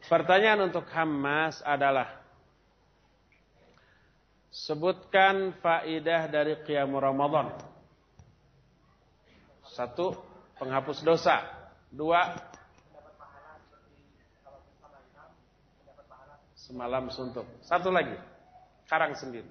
[0.03, 2.26] Pertanyaan untuk Hamas adalah
[4.57, 7.53] Sebutkan faidah dari qiyam Ramadan.
[9.69, 10.17] Satu,
[10.57, 11.45] penghapus dosa.
[11.93, 12.34] Dua,
[16.67, 17.47] Semalam suntuk.
[17.63, 18.11] Satu lagi.
[18.91, 19.47] Karang sendiri.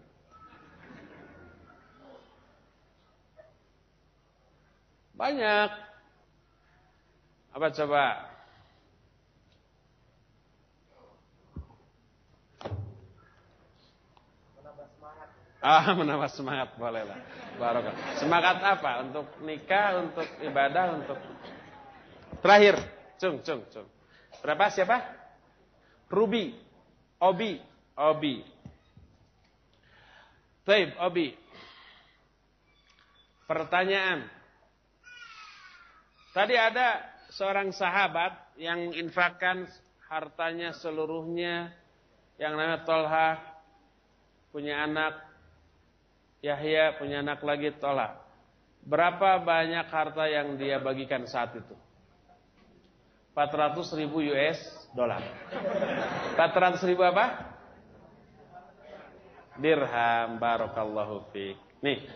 [5.16, 5.70] Banyak.
[7.56, 8.35] Apa coba?
[15.60, 17.18] Ah, menambah semangat boleh lah.
[17.56, 18.20] Barokah.
[18.20, 19.00] Semangat apa?
[19.04, 21.18] Untuk nikah, untuk ibadah, untuk
[22.44, 22.76] terakhir.
[23.16, 23.88] Cung, cung, cung.
[24.44, 25.00] Berapa siapa?
[26.12, 26.52] Ruby.
[27.16, 27.56] Obi,
[27.96, 28.44] Obi.
[30.68, 31.32] Baik, Obi.
[33.48, 34.28] Pertanyaan.
[36.36, 37.00] Tadi ada
[37.32, 39.64] seorang sahabat yang infakkan
[40.06, 41.72] hartanya seluruhnya
[42.36, 43.40] yang namanya Tolha
[44.52, 45.25] punya anak
[46.44, 48.16] Yahya punya anak lagi Tolha.
[48.86, 51.74] Berapa banyak harta yang dia bagikan saat itu?
[53.36, 54.56] 400 ribu US
[54.96, 55.20] dolar.
[56.40, 57.52] 400 ribu apa?
[59.60, 60.40] Dirham.
[60.40, 61.60] Barakallahu fiqh.
[61.84, 62.08] Nih.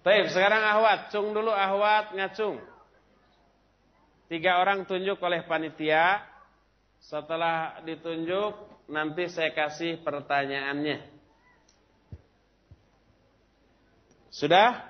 [0.00, 1.12] Taib, sekarang ahwat.
[1.12, 2.56] Cung dulu ahwat, ngacung.
[4.32, 6.24] Tiga orang tunjuk oleh panitia.
[6.96, 11.11] Setelah ditunjuk, nanti saya kasih pertanyaannya.
[14.32, 14.80] Sudah?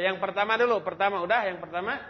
[0.00, 2.00] Yang pertama dulu, pertama udah yang pertama?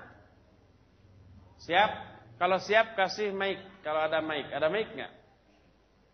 [1.66, 1.90] Siap?
[2.38, 3.58] Kalau siap kasih mic.
[3.82, 4.46] Kalau ada mic.
[4.48, 5.12] Ada mic nggak?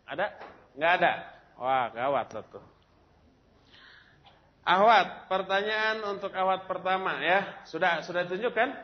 [0.09, 0.25] Ada?
[0.73, 1.11] Nggak ada?
[1.61, 2.65] Wah gawat tuh.
[4.67, 7.63] Ahwat, pertanyaan untuk ahwat pertama ya.
[7.71, 8.75] Sudah sudah tunjukkan?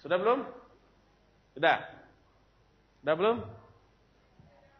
[0.00, 0.40] Sudah belum?
[1.52, 1.76] Sudah.
[3.04, 3.36] Sudah belum?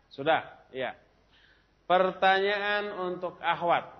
[0.08, 0.40] Sudah,
[0.72, 0.96] iya.
[1.84, 3.99] Pertanyaan untuk ahwat.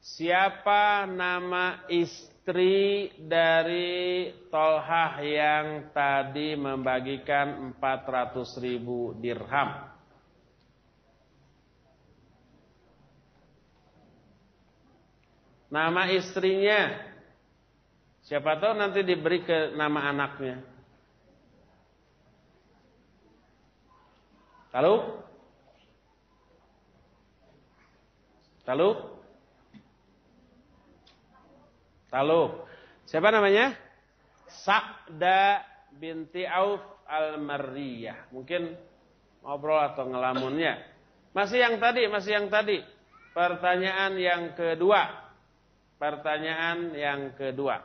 [0.00, 9.92] Siapa nama istri dari Tolhah yang tadi membagikan 400 ribu dirham.
[15.68, 16.96] Nama istrinya.
[18.24, 20.64] Siapa tahu nanti diberi ke nama anaknya.
[24.72, 24.94] Lalu?
[28.64, 29.19] Lalu?
[32.10, 32.66] Lalu
[33.06, 33.74] siapa namanya?
[34.50, 35.62] Sa'da
[35.94, 38.34] binti Auf al-Marriyah.
[38.34, 38.74] Mungkin
[39.46, 40.78] ngobrol atau ngelamunnya.
[41.30, 42.82] Masih yang tadi, masih yang tadi.
[43.30, 45.30] Pertanyaan yang kedua.
[46.02, 47.78] Pertanyaan yang kedua.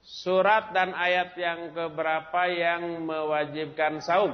[0.00, 4.32] Surat dan ayat yang keberapa yang mewajibkan saum?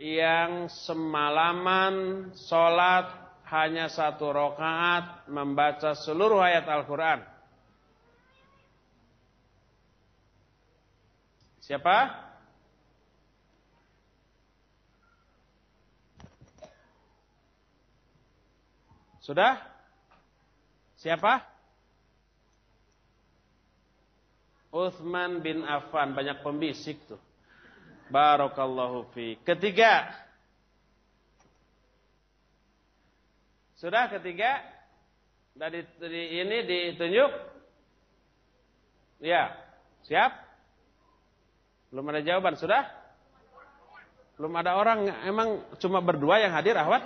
[0.00, 3.12] yang semalaman sholat
[3.52, 7.20] hanya satu rakaat membaca seluruh ayat Al-Quran?
[11.60, 11.96] Siapa?
[19.22, 19.71] Sudah?
[21.02, 21.42] Siapa?
[24.70, 26.14] Uthman bin Affan.
[26.14, 27.18] Banyak pembisik tuh.
[28.06, 29.34] Barakallahu fi.
[29.42, 30.14] Ketiga.
[33.82, 34.62] Sudah ketiga?
[35.58, 35.82] Dari,
[36.38, 37.30] ini ditunjuk?
[39.26, 39.58] Ya.
[40.06, 40.30] Siap?
[41.90, 42.54] Belum ada jawaban.
[42.54, 42.86] Sudah?
[44.38, 45.10] Belum ada orang.
[45.26, 47.02] Emang cuma berdua yang hadir, Ahwat?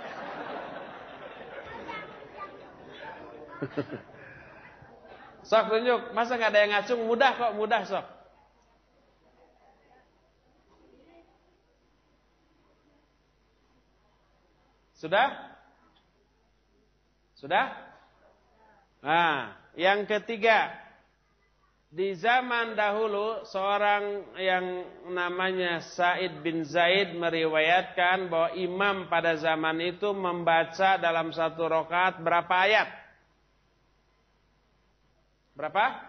[5.49, 7.01] sok tunjuk, masa nggak ada yang ngacung?
[7.07, 8.05] Mudah kok, mudah sok.
[14.97, 15.29] Sudah?
[17.37, 17.69] Sudah?
[19.05, 20.73] Nah, yang ketiga,
[21.93, 24.65] di zaman dahulu seorang yang
[25.13, 32.55] namanya Said bin Zaid meriwayatkan bahwa imam pada zaman itu membaca dalam satu rokat berapa
[32.65, 33.06] ayat?
[35.57, 36.05] Berapa?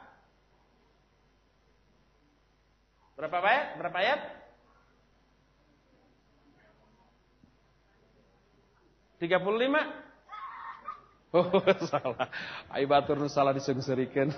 [3.16, 3.80] Berapa ayat?
[3.80, 4.20] Berapa ayat?
[9.24, 11.32] 35?
[11.32, 11.48] Oh,
[11.90, 12.28] salah.
[12.68, 14.28] Ai batur salah disengserikeun.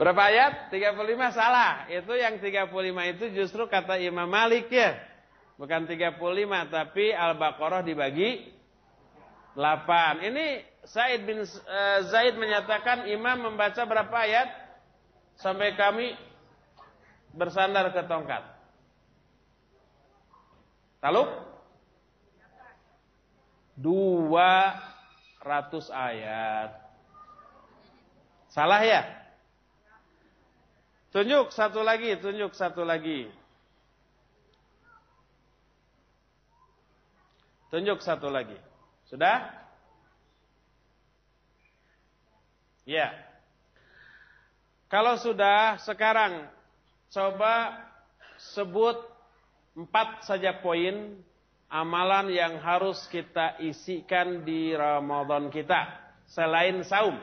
[0.00, 0.70] Berapa ayat?
[0.70, 1.90] 35 salah.
[1.90, 2.70] Itu yang 35
[3.18, 4.94] itu justru kata Imam Malik ya.
[5.58, 6.22] Bukan 35
[6.70, 8.61] tapi Al-Baqarah dibagi
[9.54, 10.24] 8.
[10.24, 10.46] Ini
[10.82, 14.48] Said bin uh, Zaid menyatakan imam membaca berapa ayat
[15.38, 16.16] sampai kami
[17.32, 18.42] bersandar ke tongkat.
[20.98, 21.30] Taluk?
[23.78, 24.74] Dua
[25.42, 26.82] ratus ayat.
[28.52, 29.02] Salah ya?
[31.12, 33.28] Tunjuk satu lagi, tunjuk satu lagi.
[37.72, 38.71] Tunjuk satu lagi.
[39.12, 39.44] Sudah?
[42.88, 43.12] Ya.
[44.88, 46.48] Kalau sudah sekarang
[47.12, 47.76] coba
[48.56, 48.96] sebut
[49.76, 51.20] empat saja poin
[51.68, 55.92] amalan yang harus kita isikan di Ramadan kita
[56.24, 57.20] selain saum.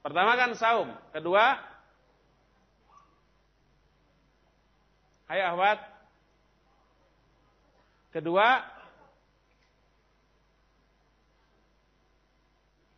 [0.00, 1.60] Pertama kan saum, kedua
[5.24, 5.80] Hai ahwat.
[8.12, 8.73] Kedua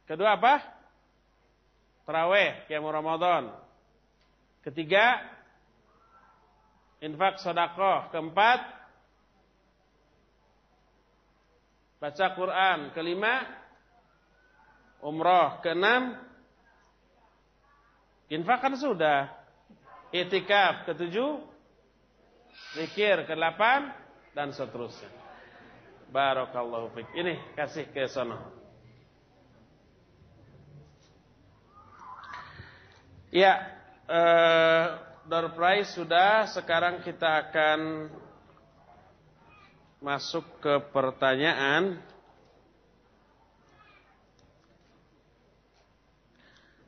[0.06, 0.62] Kedua apa?
[2.06, 3.50] Terawih, Qiyamul Ramadan.
[4.62, 5.18] Ketiga,
[7.02, 8.14] infak sodakoh.
[8.14, 8.62] Keempat,
[11.98, 12.94] baca Quran.
[12.94, 13.42] Kelima,
[15.02, 15.58] umroh.
[15.66, 16.14] Keenam,
[18.30, 19.34] infak kan sudah.
[20.14, 20.86] Itikaf.
[20.86, 21.42] Ketujuh,
[22.78, 23.26] zikir.
[23.26, 23.90] Kedelapan,
[24.36, 25.08] dan seterusnya.
[26.12, 27.10] Barakallahu fiqh.
[27.16, 28.65] Ini kasih ke sana.
[33.36, 33.60] Ya,
[34.08, 34.86] eh,
[35.28, 36.48] door prize sudah.
[36.48, 38.08] Sekarang kita akan
[40.00, 42.00] masuk ke pertanyaan.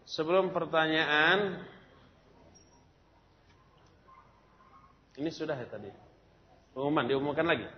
[0.08, 1.68] Sebelum pertanyaan,
[5.20, 5.92] ini sudah ya tadi.
[6.72, 7.68] Pengumuman diumumkan lagi.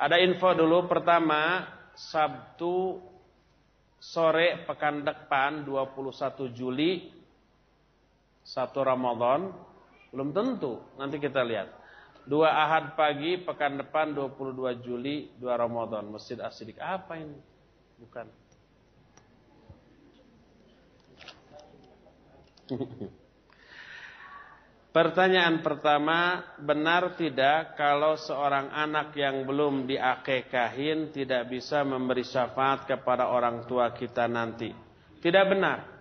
[0.00, 2.96] Ada info dulu pertama Sabtu
[4.00, 7.20] sore pekan depan 21 Juli
[8.42, 9.50] satu Ramadan?
[10.12, 11.72] Belum tentu, nanti kita lihat.
[12.22, 16.06] Dua Ahad pagi, pekan depan 22 Juli, dua Ramadan.
[16.06, 16.78] Masjid Asidik.
[16.78, 17.34] Apa ini?
[17.98, 18.26] Bukan.
[24.92, 33.32] Pertanyaan pertama, benar tidak kalau seorang anak yang belum diakekahin tidak bisa memberi syafaat kepada
[33.32, 34.68] orang tua kita nanti?
[35.16, 35.91] Tidak benar.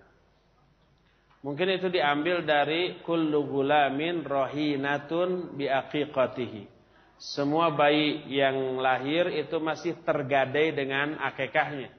[1.41, 6.69] Mungkin itu diambil dari kullu gulamin rohinatun biaqiqatihi.
[7.17, 11.89] Semua bayi yang lahir itu masih tergadai dengan akekahnya.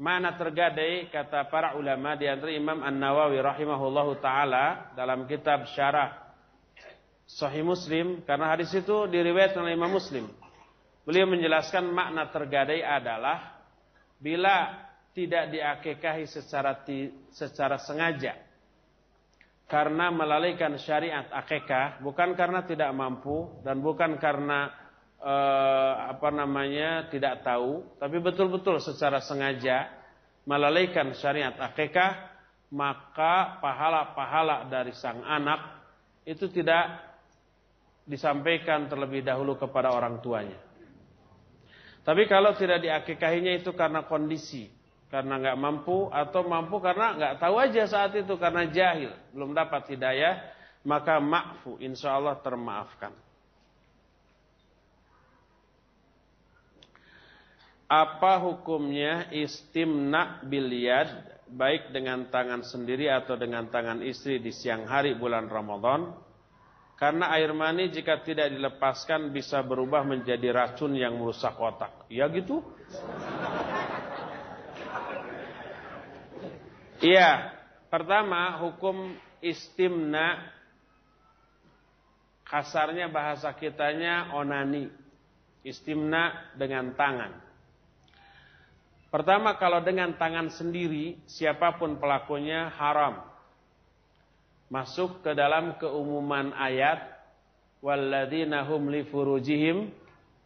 [0.00, 6.32] Mana tergadai kata para ulama di antara Imam An-Nawawi rahimahullahu taala dalam kitab Syarah
[7.28, 10.32] Sahih Muslim karena hadis itu diriwayatkan oleh Imam Muslim.
[11.04, 13.60] Beliau menjelaskan makna tergadai adalah
[14.16, 16.82] bila tidak diakekahi secara
[17.34, 18.36] secara sengaja.
[19.70, 24.66] Karena melalaikan syariat akekah bukan karena tidak mampu dan bukan karena
[25.22, 29.86] eh, apa namanya tidak tahu tapi betul-betul secara sengaja
[30.42, 32.30] melalaikan syariat akekah
[32.74, 35.80] maka pahala-pahala dari sang anak
[36.26, 37.10] itu tidak
[38.06, 40.58] disampaikan terlebih dahulu kepada orang tuanya.
[42.02, 44.66] Tapi kalau tidak diakikahinya itu karena kondisi,
[45.10, 49.90] karena nggak mampu atau mampu karena nggak tahu aja saat itu karena jahil, belum dapat
[49.90, 50.38] hidayah,
[50.86, 53.10] maka makfu, insya Allah termaafkan.
[57.90, 61.10] Apa hukumnya istimna biliad
[61.50, 66.14] baik dengan tangan sendiri atau dengan tangan istri di siang hari bulan Ramadan?
[66.94, 72.06] Karena air mani jika tidak dilepaskan bisa berubah menjadi racun yang merusak otak.
[72.12, 72.62] Ya gitu?
[77.00, 77.56] Iya.
[77.90, 80.52] Pertama, hukum istimna
[82.46, 84.88] kasarnya bahasa kitanya onani.
[85.60, 87.36] Istimna dengan tangan.
[89.10, 93.30] Pertama, kalau dengan tangan sendiri, siapa pun pelakunya haram
[94.70, 97.02] masuk ke dalam keumuman ayat
[97.82, 99.90] walladzina hum li furujihim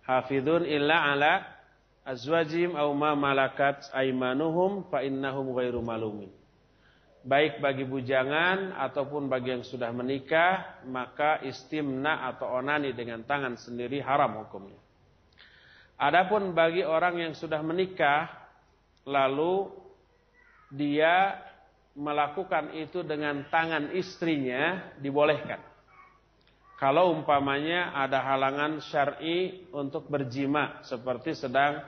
[0.09, 1.45] hafidun illa ala
[2.09, 6.33] azwajihim aw ma malakat aymanuhum fa innahum ghairu malumin
[7.25, 14.05] baik bagi bujangan ataupun bagi yang sudah menikah maka istimna atau onani dengan tangan sendiri
[14.05, 14.77] haram hukumnya
[15.97, 18.29] adapun bagi orang yang sudah menikah
[19.09, 19.73] lalu
[20.73, 21.41] dia
[21.95, 25.63] melakukan itu dengan tangan istrinya dibolehkan.
[26.75, 31.81] Kalau umpamanya ada halangan syar'i untuk berjima seperti sedang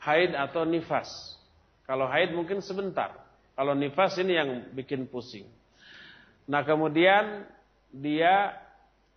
[0.00, 1.36] haid atau nifas.
[1.84, 3.20] Kalau haid mungkin sebentar.
[3.54, 5.46] Kalau nifas ini yang bikin pusing.
[6.50, 7.46] Nah kemudian
[7.94, 8.58] dia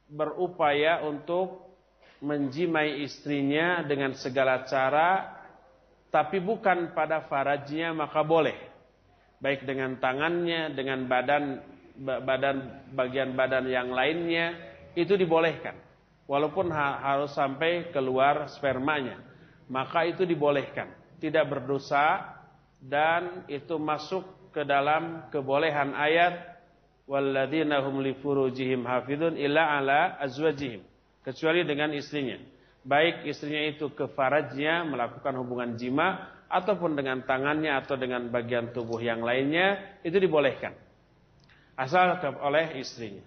[0.07, 1.67] berupaya untuk
[2.21, 5.35] menjimai istrinya dengan segala cara.
[6.07, 8.55] Tapi bukan pada farajnya maka boleh
[9.43, 11.43] baik dengan tangannya, dengan badan
[11.97, 12.57] badan
[12.93, 14.53] bagian badan yang lainnya
[14.93, 15.77] itu dibolehkan.
[16.27, 19.19] Walaupun ha harus sampai keluar spermanya,
[19.71, 20.91] maka itu dibolehkan.
[21.17, 22.36] Tidak berdosa
[22.81, 24.23] dan itu masuk
[24.53, 26.57] ke dalam kebolehan ayat
[27.09, 28.13] walladzina hum li
[28.83, 30.83] hafidun illa ala azwajihim
[31.21, 32.37] kecuali dengan istrinya.
[32.87, 39.03] Baik istrinya itu ke farajnya melakukan hubungan jima ataupun dengan tangannya atau dengan bagian tubuh
[39.03, 40.71] yang lainnya itu dibolehkan
[41.75, 43.21] asal oleh istrinya.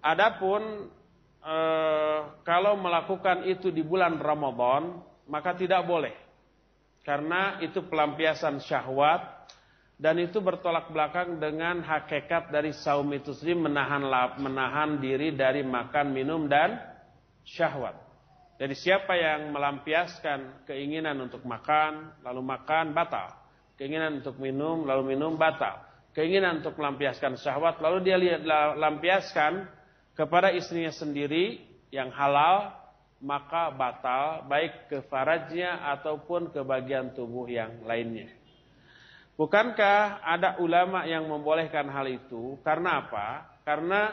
[0.00, 0.90] Adapun
[1.40, 1.56] e,
[2.44, 6.23] kalau melakukan itu di bulan Ramadan maka tidak boleh
[7.04, 9.44] karena itu pelampiasan syahwat
[10.00, 14.02] dan itu bertolak belakang dengan hakikat dari saum itu sendiri menahan
[14.42, 16.80] menahan diri dari makan minum dan
[17.46, 17.94] syahwat.
[18.54, 23.34] Jadi siapa yang melampiaskan keinginan untuk makan, lalu makan batal.
[23.74, 25.82] Keinginan untuk minum, lalu minum batal.
[26.14, 28.46] Keinginan untuk melampiaskan syahwat, lalu dia lihat
[28.78, 29.66] lampiaskan
[30.14, 32.70] kepada istrinya sendiri yang halal,
[33.24, 38.28] maka batal baik ke farajnya ataupun ke bagian tubuh yang lainnya.
[39.34, 42.60] Bukankah ada ulama yang membolehkan hal itu?
[42.60, 43.48] Karena apa?
[43.64, 44.12] Karena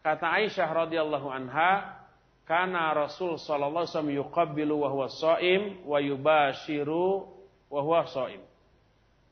[0.00, 2.00] kata Aisyah radhiyallahu anha,
[2.48, 7.28] karena Rasul sallallahu alaihi wasallam yuqabbilu wa huwa shaim wa yubashiru
[7.68, 8.40] wa huwa shaim.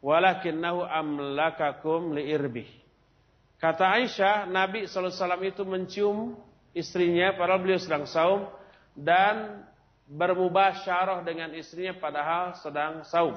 [0.05, 2.69] Walakinnahu amlakakum liirbih.
[3.57, 6.19] Kata Aisyah, Nabi sallallahu alaihi wasallam itu mencium
[6.77, 8.45] istrinya padahal beliau sedang saum
[8.95, 9.67] dan
[10.07, 13.35] bermubasyarah dengan istrinya padahal sedang saum.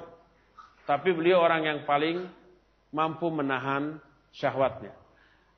[0.85, 2.29] Tapi beliau orang yang paling
[2.93, 3.99] mampu menahan
[4.31, 4.95] syahwatnya.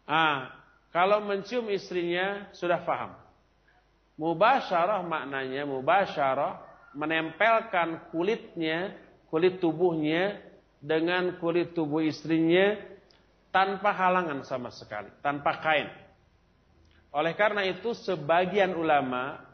[0.09, 0.49] Ah,
[0.89, 3.13] kalau mencium istrinya sudah faham.
[4.17, 6.59] Mubasyarah maknanya mubasyarah
[6.97, 8.97] menempelkan kulitnya,
[9.29, 10.41] kulit tubuhnya
[10.81, 12.75] dengan kulit tubuh istrinya
[13.53, 15.89] tanpa halangan sama sekali, tanpa kain.
[17.13, 19.48] Oleh karena itu sebagian ulama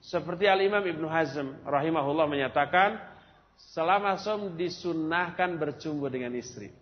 [0.00, 2.96] seperti Al-Imam Ibnu Hazm rahimahullah menyatakan
[3.60, 6.72] selama som disunnahkan bercumbu dengan istri.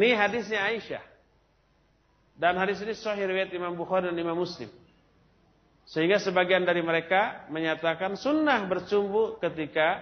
[0.00, 1.04] Ini hadisnya Aisyah.
[2.32, 4.72] Dan hadis ini sahih riwayat Imam Bukhari dan Imam Muslim.
[5.84, 10.00] Sehingga sebagian dari mereka menyatakan sunnah bercumbu ketika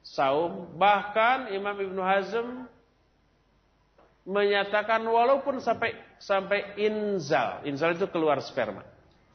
[0.00, 0.72] saum.
[0.80, 2.64] Bahkan Imam Ibnu Hazm
[4.24, 7.60] menyatakan walaupun sampai sampai inzal.
[7.68, 8.86] Inzal itu keluar sperma.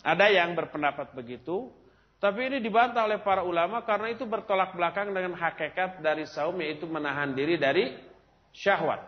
[0.02, 1.70] Ada yang berpendapat begitu.
[2.18, 6.90] Tapi ini dibantah oleh para ulama karena itu bertolak belakang dengan hakikat dari saum yaitu
[6.90, 7.94] menahan diri dari
[8.58, 9.06] syahwat.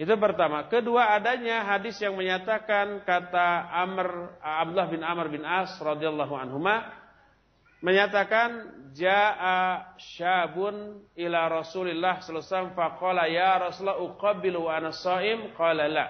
[0.00, 0.64] Itu pertama.
[0.64, 6.88] Kedua adanya hadis yang menyatakan kata Amr Abdullah bin Amr bin As radhiyallahu anhuma
[7.84, 16.08] menyatakan jaa syabun ila Rasulillah sallallahu faqala ya Rasulullah uqabbilu wa ana shaim qala la.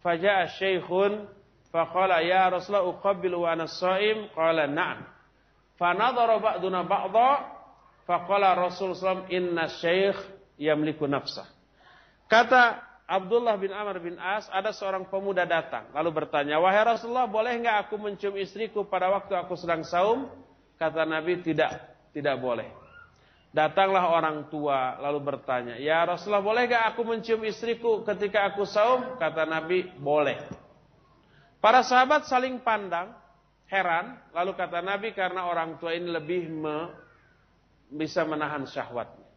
[0.00, 1.28] Faja'a syaikhun
[1.68, 5.17] faqala ya Rasulullah uqabbilu wa ana shaim qala na'am.
[5.78, 7.30] Fanadhara ba'duna ba'dha
[8.02, 10.18] faqala Rasul sallallahu inna syekh
[10.58, 11.46] yamliku nafsah.
[12.26, 17.56] Kata Abdullah bin Amr bin As, ada seorang pemuda datang lalu bertanya, "Wahai Rasulullah, boleh
[17.56, 20.28] enggak aku mencium istriku pada waktu aku sedang saum?"
[20.76, 21.72] Kata Nabi, "Tidak,
[22.12, 22.68] tidak boleh."
[23.48, 29.16] Datanglah orang tua lalu bertanya, "Ya Rasulullah, boleh enggak aku mencium istriku ketika aku saum?"
[29.16, 30.36] Kata Nabi, "Boleh."
[31.64, 33.16] Para sahabat saling pandang,
[33.68, 34.16] heran.
[34.34, 36.92] Lalu kata Nabi karena orang tua ini lebih me,
[37.88, 39.28] bisa menahan syahwatnya.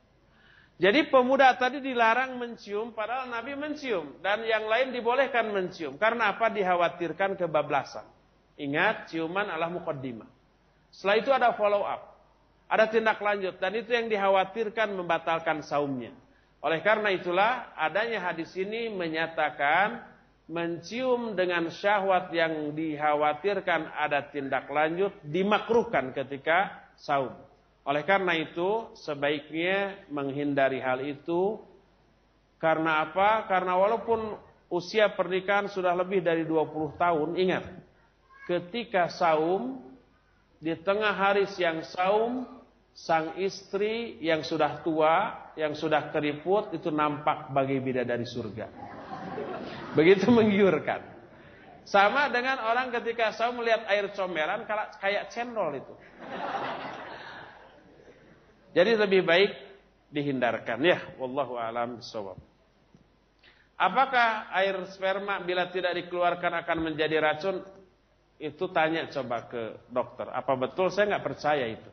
[0.81, 4.17] Jadi pemuda tadi dilarang mencium padahal Nabi mencium.
[4.17, 5.93] Dan yang lain dibolehkan mencium.
[6.01, 6.49] Karena apa?
[6.49, 8.01] Dikhawatirkan kebablasan.
[8.57, 10.25] Ingat ciuman adalah mukaddimah.
[10.89, 12.17] Setelah itu ada follow up.
[12.65, 13.61] Ada tindak lanjut.
[13.61, 16.17] Dan itu yang dikhawatirkan membatalkan saumnya.
[16.65, 20.01] Oleh karena itulah adanya hadis ini menyatakan
[20.51, 27.31] mencium dengan syahwat yang dikhawatirkan ada tindak lanjut dimakruhkan ketika saum.
[27.87, 31.57] Oleh karena itu sebaiknya menghindari hal itu
[32.59, 33.47] karena apa?
[33.47, 34.37] Karena walaupun
[34.69, 37.65] usia pernikahan sudah lebih dari 20 tahun, ingat
[38.45, 39.81] ketika saum
[40.61, 42.45] di tengah hari siang saum
[42.91, 48.90] sang istri yang sudah tua, yang sudah keriput itu nampak bagi bidadari surga.
[49.95, 51.03] Begitu menggiurkan.
[51.81, 54.63] Sama dengan orang ketika saya melihat air comberan
[55.01, 55.93] kayak cendol itu.
[58.71, 59.51] Jadi lebih baik
[60.13, 60.99] dihindarkan ya.
[61.19, 62.39] Wallahu a'lam bishawab.
[63.81, 67.65] Apakah air sperma bila tidak dikeluarkan akan menjadi racun?
[68.37, 70.29] Itu tanya coba ke dokter.
[70.29, 70.93] Apa betul?
[70.93, 71.89] Saya nggak percaya itu.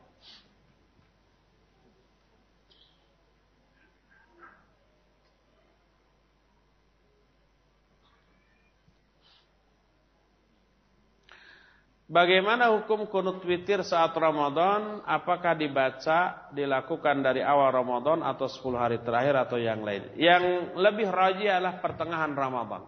[12.08, 15.04] Bagaimana hukum kunut witir saat Ramadan?
[15.04, 20.16] Apakah dibaca, dilakukan dari awal Ramadan atau 10 hari terakhir atau yang lain?
[20.16, 22.80] Yang lebih rajih adalah pertengahan Ramadan.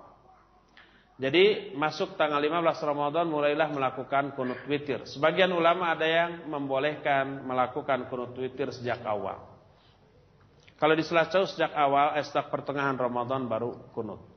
[1.20, 5.04] Jadi masuk tanggal 15 Ramadan mulailah melakukan kunut witir.
[5.04, 9.36] Sebagian ulama ada yang membolehkan melakukan kunut witir sejak awal.
[10.80, 14.29] Kalau di Selacau sejak awal, estak pertengahan Ramadan baru kunut.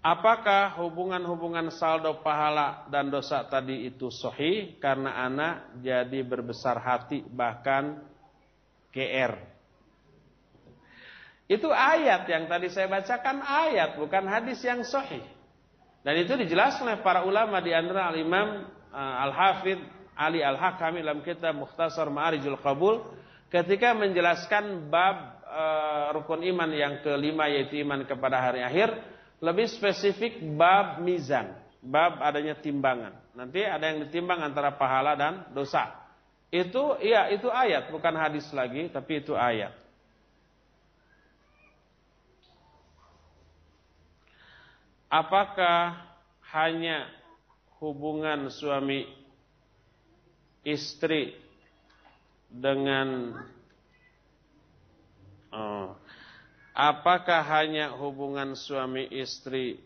[0.00, 8.00] Apakah hubungan-hubungan saldo pahala dan dosa tadi itu sohi karena anak jadi berbesar hati bahkan
[8.96, 9.36] GR.
[11.52, 15.20] Itu ayat yang tadi saya bacakan ayat bukan hadis yang sohi.
[16.00, 19.84] Dan itu dijelaskan oleh para ulama di antara al-Imam uh, Al-Hafidh
[20.16, 23.04] Ali Al-Hakami dalam kitab Mukhtasar Ma'arijul Qabul
[23.52, 30.40] ketika menjelaskan bab uh, rukun iman yang kelima yaitu iman kepada hari akhir lebih spesifik
[30.54, 33.16] bab mizan, bab adanya timbangan.
[33.32, 35.96] Nanti ada yang ditimbang antara pahala dan dosa.
[36.52, 39.72] Itu iya itu ayat, bukan hadis lagi, tapi itu ayat.
[45.10, 46.06] Apakah
[46.54, 47.10] hanya
[47.82, 49.08] hubungan suami
[50.62, 51.34] istri
[52.46, 53.34] dengan
[55.50, 55.94] oh,
[56.80, 59.84] Apakah hanya hubungan suami istri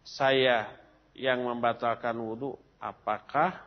[0.00, 0.72] saya
[1.12, 2.56] yang membatalkan wudhu?
[2.80, 3.60] Apakah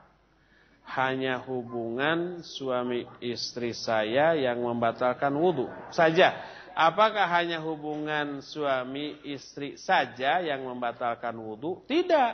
[0.90, 6.34] hanya hubungan suami istri saya yang membatalkan wudhu saja?
[6.74, 11.86] Apakah hanya hubungan suami istri saja yang membatalkan wudhu?
[11.86, 12.32] Tidak.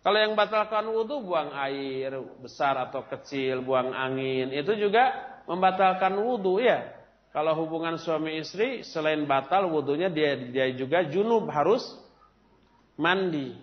[0.00, 6.64] Kalau yang membatalkan wudhu buang air besar atau kecil, buang angin, itu juga membatalkan wudhu
[6.64, 6.93] ya.
[7.34, 11.82] Kalau hubungan suami istri selain batal wudhunya dia dia juga junub harus
[12.94, 13.58] mandi.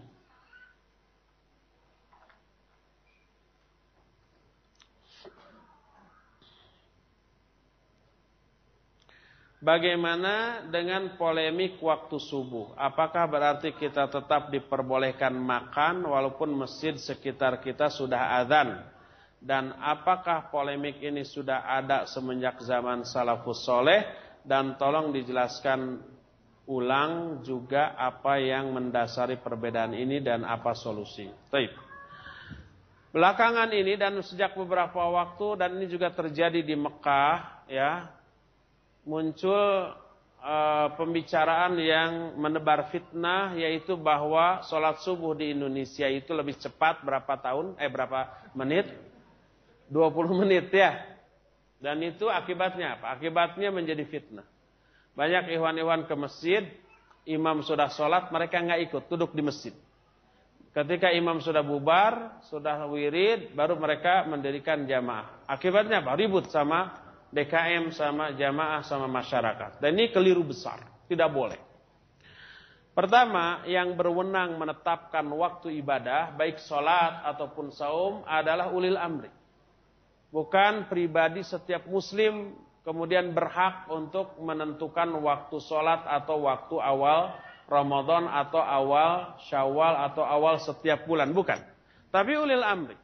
[9.64, 12.76] Bagaimana dengan polemik waktu subuh?
[12.76, 18.91] Apakah berarti kita tetap diperbolehkan makan walaupun masjid sekitar kita sudah azan?
[19.42, 24.06] Dan apakah polemik ini sudah ada semenjak zaman salafus soleh
[24.46, 25.98] dan tolong dijelaskan
[26.70, 31.26] ulang juga apa yang mendasari perbedaan ini dan apa solusi.
[31.50, 31.74] Baik.
[33.12, 38.08] Belakangan ini dan sejak beberapa waktu dan ini juga terjadi di Mekah ya
[39.04, 39.92] muncul
[40.40, 47.36] uh, pembicaraan yang menebar fitnah yaitu bahwa sholat subuh di Indonesia itu lebih cepat berapa
[47.36, 49.11] tahun eh berapa menit
[49.92, 51.04] 20 menit ya
[51.84, 54.48] dan itu akibatnya apa akibatnya menjadi fitnah
[55.12, 56.64] banyak ikhwan-ikhwan ke masjid,
[57.28, 59.76] imam sudah sholat, mereka nggak ikut, duduk di masjid.
[60.72, 65.44] Ketika imam sudah bubar, sudah wirid, baru mereka mendirikan jamaah.
[65.44, 66.16] Akibatnya apa?
[66.16, 66.96] Ribut sama
[67.28, 69.84] DKM, sama jamaah, sama masyarakat.
[69.84, 70.80] Dan ini keliru besar,
[71.12, 71.60] tidak boleh.
[72.96, 79.32] Pertama, yang berwenang menetapkan waktu ibadah, baik sholat ataupun saum, adalah ulil amri.
[80.32, 82.56] Bukan pribadi setiap muslim
[82.88, 87.36] kemudian berhak untuk menentukan waktu sholat atau waktu awal
[87.68, 91.60] Ramadan atau awal Syawal atau awal setiap bulan, bukan.
[92.12, 93.00] Tapi ulil amri.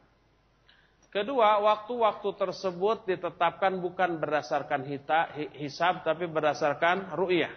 [1.08, 7.48] Kedua, waktu-waktu tersebut ditetapkan bukan berdasarkan hita, hisab, tapi berdasarkan ru'yah.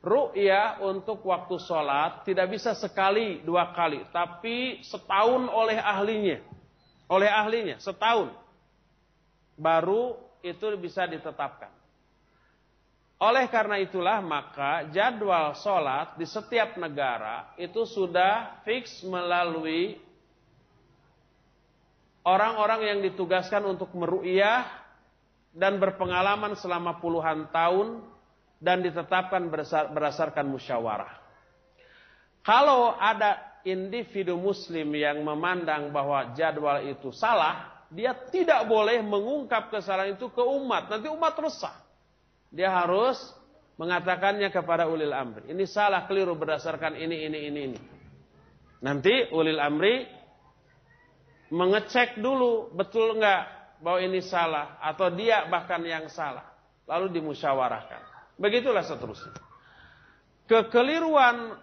[0.00, 4.08] Ru'yah untuk waktu sholat tidak bisa sekali, dua kali.
[4.08, 6.40] Tapi setahun oleh ahlinya.
[7.12, 8.32] Oleh ahlinya, setahun.
[9.56, 11.72] Baru itu bisa ditetapkan.
[13.16, 19.96] Oleh karena itulah maka jadwal sholat di setiap negara itu sudah fix melalui
[22.28, 24.68] orang-orang yang ditugaskan untuk meru'iyah
[25.56, 28.04] dan berpengalaman selama puluhan tahun
[28.60, 29.48] dan ditetapkan
[29.96, 31.16] berdasarkan musyawarah.
[32.44, 40.18] Kalau ada individu muslim yang memandang bahwa jadwal itu salah, dia tidak boleh mengungkap kesalahan
[40.18, 40.90] itu ke umat.
[40.90, 41.74] Nanti umat resah.
[42.50, 43.18] Dia harus
[43.76, 45.52] mengatakannya kepada ulil amri.
[45.52, 47.80] Ini salah keliru berdasarkan ini, ini, ini, ini.
[48.82, 50.04] Nanti ulil amri
[51.52, 53.46] mengecek dulu betul enggak
[53.78, 56.44] bahwa ini salah atau dia bahkan yang salah.
[56.86, 58.02] Lalu dimusyawarahkan.
[58.38, 59.34] Begitulah seterusnya.
[60.46, 61.58] Kekeliruan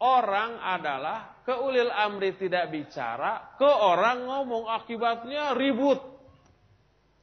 [0.00, 6.00] orang adalah ke ulil amri tidak bicara, ke orang ngomong akibatnya ribut.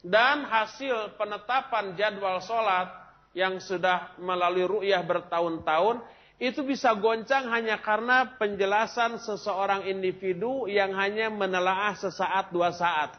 [0.04, 2.92] Dan hasil penetapan jadwal sholat
[3.32, 6.04] yang sudah melalui ru'yah bertahun-tahun,
[6.44, 13.16] itu bisa goncang hanya karena penjelasan seseorang individu yang hanya menelaah sesaat dua saat.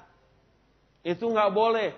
[1.00, 1.96] Itu nggak boleh.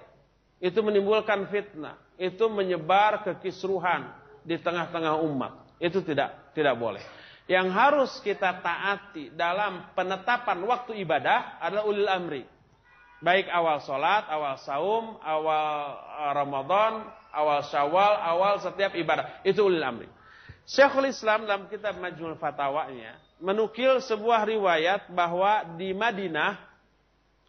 [0.62, 1.98] Itu menimbulkan fitnah.
[2.14, 4.06] Itu menyebar kekisruhan
[4.46, 5.66] di tengah-tengah umat.
[5.82, 7.02] Itu tidak tidak boleh.
[7.46, 12.42] Yang harus kita taati dalam penetapan waktu ibadah adalah ulil amri.
[13.22, 19.40] Baik awal sholat, awal saum, awal uh, Ramadan, awal syawal, awal setiap ibadah.
[19.46, 20.10] Itu ulil amri.
[20.66, 26.56] Syekhul Islam dalam kitab Majmul Fatawanya menukil sebuah riwayat bahwa di Madinah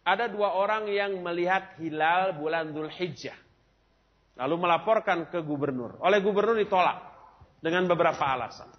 [0.04, 3.36] ada dua orang yang melihat hilal bulan Dhul Hijjah.
[4.38, 5.98] Lalu melaporkan ke gubernur.
[6.00, 7.02] Oleh gubernur ditolak
[7.58, 8.70] dengan beberapa alasan.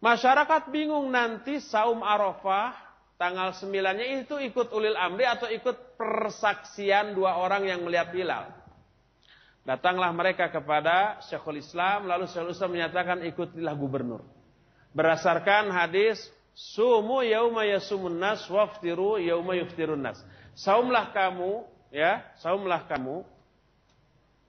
[0.00, 2.76] Masyarakat bingung nanti saum Arafah
[3.16, 8.52] tanggal 9-nya itu ikut ulil amri atau ikut persaksian dua orang yang melihat hilal.
[9.66, 14.22] Datanglah mereka kepada Syekhul Islam, lalu Syekhul Islam menyatakan ikutilah gubernur.
[14.94, 16.22] Berdasarkan hadis,
[16.56, 20.16] Sumu yauma yasumun nas waftiru yauma yuftirun nas.
[20.56, 23.20] Saumlah kamu, ya, saumlah kamu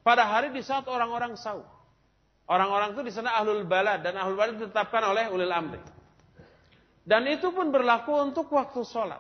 [0.08, 1.68] pada hari di saat orang-orang saum.
[2.48, 5.84] Orang-orang itu di sana ahlul balad dan ahlul balad ditetapkan oleh ulil amri.
[7.04, 9.20] Dan itu pun berlaku untuk waktu sholat.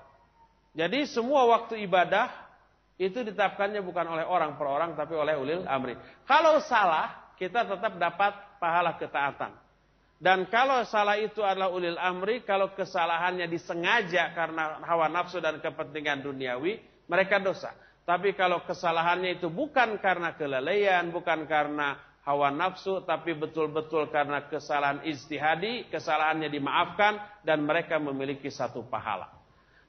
[0.75, 2.31] Jadi semua waktu ibadah
[2.95, 5.99] itu ditetapkannya bukan oleh orang per orang tapi oleh ulil amri.
[6.23, 8.33] Kalau salah, kita tetap dapat
[8.63, 9.53] pahala ketaatan.
[10.17, 16.25] Dan kalau salah itu adalah ulil amri, kalau kesalahannya disengaja karena hawa nafsu dan kepentingan
[16.25, 17.69] duniawi, mereka dosa.
[18.01, 24.99] Tapi kalau kesalahannya itu bukan karena kelalaian, bukan karena hawa nafsu tapi betul-betul karena kesalahan
[25.07, 29.31] ijtihadi, kesalahannya dimaafkan dan mereka memiliki satu pahala.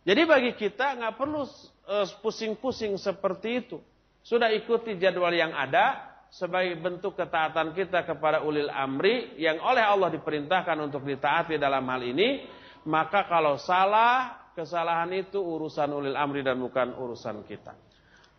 [0.06, 1.42] Jadi bagi kita nggak perlu
[1.90, 3.82] eh, pusing-pusing seperti itu.
[4.22, 10.12] Sudah ikuti jadwal yang ada sebagai bentuk ketaatan kita kepada ulil amri yang oleh Allah
[10.14, 12.46] diperintahkan untuk ditaati dalam hal ini.
[12.88, 17.74] Maka kalau salah, kesalahan itu urusan ulil amri dan bukan urusan kita.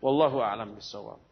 [0.00, 1.29] Wallahu a'lam bishawab.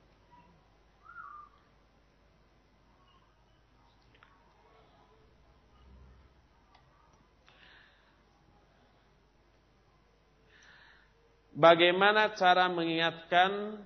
[11.58, 13.82] Bagaimana cara mengingatkan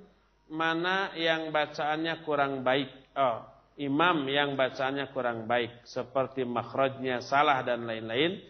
[0.53, 2.93] mana yang bacaannya kurang baik?
[3.17, 3.49] Oh,
[3.81, 8.45] imam yang bacanya kurang baik seperti makhrajnya salah dan lain-lain.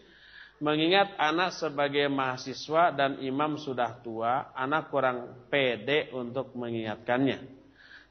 [0.59, 7.47] Mengingat anak sebagai mahasiswa dan imam sudah tua anak kurang pede untuk mengingatkannya.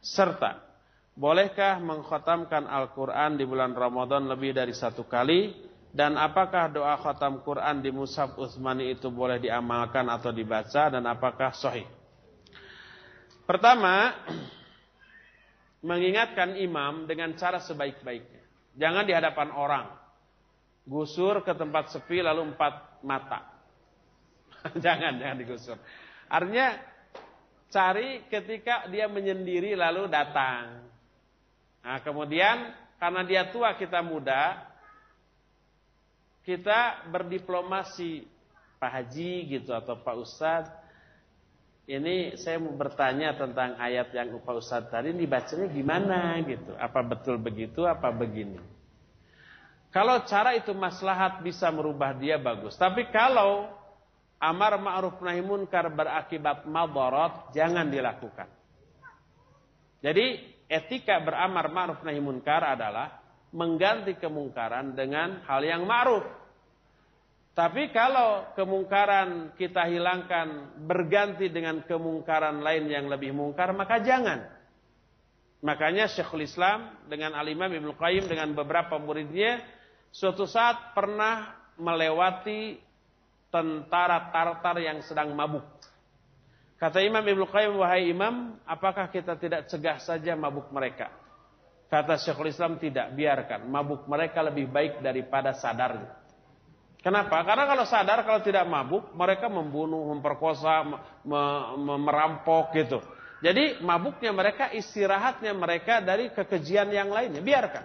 [0.00, 0.64] Serta
[1.12, 7.84] bolehkah mengkhatamkan Al-Quran di bulan Ramadan lebih dari satu kali dan apakah doa khatam Quran
[7.84, 11.84] di Mushaf Utsmani itu boleh diamalkan atau dibaca dan apakah sahih
[13.44, 14.16] pertama
[15.82, 18.42] mengingatkan imam dengan cara sebaik-baiknya.
[18.78, 19.86] Jangan di hadapan orang.
[20.86, 23.50] Gusur ke tempat sepi lalu empat mata.
[24.84, 25.78] jangan, jangan digusur.
[26.30, 26.78] Artinya
[27.68, 30.86] cari ketika dia menyendiri lalu datang.
[31.82, 34.62] Nah, kemudian karena dia tua kita muda,
[36.42, 38.26] kita berdiplomasi
[38.82, 40.82] Pak Haji gitu atau Pak Ustadz
[41.82, 46.78] ini saya mau bertanya tentang ayat yang Pak Ustaz tadi dibacanya gimana gitu.
[46.78, 48.58] Apa betul begitu apa begini?
[49.90, 52.78] Kalau cara itu maslahat bisa merubah dia bagus.
[52.78, 53.66] Tapi kalau
[54.38, 58.48] amar ma'ruf nahi munkar berakibat madarat jangan dilakukan.
[60.02, 60.38] Jadi
[60.70, 63.21] etika beramar ma'ruf nahi munkar adalah
[63.52, 66.24] mengganti kemungkaran dengan hal yang ma'ruf.
[67.52, 74.48] Tapi kalau kemungkaran kita hilangkan berganti dengan kemungkaran lain yang lebih mungkar, maka jangan.
[75.60, 79.60] Makanya Syekhul Islam dengan Al-Imam Ibn Qayyim dengan beberapa muridnya
[80.08, 82.80] suatu saat pernah melewati
[83.52, 85.62] tentara Tartar yang sedang mabuk.
[86.80, 91.21] Kata Imam Ibn Qayyim, wahai Imam, apakah kita tidak cegah saja mabuk mereka?
[91.92, 93.68] Kata Syekhul Islam, tidak, biarkan.
[93.68, 96.08] Mabuk mereka lebih baik daripada sadarnya.
[97.04, 97.44] Kenapa?
[97.44, 100.88] Karena kalau sadar, kalau tidak mabuk, mereka membunuh, memperkosa,
[101.76, 102.96] merampok gitu.
[103.44, 107.44] Jadi mabuknya mereka, istirahatnya mereka dari kekejian yang lainnya.
[107.44, 107.84] Biarkan.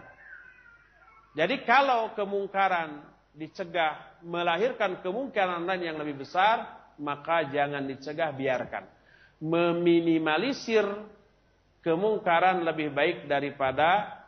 [1.36, 3.04] Jadi kalau kemungkaran
[3.36, 6.64] dicegah melahirkan kemungkaran lain yang lebih besar,
[6.96, 8.88] maka jangan dicegah, biarkan.
[9.44, 10.86] Meminimalisir
[11.82, 14.22] kemungkaran lebih baik daripada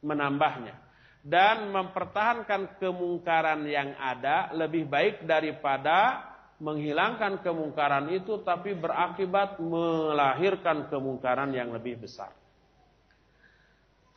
[0.00, 0.80] menambahnya
[1.20, 6.30] dan mempertahankan kemungkaran yang ada lebih baik daripada
[6.60, 12.32] menghilangkan kemungkaran itu tapi berakibat melahirkan kemungkaran yang lebih besar.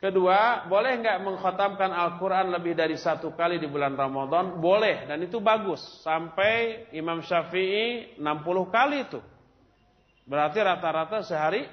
[0.04, 4.60] Kedua, boleh nggak mengkhatamkan Al-Quran lebih dari satu kali di bulan Ramadan?
[4.60, 5.80] Boleh, dan itu bagus.
[6.04, 9.24] Sampai Imam Syafi'i 60 kali itu.
[10.28, 11.64] Berarti rata-rata sehari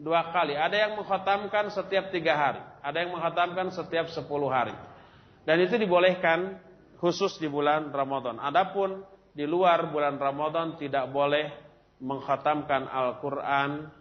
[0.00, 0.56] dua kali.
[0.56, 2.62] Ada yang mengkhatamkan setiap tiga hari.
[2.80, 4.72] Ada yang menghatamkan setiap sepuluh hari.
[5.44, 6.56] Dan itu dibolehkan
[6.96, 8.40] khusus di bulan Ramadan.
[8.40, 9.04] Adapun
[9.36, 11.52] di luar bulan Ramadan tidak boleh
[12.00, 13.92] menghatamkan Al-Quran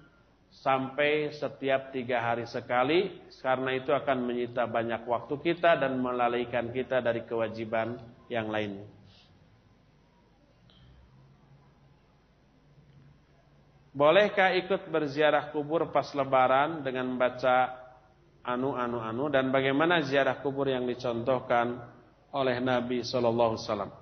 [0.49, 3.27] sampai setiap tiga hari sekali.
[3.43, 7.99] Karena itu akan menyita banyak waktu kita dan melalaikan kita dari kewajiban
[8.31, 8.98] yang lainnya.
[13.89, 17.73] Bolehkah ikut berziarah kubur pas lebaran dengan membaca
[18.45, 21.77] anu anu anu dan bagaimana ziarah kubur yang dicontohkan
[22.29, 23.93] oleh Nabi sallallahu alaihi?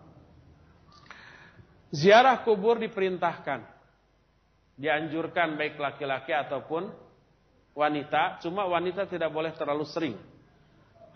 [1.95, 3.63] Ziarah kubur diperintahkan.
[4.77, 6.91] Dianjurkan baik laki-laki ataupun
[7.73, 10.15] wanita, cuma wanita tidak boleh terlalu sering.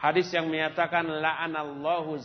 [0.02, 2.18] Hadis yang menyatakan la'anallahu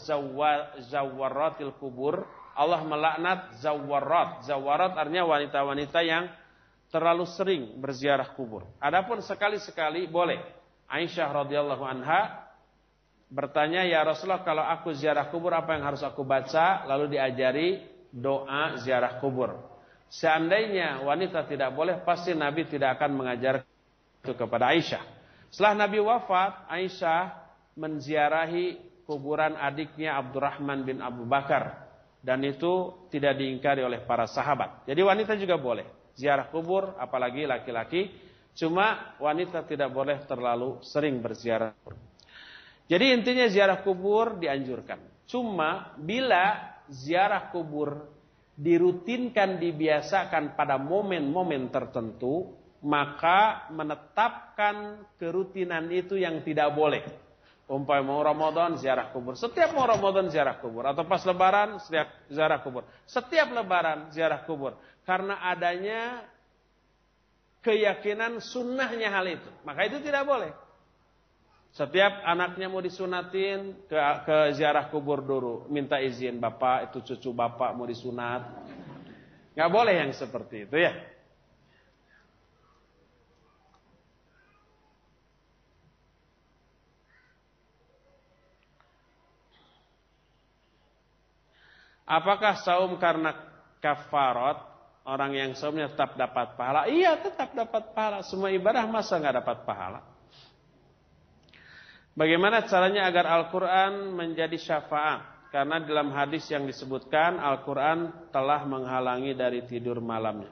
[0.89, 2.25] zawwaratil kubur
[2.57, 4.49] Allah melaknat zawarat.
[4.49, 6.33] Zawarat artinya wanita-wanita yang
[6.89, 8.65] terlalu sering berziarah kubur.
[8.81, 10.41] Adapun sekali-sekali boleh.
[10.89, 12.49] Aisyah radhiyallahu anha
[13.29, 17.69] bertanya, "Ya Rasulullah, kalau aku ziarah kubur apa yang harus aku baca?" Lalu diajari
[18.09, 19.53] doa ziarah kubur.
[20.09, 23.67] Seandainya wanita tidak boleh, pasti Nabi tidak akan mengajar
[24.25, 25.03] itu kepada Aisyah.
[25.51, 27.35] Setelah Nabi wafat, Aisyah
[27.77, 31.86] menziarahi kuburan adiknya Abdurrahman bin Abu Bakar
[32.27, 34.83] dan itu tidak diingkari oleh para sahabat.
[34.91, 38.11] Jadi wanita juga boleh ziarah kubur, apalagi laki-laki.
[38.57, 41.77] Cuma wanita tidak boleh terlalu sering berziarah.
[42.91, 45.23] Jadi intinya ziarah kubur dianjurkan.
[45.31, 48.11] Cuma bila ziarah kubur
[48.57, 57.05] dirutinkan, dibiasakan pada momen-momen tertentu, maka menetapkan kerutinan itu yang tidak boleh.
[57.67, 59.35] Umpai mau Ramadan ziarah kubur.
[59.35, 60.87] Setiap mau Ramadan ziarah kubur.
[60.87, 62.87] Atau pas lebaran setiap ziarah kubur.
[63.11, 64.79] Setiap lebaran ziarah kubur.
[65.03, 66.23] Karena adanya
[67.67, 69.51] keyakinan sunnahnya hal itu.
[69.67, 70.55] Maka itu tidak boleh.
[71.75, 75.67] Setiap anaknya mau disunatin ke, ke ziarah kubur dulu.
[75.67, 78.47] Minta izin bapak, itu cucu bapak mau disunat.
[79.59, 80.95] Gak boleh yang seperti itu ya.
[92.07, 93.35] Apakah saum karena
[93.83, 94.63] kafarat
[95.03, 96.87] orang yang saumnya tetap dapat pahala?
[96.87, 98.23] Iya, tetap dapat pahala.
[98.23, 100.01] Semua ibadah masa nggak dapat pahala?
[102.17, 105.51] Bagaimana caranya agar Al-Quran menjadi syafaat?
[105.51, 110.51] Karena dalam hadis yang disebutkan Al-Quran telah menghalangi dari tidur malamnya.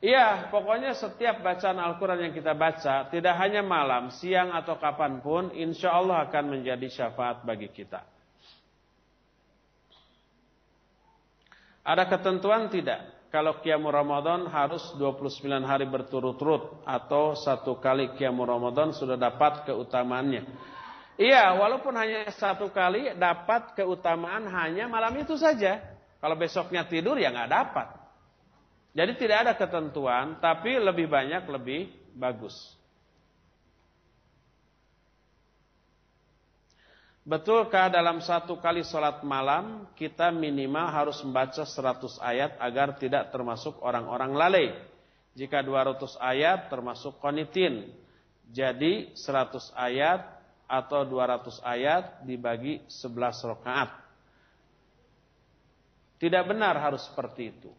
[0.00, 5.52] Iya, pokoknya setiap bacaan Al-Quran yang kita baca, tidak hanya malam, siang atau kapan pun,
[5.52, 8.00] insya Allah akan menjadi syafaat bagi kita.
[11.80, 13.20] Ada ketentuan tidak?
[13.30, 20.42] Kalau Qiyamul Ramadan harus 29 hari berturut-turut atau satu kali Qiyamul Ramadan sudah dapat keutamaannya.
[21.14, 25.78] Iya, walaupun hanya satu kali dapat keutamaan hanya malam itu saja.
[26.18, 27.86] Kalau besoknya tidur ya nggak dapat.
[28.90, 32.56] Jadi tidak ada ketentuan, tapi lebih banyak lebih bagus.
[37.20, 43.76] Betulkah dalam satu kali sholat malam kita minimal harus membaca 100 ayat agar tidak termasuk
[43.84, 44.68] orang-orang lalai?
[45.36, 47.92] Jika 200 ayat termasuk konitin.
[48.50, 50.26] Jadi 100 ayat
[50.64, 53.90] atau 200 ayat dibagi 11 rakaat.
[56.18, 57.70] Tidak benar harus seperti itu.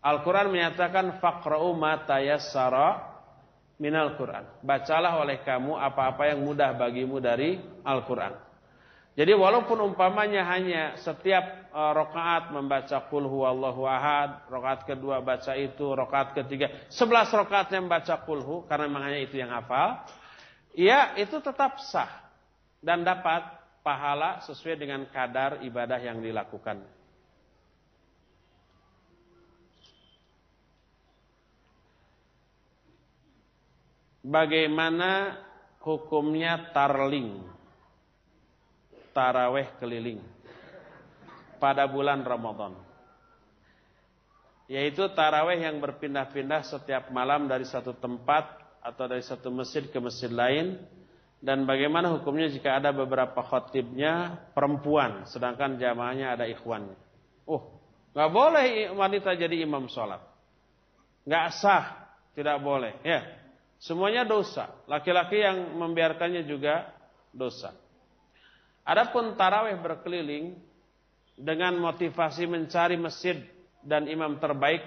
[0.00, 2.96] Al-Quran menyatakan faqra'u ma tayassara
[3.76, 4.48] minal Quran.
[4.64, 8.49] Bacalah oleh kamu apa-apa yang mudah bagimu dari Al-Quran.
[9.18, 15.82] Jadi walaupun umpamanya hanya setiap uh, rokaat membaca kul huwallahu ahad, rokaat kedua baca itu,
[15.82, 20.06] rokaat ketiga, sebelas rokaatnya membaca kulhu karena memang hanya itu yang hafal,
[20.78, 22.30] ya itu tetap sah
[22.78, 23.42] dan dapat
[23.82, 26.78] pahala sesuai dengan kadar ibadah yang dilakukan.
[34.22, 35.42] Bagaimana
[35.82, 37.59] hukumnya tarling?
[39.12, 40.20] Taraweh keliling
[41.60, 42.74] pada bulan Ramadan.
[44.70, 50.30] Yaitu taraweh yang berpindah-pindah setiap malam dari satu tempat atau dari satu masjid ke masjid
[50.30, 50.80] lain.
[51.40, 56.92] Dan bagaimana hukumnya jika ada beberapa khotibnya perempuan, sedangkan jamaahnya ada ikhwannya.
[57.48, 57.80] Oh,
[58.12, 60.20] nggak boleh wanita jadi imam sholat.
[61.24, 61.84] Nggak sah,
[62.36, 62.92] tidak boleh.
[63.00, 63.24] Ya,
[63.80, 64.68] semuanya dosa.
[64.84, 66.92] Laki-laki yang membiarkannya juga
[67.32, 67.72] dosa.
[68.90, 70.58] Adapun tarawih berkeliling
[71.38, 73.38] dengan motivasi mencari masjid
[73.86, 74.82] dan imam terbaik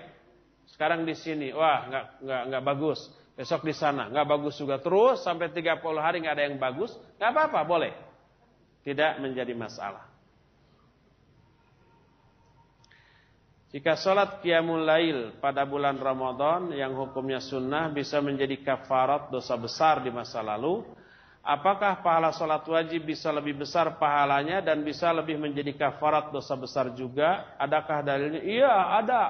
[0.67, 2.99] sekarang di sini, wah nggak nggak nggak bagus.
[3.33, 7.31] Besok di sana nggak bagus juga terus sampai 30 hari nggak ada yang bagus, nggak
[7.31, 7.93] apa-apa boleh.
[8.83, 10.11] Tidak menjadi masalah.
[13.71, 20.03] Jika sholat qiyamul lail pada bulan Ramadan yang hukumnya sunnah bisa menjadi kafarat dosa besar
[20.05, 20.85] di masa lalu,
[21.43, 26.95] Apakah pahala sholat wajib bisa lebih besar pahalanya dan bisa lebih menjadi kafarat dosa besar
[26.95, 27.51] juga?
[27.59, 28.39] Adakah dalilnya?
[28.47, 28.71] Iya,
[29.03, 29.23] ada.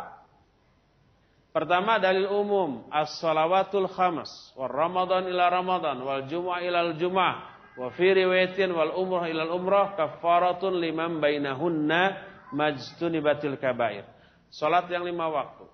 [1.49, 7.33] Pertama dalil umum, as-salawatul khamas, wal ramadan ila ramadan, wal jum'ah ila jum'ah,
[7.81, 12.13] wa fi riwayatin wal umrah ila umrah kafaratun liman bainahunna
[12.53, 14.05] majtunibatil kabair.
[14.53, 15.65] Salat yang lima waktu.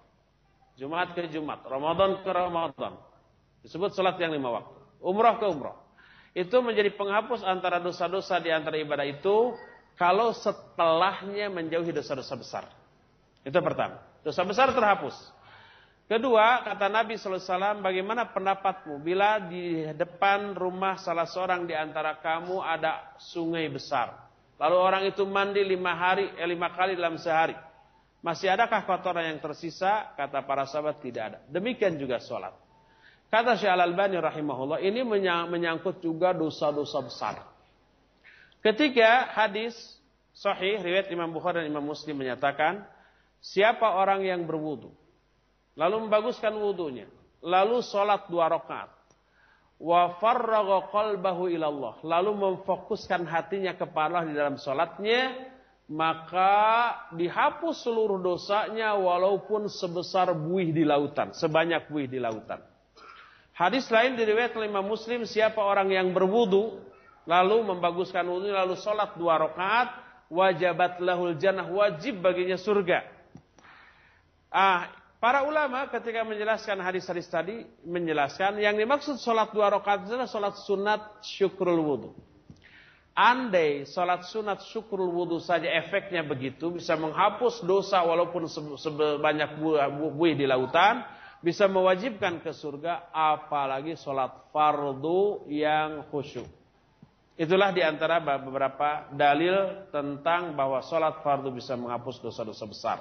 [0.80, 2.96] Jumat ke Jumat, Ramadan ke Ramadan.
[3.60, 4.80] Disebut salat yang lima waktu.
[5.04, 5.89] Umrah ke umrah
[6.38, 9.58] itu menjadi penghapus antara dosa-dosa di antara ibadah itu
[10.00, 12.64] kalau setelahnya menjauhi dosa-dosa besar.
[13.44, 14.00] Itu pertama.
[14.22, 15.16] Dosa besar terhapus.
[16.10, 22.66] Kedua, kata Nabi SAW, bagaimana pendapatmu bila di depan rumah salah seorang di antara kamu
[22.66, 24.18] ada sungai besar.
[24.58, 27.54] Lalu orang itu mandi lima hari, eh, lima kali dalam sehari.
[28.20, 30.12] Masih adakah kotoran yang tersisa?
[30.18, 31.40] Kata para sahabat tidak ada.
[31.48, 32.52] Demikian juga sholat.
[33.30, 35.06] Kata Syekh Al-Albani rahimahullah, ini
[35.46, 37.36] menyangkut juga dosa-dosa besar.
[38.66, 39.78] Ketika hadis
[40.34, 42.84] sahih riwayat Imam Bukhari dan Imam Muslim menyatakan,
[43.40, 44.92] siapa orang yang berwudu
[45.80, 47.08] lalu membaguskan wudunya,
[47.40, 48.92] lalu sholat dua rakaat,
[49.80, 55.40] wa farraga qalbahu ilallah, lalu memfokuskan hatinya kepada Allah di dalam sholatnya,
[55.88, 56.54] maka
[57.16, 62.60] dihapus seluruh dosanya walaupun sebesar buih di lautan, sebanyak buih di lautan.
[63.60, 66.80] Hadis lain diriwayat oleh Imam Muslim, siapa orang yang berwudu
[67.28, 70.00] lalu membaguskan wudu lalu sholat dua rakaat,
[70.32, 73.04] wajabat lahul jannah wajib baginya surga.
[74.48, 74.88] Ah,
[75.20, 81.20] para ulama ketika menjelaskan hadis-hadis tadi menjelaskan yang dimaksud sholat dua rakaat adalah sholat sunat
[81.20, 82.10] syukrul wudu.
[83.12, 88.48] Andai sholat sunat syukrul wudu saja efeknya begitu bisa menghapus dosa walaupun
[88.80, 89.60] sebanyak
[90.16, 91.04] buih di lautan,
[91.40, 96.48] bisa mewajibkan ke surga apalagi sholat fardu yang khusyuk.
[97.40, 103.00] Itulah di antara beberapa dalil tentang bahwa sholat fardu bisa menghapus dosa-dosa besar.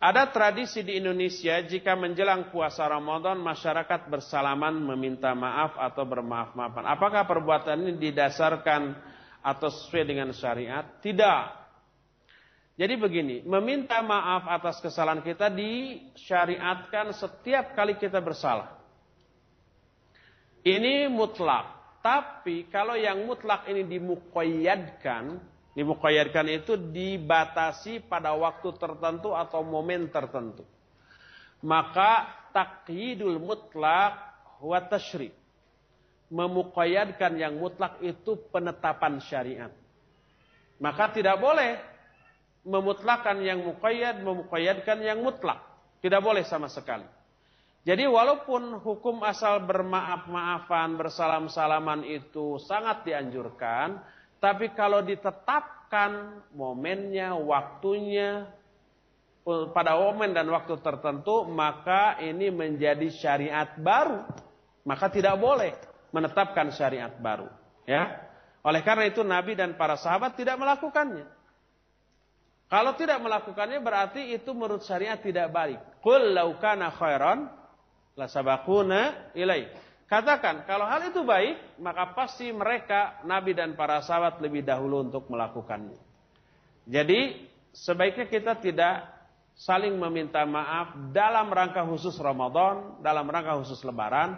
[0.00, 6.88] Ada tradisi di Indonesia jika menjelang puasa Ramadan masyarakat bersalaman meminta maaf atau bermaaf-maafan.
[6.88, 8.96] Apakah perbuatan ini didasarkan
[9.44, 10.88] atau sesuai dengan syariat?
[11.04, 11.59] Tidak.
[12.80, 18.72] Jadi begini, meminta maaf atas kesalahan kita disyariatkan setiap kali kita bersalah.
[20.64, 21.76] Ini mutlak.
[22.00, 25.36] Tapi kalau yang mutlak ini dimukoyadkan,
[25.70, 30.66] Dimuqayyadkan itu dibatasi pada waktu tertentu atau momen tertentu.
[31.62, 34.18] Maka takyidul mutlak
[34.58, 35.30] wa tashri.
[36.30, 39.72] Memuqayyadkan yang mutlak itu penetapan syariat.
[40.82, 41.78] Maka tidak boleh
[42.64, 45.60] memutlakan yang muqayyad, memuqayyadkan yang mutlak.
[46.00, 47.04] Tidak boleh sama sekali.
[47.80, 54.00] Jadi walaupun hukum asal bermaaf-maafan, bersalam-salaman itu sangat dianjurkan,
[54.36, 58.48] tapi kalau ditetapkan momennya, waktunya,
[59.72, 64.28] pada momen dan waktu tertentu, maka ini menjadi syariat baru.
[64.84, 65.72] Maka tidak boleh
[66.12, 67.48] menetapkan syariat baru.
[67.88, 68.30] Ya,
[68.60, 71.24] Oleh karena itu Nabi dan para sahabat tidak melakukannya.
[72.70, 75.82] Kalau tidak melakukannya berarti itu menurut syariat tidak baik.
[75.98, 77.50] Qul laukana khairan
[78.14, 79.66] la sabaquna ilaih.
[80.06, 85.30] Katakan, kalau hal itu baik, maka pasti mereka, Nabi dan para sahabat lebih dahulu untuk
[85.30, 85.98] melakukannya.
[86.90, 89.06] Jadi, sebaiknya kita tidak
[89.54, 94.34] saling meminta maaf dalam rangka khusus Ramadan, dalam rangka khusus Lebaran.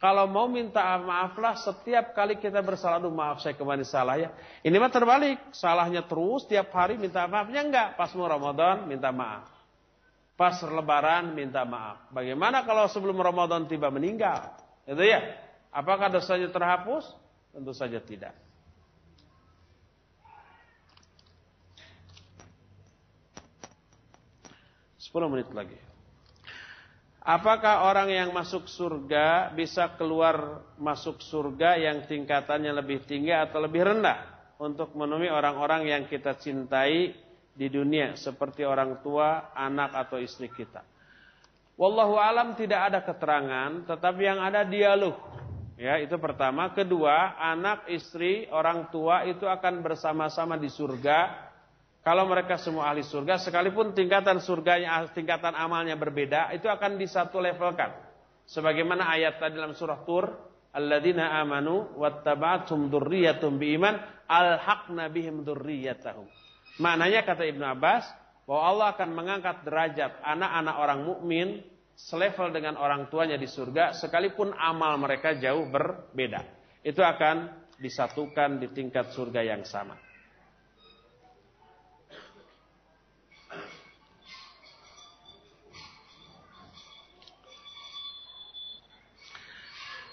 [0.00, 4.32] Kalau mau minta maaflah setiap kali kita bersalah, aduh maaf saya kemarin salah ya.
[4.64, 8.00] Ini mah terbalik, salahnya terus tiap hari minta maafnya enggak.
[8.00, 9.44] Pas mau Ramadan minta maaf.
[10.40, 12.08] Pas Lebaran minta maaf.
[12.16, 14.56] Bagaimana kalau sebelum Ramadan tiba meninggal?
[14.88, 15.36] Itu ya.
[15.68, 17.04] Apakah dosanya terhapus?
[17.52, 18.32] Tentu saja tidak.
[24.96, 25.89] Sepuluh menit lagi.
[27.20, 33.84] Apakah orang yang masuk surga bisa keluar masuk surga yang tingkatannya lebih tinggi atau lebih
[33.84, 34.24] rendah
[34.56, 37.12] untuk menemui orang-orang yang kita cintai
[37.52, 40.80] di dunia seperti orang tua, anak atau istri kita?
[41.76, 45.16] Wallahu alam tidak ada keterangan, tetapi yang ada dialog.
[45.80, 46.76] Ya, itu pertama.
[46.76, 51.49] Kedua, anak, istri, orang tua itu akan bersama-sama di surga.
[52.00, 57.92] Kalau mereka semua ahli surga, sekalipun tingkatan surganya, tingkatan amalnya berbeda, itu akan disatu levelkan.
[58.48, 63.98] Sebagaimana ayat tadi dalam surah Tur, Alladzina amanu wattaba'atum dzurriyyatum biiman
[64.30, 66.30] alhaqna bihim dzurriyyatahum.
[66.78, 68.06] Maknanya kata Ibnu Abbas,
[68.46, 71.48] bahwa Allah akan mengangkat derajat anak-anak orang mukmin
[71.98, 76.46] selevel dengan orang tuanya di surga sekalipun amal mereka jauh berbeda.
[76.80, 79.98] Itu akan disatukan di tingkat surga yang sama.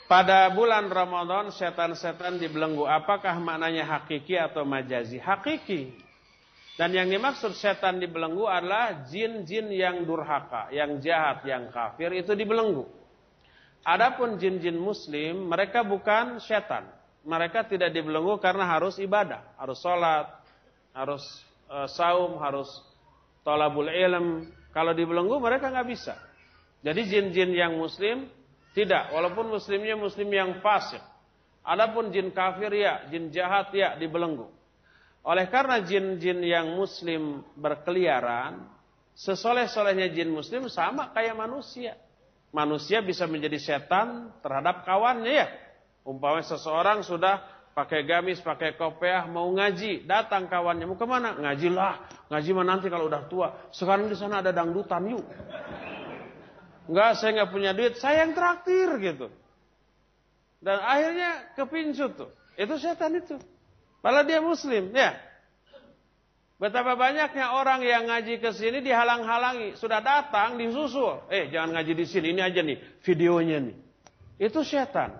[0.08, 2.88] Pada bulan Ramadan setan-setan dibelenggu.
[2.88, 5.20] Apakah maknanya hakiki atau majazi?
[5.20, 5.92] Hakiki.
[6.80, 12.88] Dan yang dimaksud setan dibelenggu adalah jin-jin yang durhaka, yang jahat, yang kafir itu dibelenggu.
[13.84, 16.88] Adapun jin-jin muslim, mereka bukan setan.
[17.28, 20.32] Mereka tidak dibelenggu karena harus ibadah, harus sholat,
[20.96, 21.24] harus
[21.68, 22.72] uh, saum, harus
[23.44, 24.48] tolabul ilm.
[24.72, 26.16] Kalau dibelenggu mereka nggak bisa.
[26.80, 28.37] Jadi jin-jin yang muslim
[28.78, 31.02] tidak, walaupun muslimnya muslim yang fasik.
[31.66, 34.54] Adapun jin kafir ya, jin jahat ya dibelenggu.
[35.26, 38.64] Oleh karena jin-jin yang muslim berkeliaran,
[39.18, 41.98] sesoleh-solehnya jin muslim sama kayak manusia.
[42.54, 45.48] Manusia bisa menjadi setan terhadap kawannya ya.
[46.08, 47.44] Umpamanya seseorang sudah
[47.76, 51.36] pakai gamis, pakai kopiah, mau ngaji, datang kawannya, mau ke mana?
[51.36, 51.94] Ngajilah,
[52.32, 53.68] ngaji mah nanti kalau udah tua.
[53.76, 55.26] Sekarang di sana ada dangdutan yuk.
[56.88, 59.28] Enggak, saya nggak punya duit, saya yang traktir gitu.
[60.64, 62.32] Dan akhirnya kepincut tuh.
[62.58, 63.38] Itu setan itu.
[64.00, 65.14] Padahal dia muslim, ya.
[66.58, 71.22] Betapa banyaknya orang yang ngaji ke sini dihalang-halangi, sudah datang disusul.
[71.30, 73.78] Eh, jangan ngaji di sini, ini aja nih videonya nih.
[74.42, 75.14] Itu setan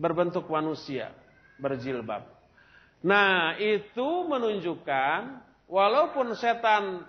[0.00, 1.12] berbentuk manusia,
[1.60, 2.24] berjilbab.
[3.04, 5.20] Nah, itu menunjukkan
[5.68, 7.04] walaupun setan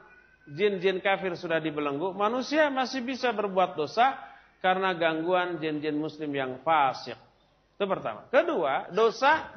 [0.48, 4.15] jin-jin kafir sudah dibelenggu, manusia masih bisa berbuat dosa
[4.60, 7.20] karena gangguan jin-jin muslim yang fasik.
[7.76, 8.28] Itu pertama.
[8.32, 9.52] Kedua, dosa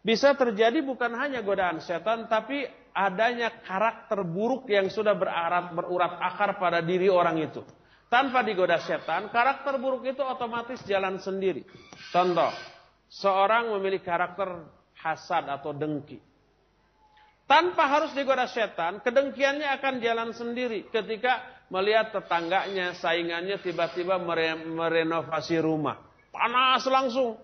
[0.00, 2.64] bisa terjadi bukan hanya godaan setan, tapi
[2.96, 7.64] adanya karakter buruk yang sudah berarat, berurat akar pada diri orang itu.
[8.06, 11.66] tanpa digoda setan, karakter buruk itu otomatis jalan sendiri.
[12.14, 12.54] Contoh,
[13.10, 14.62] seorang memiliki karakter
[14.94, 16.22] hasad atau dengki.
[17.46, 24.18] Tanpa harus digoda setan, kedengkiannya akan jalan sendiri ketika melihat tetangganya, saingannya tiba-tiba
[24.66, 26.02] merenovasi rumah.
[26.34, 27.38] Panas langsung.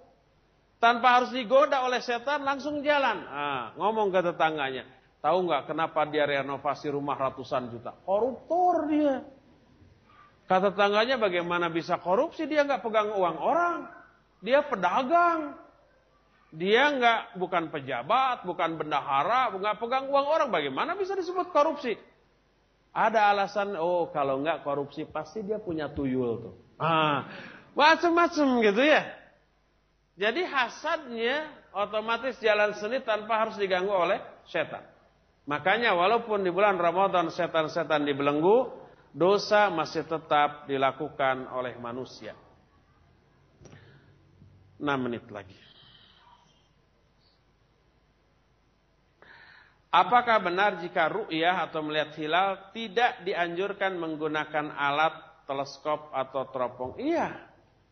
[0.83, 3.23] Tanpa harus digoda oleh setan, langsung jalan.
[3.23, 4.91] Nah, ngomong ke tetangganya.
[5.23, 7.95] Tahu nggak kenapa dia renovasi rumah ratusan juta?
[8.03, 9.23] Koruptor dia.
[10.51, 12.51] Kata tetangganya bagaimana bisa korupsi?
[12.51, 13.87] Dia nggak pegang uang orang.
[14.43, 15.62] Dia pedagang.
[16.53, 20.49] Dia nggak bukan pejabat, bukan bendahara, nggak pegang uang orang.
[20.53, 21.97] Bagaimana bisa disebut korupsi?
[22.93, 26.55] Ada alasan, oh kalau nggak korupsi pasti dia punya tuyul tuh.
[26.77, 27.25] Ah,
[27.73, 29.01] macam-macam gitu ya.
[30.13, 34.85] Jadi hasadnya otomatis jalan seni tanpa harus diganggu oleh setan.
[35.49, 38.69] Makanya walaupun di bulan Ramadan setan-setan dibelenggu,
[39.17, 42.37] dosa masih tetap dilakukan oleh manusia.
[44.77, 45.72] 6 menit lagi.
[49.93, 55.13] Apakah benar jika ru'yah atau melihat hilal tidak dianjurkan menggunakan alat
[55.45, 56.97] teleskop atau teropong?
[56.97, 57.37] Iya.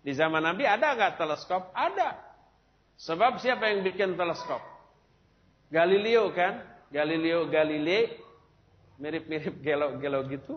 [0.01, 1.69] Di zaman Nabi ada nggak teleskop?
[1.77, 2.17] Ada.
[2.97, 4.65] Sebab siapa yang bikin teleskop?
[5.69, 6.65] Galileo kan?
[6.89, 8.17] Galileo Galilei.
[8.97, 10.57] Mirip-mirip gelo-gelo gitu.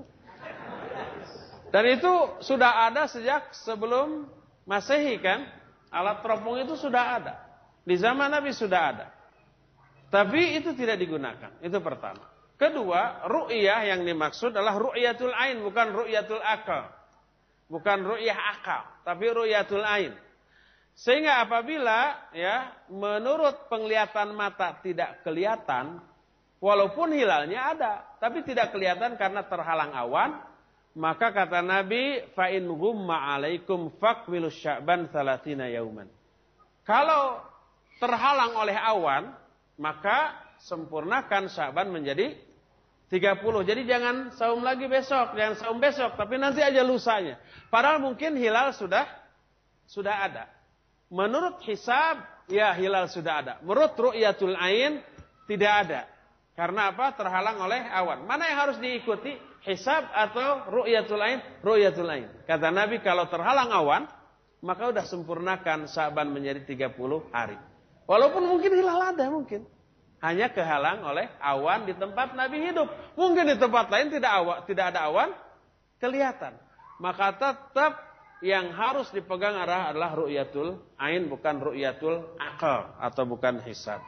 [1.76, 4.32] Dan itu sudah ada sejak sebelum
[4.64, 5.44] Masehi kan?
[5.92, 7.36] Alat teropong itu sudah ada.
[7.84, 9.08] Di zaman Nabi sudah ada.
[10.14, 11.58] Tapi itu tidak digunakan.
[11.66, 12.30] Itu pertama.
[12.54, 16.94] Kedua, ru'yah yang dimaksud adalah ru'yatul ain, bukan ru'yatul akal.
[17.66, 20.14] Bukan ru'yah akal, tapi ru'yatul ain.
[20.94, 25.98] Sehingga apabila ya menurut penglihatan mata tidak kelihatan,
[26.62, 30.38] walaupun hilalnya ada, tapi tidak kelihatan karena terhalang awan,
[30.94, 36.06] maka kata Nabi, fa in ghumma alaikum faqwilu sya'ban salatina yauman.
[36.86, 37.42] Kalau
[37.98, 39.42] terhalang oleh awan,
[39.78, 42.38] maka sempurnakan Syaban menjadi
[43.14, 43.70] 30.
[43.70, 47.38] Jadi jangan saum lagi besok, jangan saum besok, tapi nanti aja lusanya.
[47.70, 49.06] Padahal mungkin hilal sudah
[49.86, 50.50] sudah ada.
[51.14, 53.54] Menurut hisab, ya hilal sudah ada.
[53.62, 55.06] Menurut ru'yatul ain
[55.46, 56.02] tidak ada.
[56.58, 57.14] Karena apa?
[57.14, 58.26] Terhalang oleh awan.
[58.26, 59.34] Mana yang harus diikuti?
[59.62, 61.40] Hisab atau ru'yatul ain?
[61.62, 62.28] Ru'yatul ain.
[62.50, 64.04] Kata Nabi kalau terhalang awan,
[64.66, 67.58] maka sudah sempurnakan Syaban menjadi 30 hari.
[68.04, 69.64] Walaupun mungkin hilal ada mungkin.
[70.24, 72.88] Hanya kehalang oleh awan di tempat Nabi hidup.
[73.20, 75.30] Mungkin di tempat lain tidak awan, tidak ada awan
[76.00, 76.56] kelihatan.
[77.00, 78.00] Maka tetap
[78.44, 84.04] yang harus dipegang arah adalah ru'yatul ain bukan ru'yatul akal atau bukan hisab.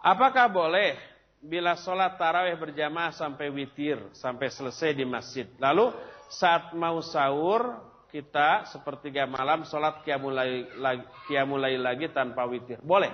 [0.00, 0.96] Apakah boleh
[1.44, 5.44] bila sholat tarawih berjamaah sampai witir, sampai selesai di masjid.
[5.60, 5.92] Lalu
[6.28, 12.80] saat mau sahur kita sepertiga malam sholat kiamulai lagi, kiamulai lagi tanpa witir.
[12.80, 13.12] Boleh.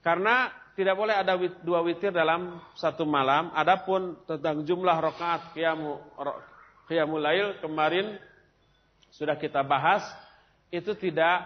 [0.00, 3.52] Karena tidak boleh ada dua witir dalam satu malam.
[3.52, 6.00] Adapun tentang jumlah rakaat kiamu
[6.88, 8.16] kiamulail kemarin
[9.12, 10.02] sudah kita bahas
[10.72, 11.44] itu tidak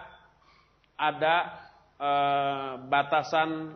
[0.95, 1.35] ada
[1.99, 2.09] e,
[2.87, 3.75] batasan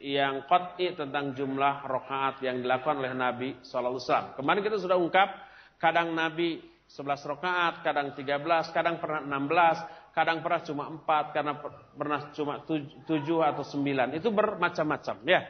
[0.00, 4.36] yang qat'i tentang jumlah rakaat yang dilakukan oleh Nabi SAW.
[4.36, 5.45] Kemarin kita sudah ungkap
[5.76, 11.52] Kadang Nabi 11 rakaat, kadang 13, kadang pernah 16, kadang pernah cuma 4, karena
[11.92, 13.04] pernah cuma 7
[13.42, 14.16] atau 9.
[14.16, 15.40] Itu bermacam-macam ya.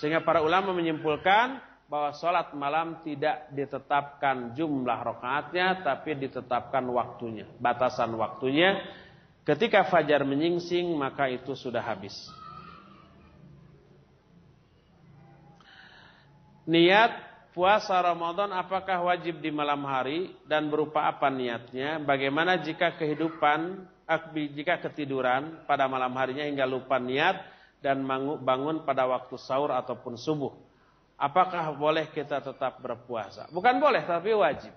[0.00, 8.16] Sehingga para ulama menyimpulkan bahwa sholat malam tidak ditetapkan jumlah rakaatnya, tapi ditetapkan waktunya, batasan
[8.16, 8.80] waktunya.
[9.44, 12.16] Ketika fajar menyingsing, maka itu sudah habis.
[16.64, 22.02] Niat puasa Ramadan apakah wajib di malam hari dan berupa apa niatnya?
[22.02, 23.86] Bagaimana jika kehidupan,
[24.52, 27.40] jika ketiduran pada malam harinya hingga lupa niat
[27.78, 28.02] dan
[28.42, 30.52] bangun pada waktu sahur ataupun subuh?
[31.14, 33.46] Apakah boleh kita tetap berpuasa?
[33.54, 34.74] Bukan boleh, tapi wajib.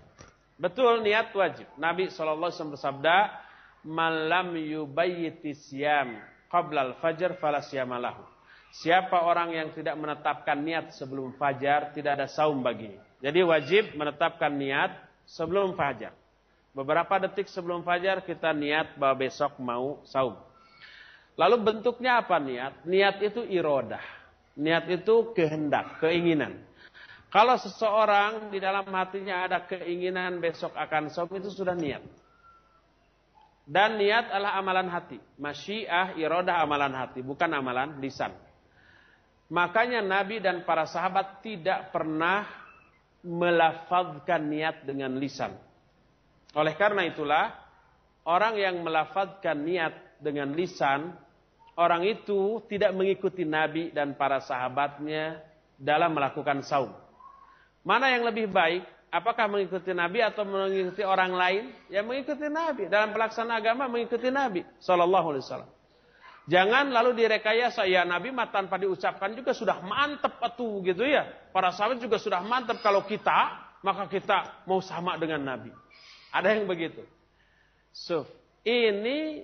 [0.57, 1.65] Betul, niat wajib.
[1.81, 3.45] Nabi SAW bersabda,
[3.87, 6.17] Malam yubayyiti siyam
[6.53, 8.36] qabla al-fajr falasiyamalahu.
[8.77, 13.01] Siapa orang yang tidak menetapkan niat sebelum fajar, tidak ada saum baginya.
[13.17, 14.93] Jadi wajib menetapkan niat
[15.25, 16.13] sebelum fajar.
[16.77, 20.37] Beberapa detik sebelum fajar kita niat bahwa besok mau saum.
[21.33, 22.85] Lalu bentuknya apa niat?
[22.85, 24.01] Niat itu irodah.
[24.53, 26.61] Niat itu kehendak, keinginan.
[27.33, 32.05] Kalau seseorang di dalam hatinya ada keinginan besok akan saum itu sudah niat.
[33.65, 35.17] Dan niat adalah amalan hati.
[35.41, 38.45] Masyiah, irodah amalan hati, bukan amalan lisan.
[39.47, 42.43] Makanya Nabi dan para sahabat tidak pernah
[43.23, 45.55] melafazkan niat dengan lisan.
[46.51, 47.55] Oleh karena itulah,
[48.27, 51.15] orang yang melafazkan niat dengan lisan,
[51.79, 55.39] orang itu tidak mengikuti Nabi dan para sahabatnya
[55.79, 56.91] dalam melakukan saum.
[57.87, 58.83] Mana yang lebih baik?
[59.07, 61.63] Apakah mengikuti Nabi atau mengikuti orang lain?
[61.87, 62.91] Ya mengikuti Nabi.
[62.91, 65.71] Dalam pelaksanaan agama mengikuti Nabi Sallallahu Alaihi Wasallam.
[66.47, 71.27] Jangan lalu direkayasa ya Nabi mah tanpa diucapkan juga sudah mantep atuh gitu ya.
[71.51, 75.75] Para sahabat juga sudah mantep kalau kita maka kita mau sama dengan Nabi.
[76.31, 77.03] Ada yang begitu.
[77.91, 78.23] So,
[78.63, 79.43] ini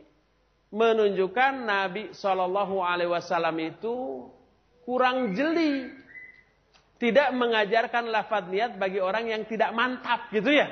[0.73, 4.27] menunjukkan Nabi Shallallahu Alaihi Wasallam itu
[4.87, 5.91] kurang jeli,
[6.97, 10.71] tidak mengajarkan lafadz niat bagi orang yang tidak mantap gitu ya.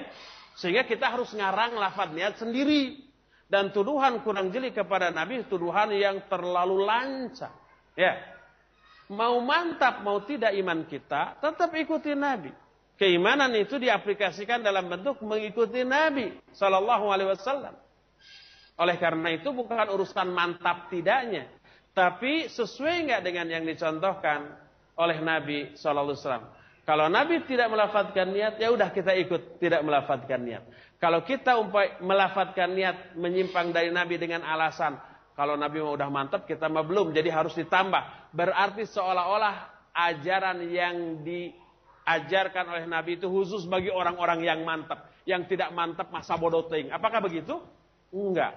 [0.58, 3.11] Sehingga kita harus ngarang lafadz niat sendiri.
[3.52, 7.52] Dan tuduhan kurang jeli kepada Nabi tuduhan yang terlalu lancang.
[8.00, 8.16] Ya.
[9.12, 12.56] Mau mantap mau tidak iman kita, tetap ikuti Nabi.
[12.96, 17.76] Keimanan itu diaplikasikan dalam bentuk mengikuti Nabi Sallallahu Alaihi Wasallam.
[18.80, 21.52] Oleh karena itu bukan urusan mantap tidaknya,
[21.92, 24.48] tapi sesuai nggak dengan yang dicontohkan
[24.96, 26.46] oleh Nabi Sallallahu Alaihi Wasallam.
[26.82, 30.64] Kalau Nabi tidak melafatkan niat, ya udah kita ikut tidak melafatkan niat.
[30.98, 34.98] Kalau kita umpai melafatkan niat menyimpang dari Nabi dengan alasan
[35.32, 38.36] kalau Nabi mau udah mantap kita mah belum jadi harus ditambah.
[38.36, 45.08] Berarti seolah-olah ajaran yang diajarkan oleh Nabi itu khusus bagi orang-orang yang mantap.
[45.24, 46.92] Yang tidak mantap masa bodoh ting.
[46.92, 47.58] Apakah begitu?
[48.12, 48.54] Enggak.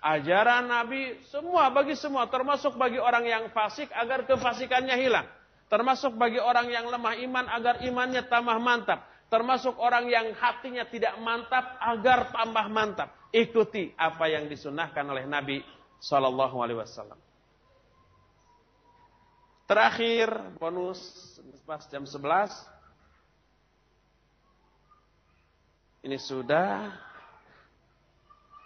[0.00, 5.28] Ajaran Nabi semua bagi semua termasuk bagi orang yang fasik agar kefasikannya hilang.
[5.70, 11.14] Termasuk bagi orang yang lemah iman agar imannya tambah mantap termasuk orang yang hatinya tidak
[11.22, 13.14] mantap agar tambah mantap.
[13.30, 15.62] Ikuti apa yang disunahkan oleh Nabi
[16.02, 17.14] Shallallahu Alaihi Wasallam.
[19.70, 20.98] Terakhir bonus
[21.62, 22.18] pas jam 11.
[26.10, 26.90] Ini sudah.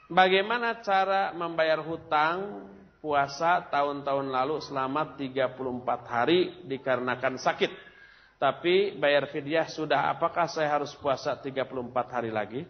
[0.09, 2.65] Bagaimana cara membayar hutang
[3.05, 5.61] puasa tahun-tahun lalu selama 34
[6.09, 7.69] hari dikarenakan sakit?
[8.41, 11.69] Tapi bayar fidyah sudah, apakah saya harus puasa 34
[12.09, 12.65] hari lagi?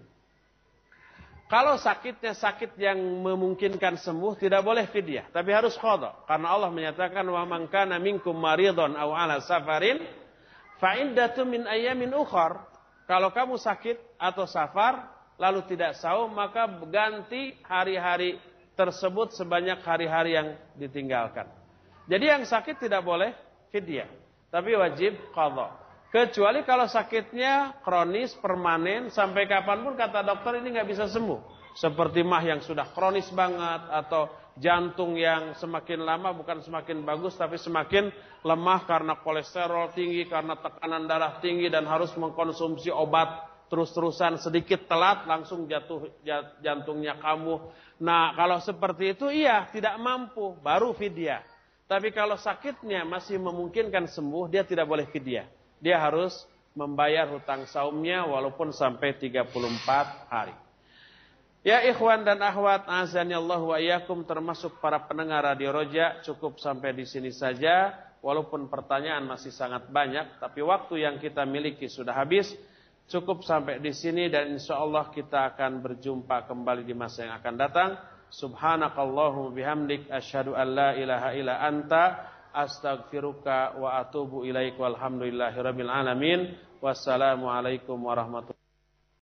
[1.46, 5.30] Kalau sakitnya sakit yang memungkinkan sembuh, tidak boleh fidyah.
[5.30, 6.26] Tapi harus khodoh.
[6.26, 10.02] Karena Allah menyatakan, wa man kana minkum maridon aw ala safarin,
[10.82, 12.58] fa'indatu min ayamin ukhar.
[13.06, 18.40] Kalau kamu sakit atau safar, lalu tidak saum, maka ganti hari-hari
[18.74, 21.46] tersebut sebanyak hari-hari yang ditinggalkan.
[22.04, 23.32] Jadi yang sakit tidak boleh
[23.72, 25.82] fidyah tapi wajib qadha.
[26.14, 31.42] Kecuali kalau sakitnya kronis, permanen, sampai kapan pun kata dokter ini nggak bisa sembuh.
[31.74, 37.58] Seperti mah yang sudah kronis banget, atau jantung yang semakin lama bukan semakin bagus, tapi
[37.58, 38.14] semakin
[38.46, 45.26] lemah karena kolesterol tinggi, karena tekanan darah tinggi, dan harus mengkonsumsi obat terus-terusan sedikit telat
[45.26, 46.14] langsung jatuh
[46.62, 47.58] jantungnya kamu.
[47.98, 51.42] Nah kalau seperti itu iya tidak mampu baru fidyah.
[51.90, 55.50] Tapi kalau sakitnya masih memungkinkan sembuh, dia tidak boleh fidyah.
[55.82, 56.46] Dia harus
[56.78, 59.50] membayar hutang saumnya walaupun sampai 34
[60.30, 60.54] hari.
[61.64, 67.08] Ya ikhwan dan akhwat, Allah wa iyyakum termasuk para pendengar Radio Roja, cukup sampai di
[67.08, 67.90] sini saja.
[68.24, 72.48] Walaupun pertanyaan masih sangat banyak, tapi waktu yang kita miliki sudah habis.
[73.04, 77.54] Cukup sampai di sini dan insya Allah kita akan berjumpa kembali di masa yang akan
[77.60, 77.90] datang.
[78.32, 82.04] Subhanakallahumma bihamdik asyhadu an la ilaha illa anta
[82.50, 86.56] astaghfiruka wa atubu ilaik walhamdulillahirabbil alamin.
[86.80, 88.63] Wassalamualaikum warahmatullahi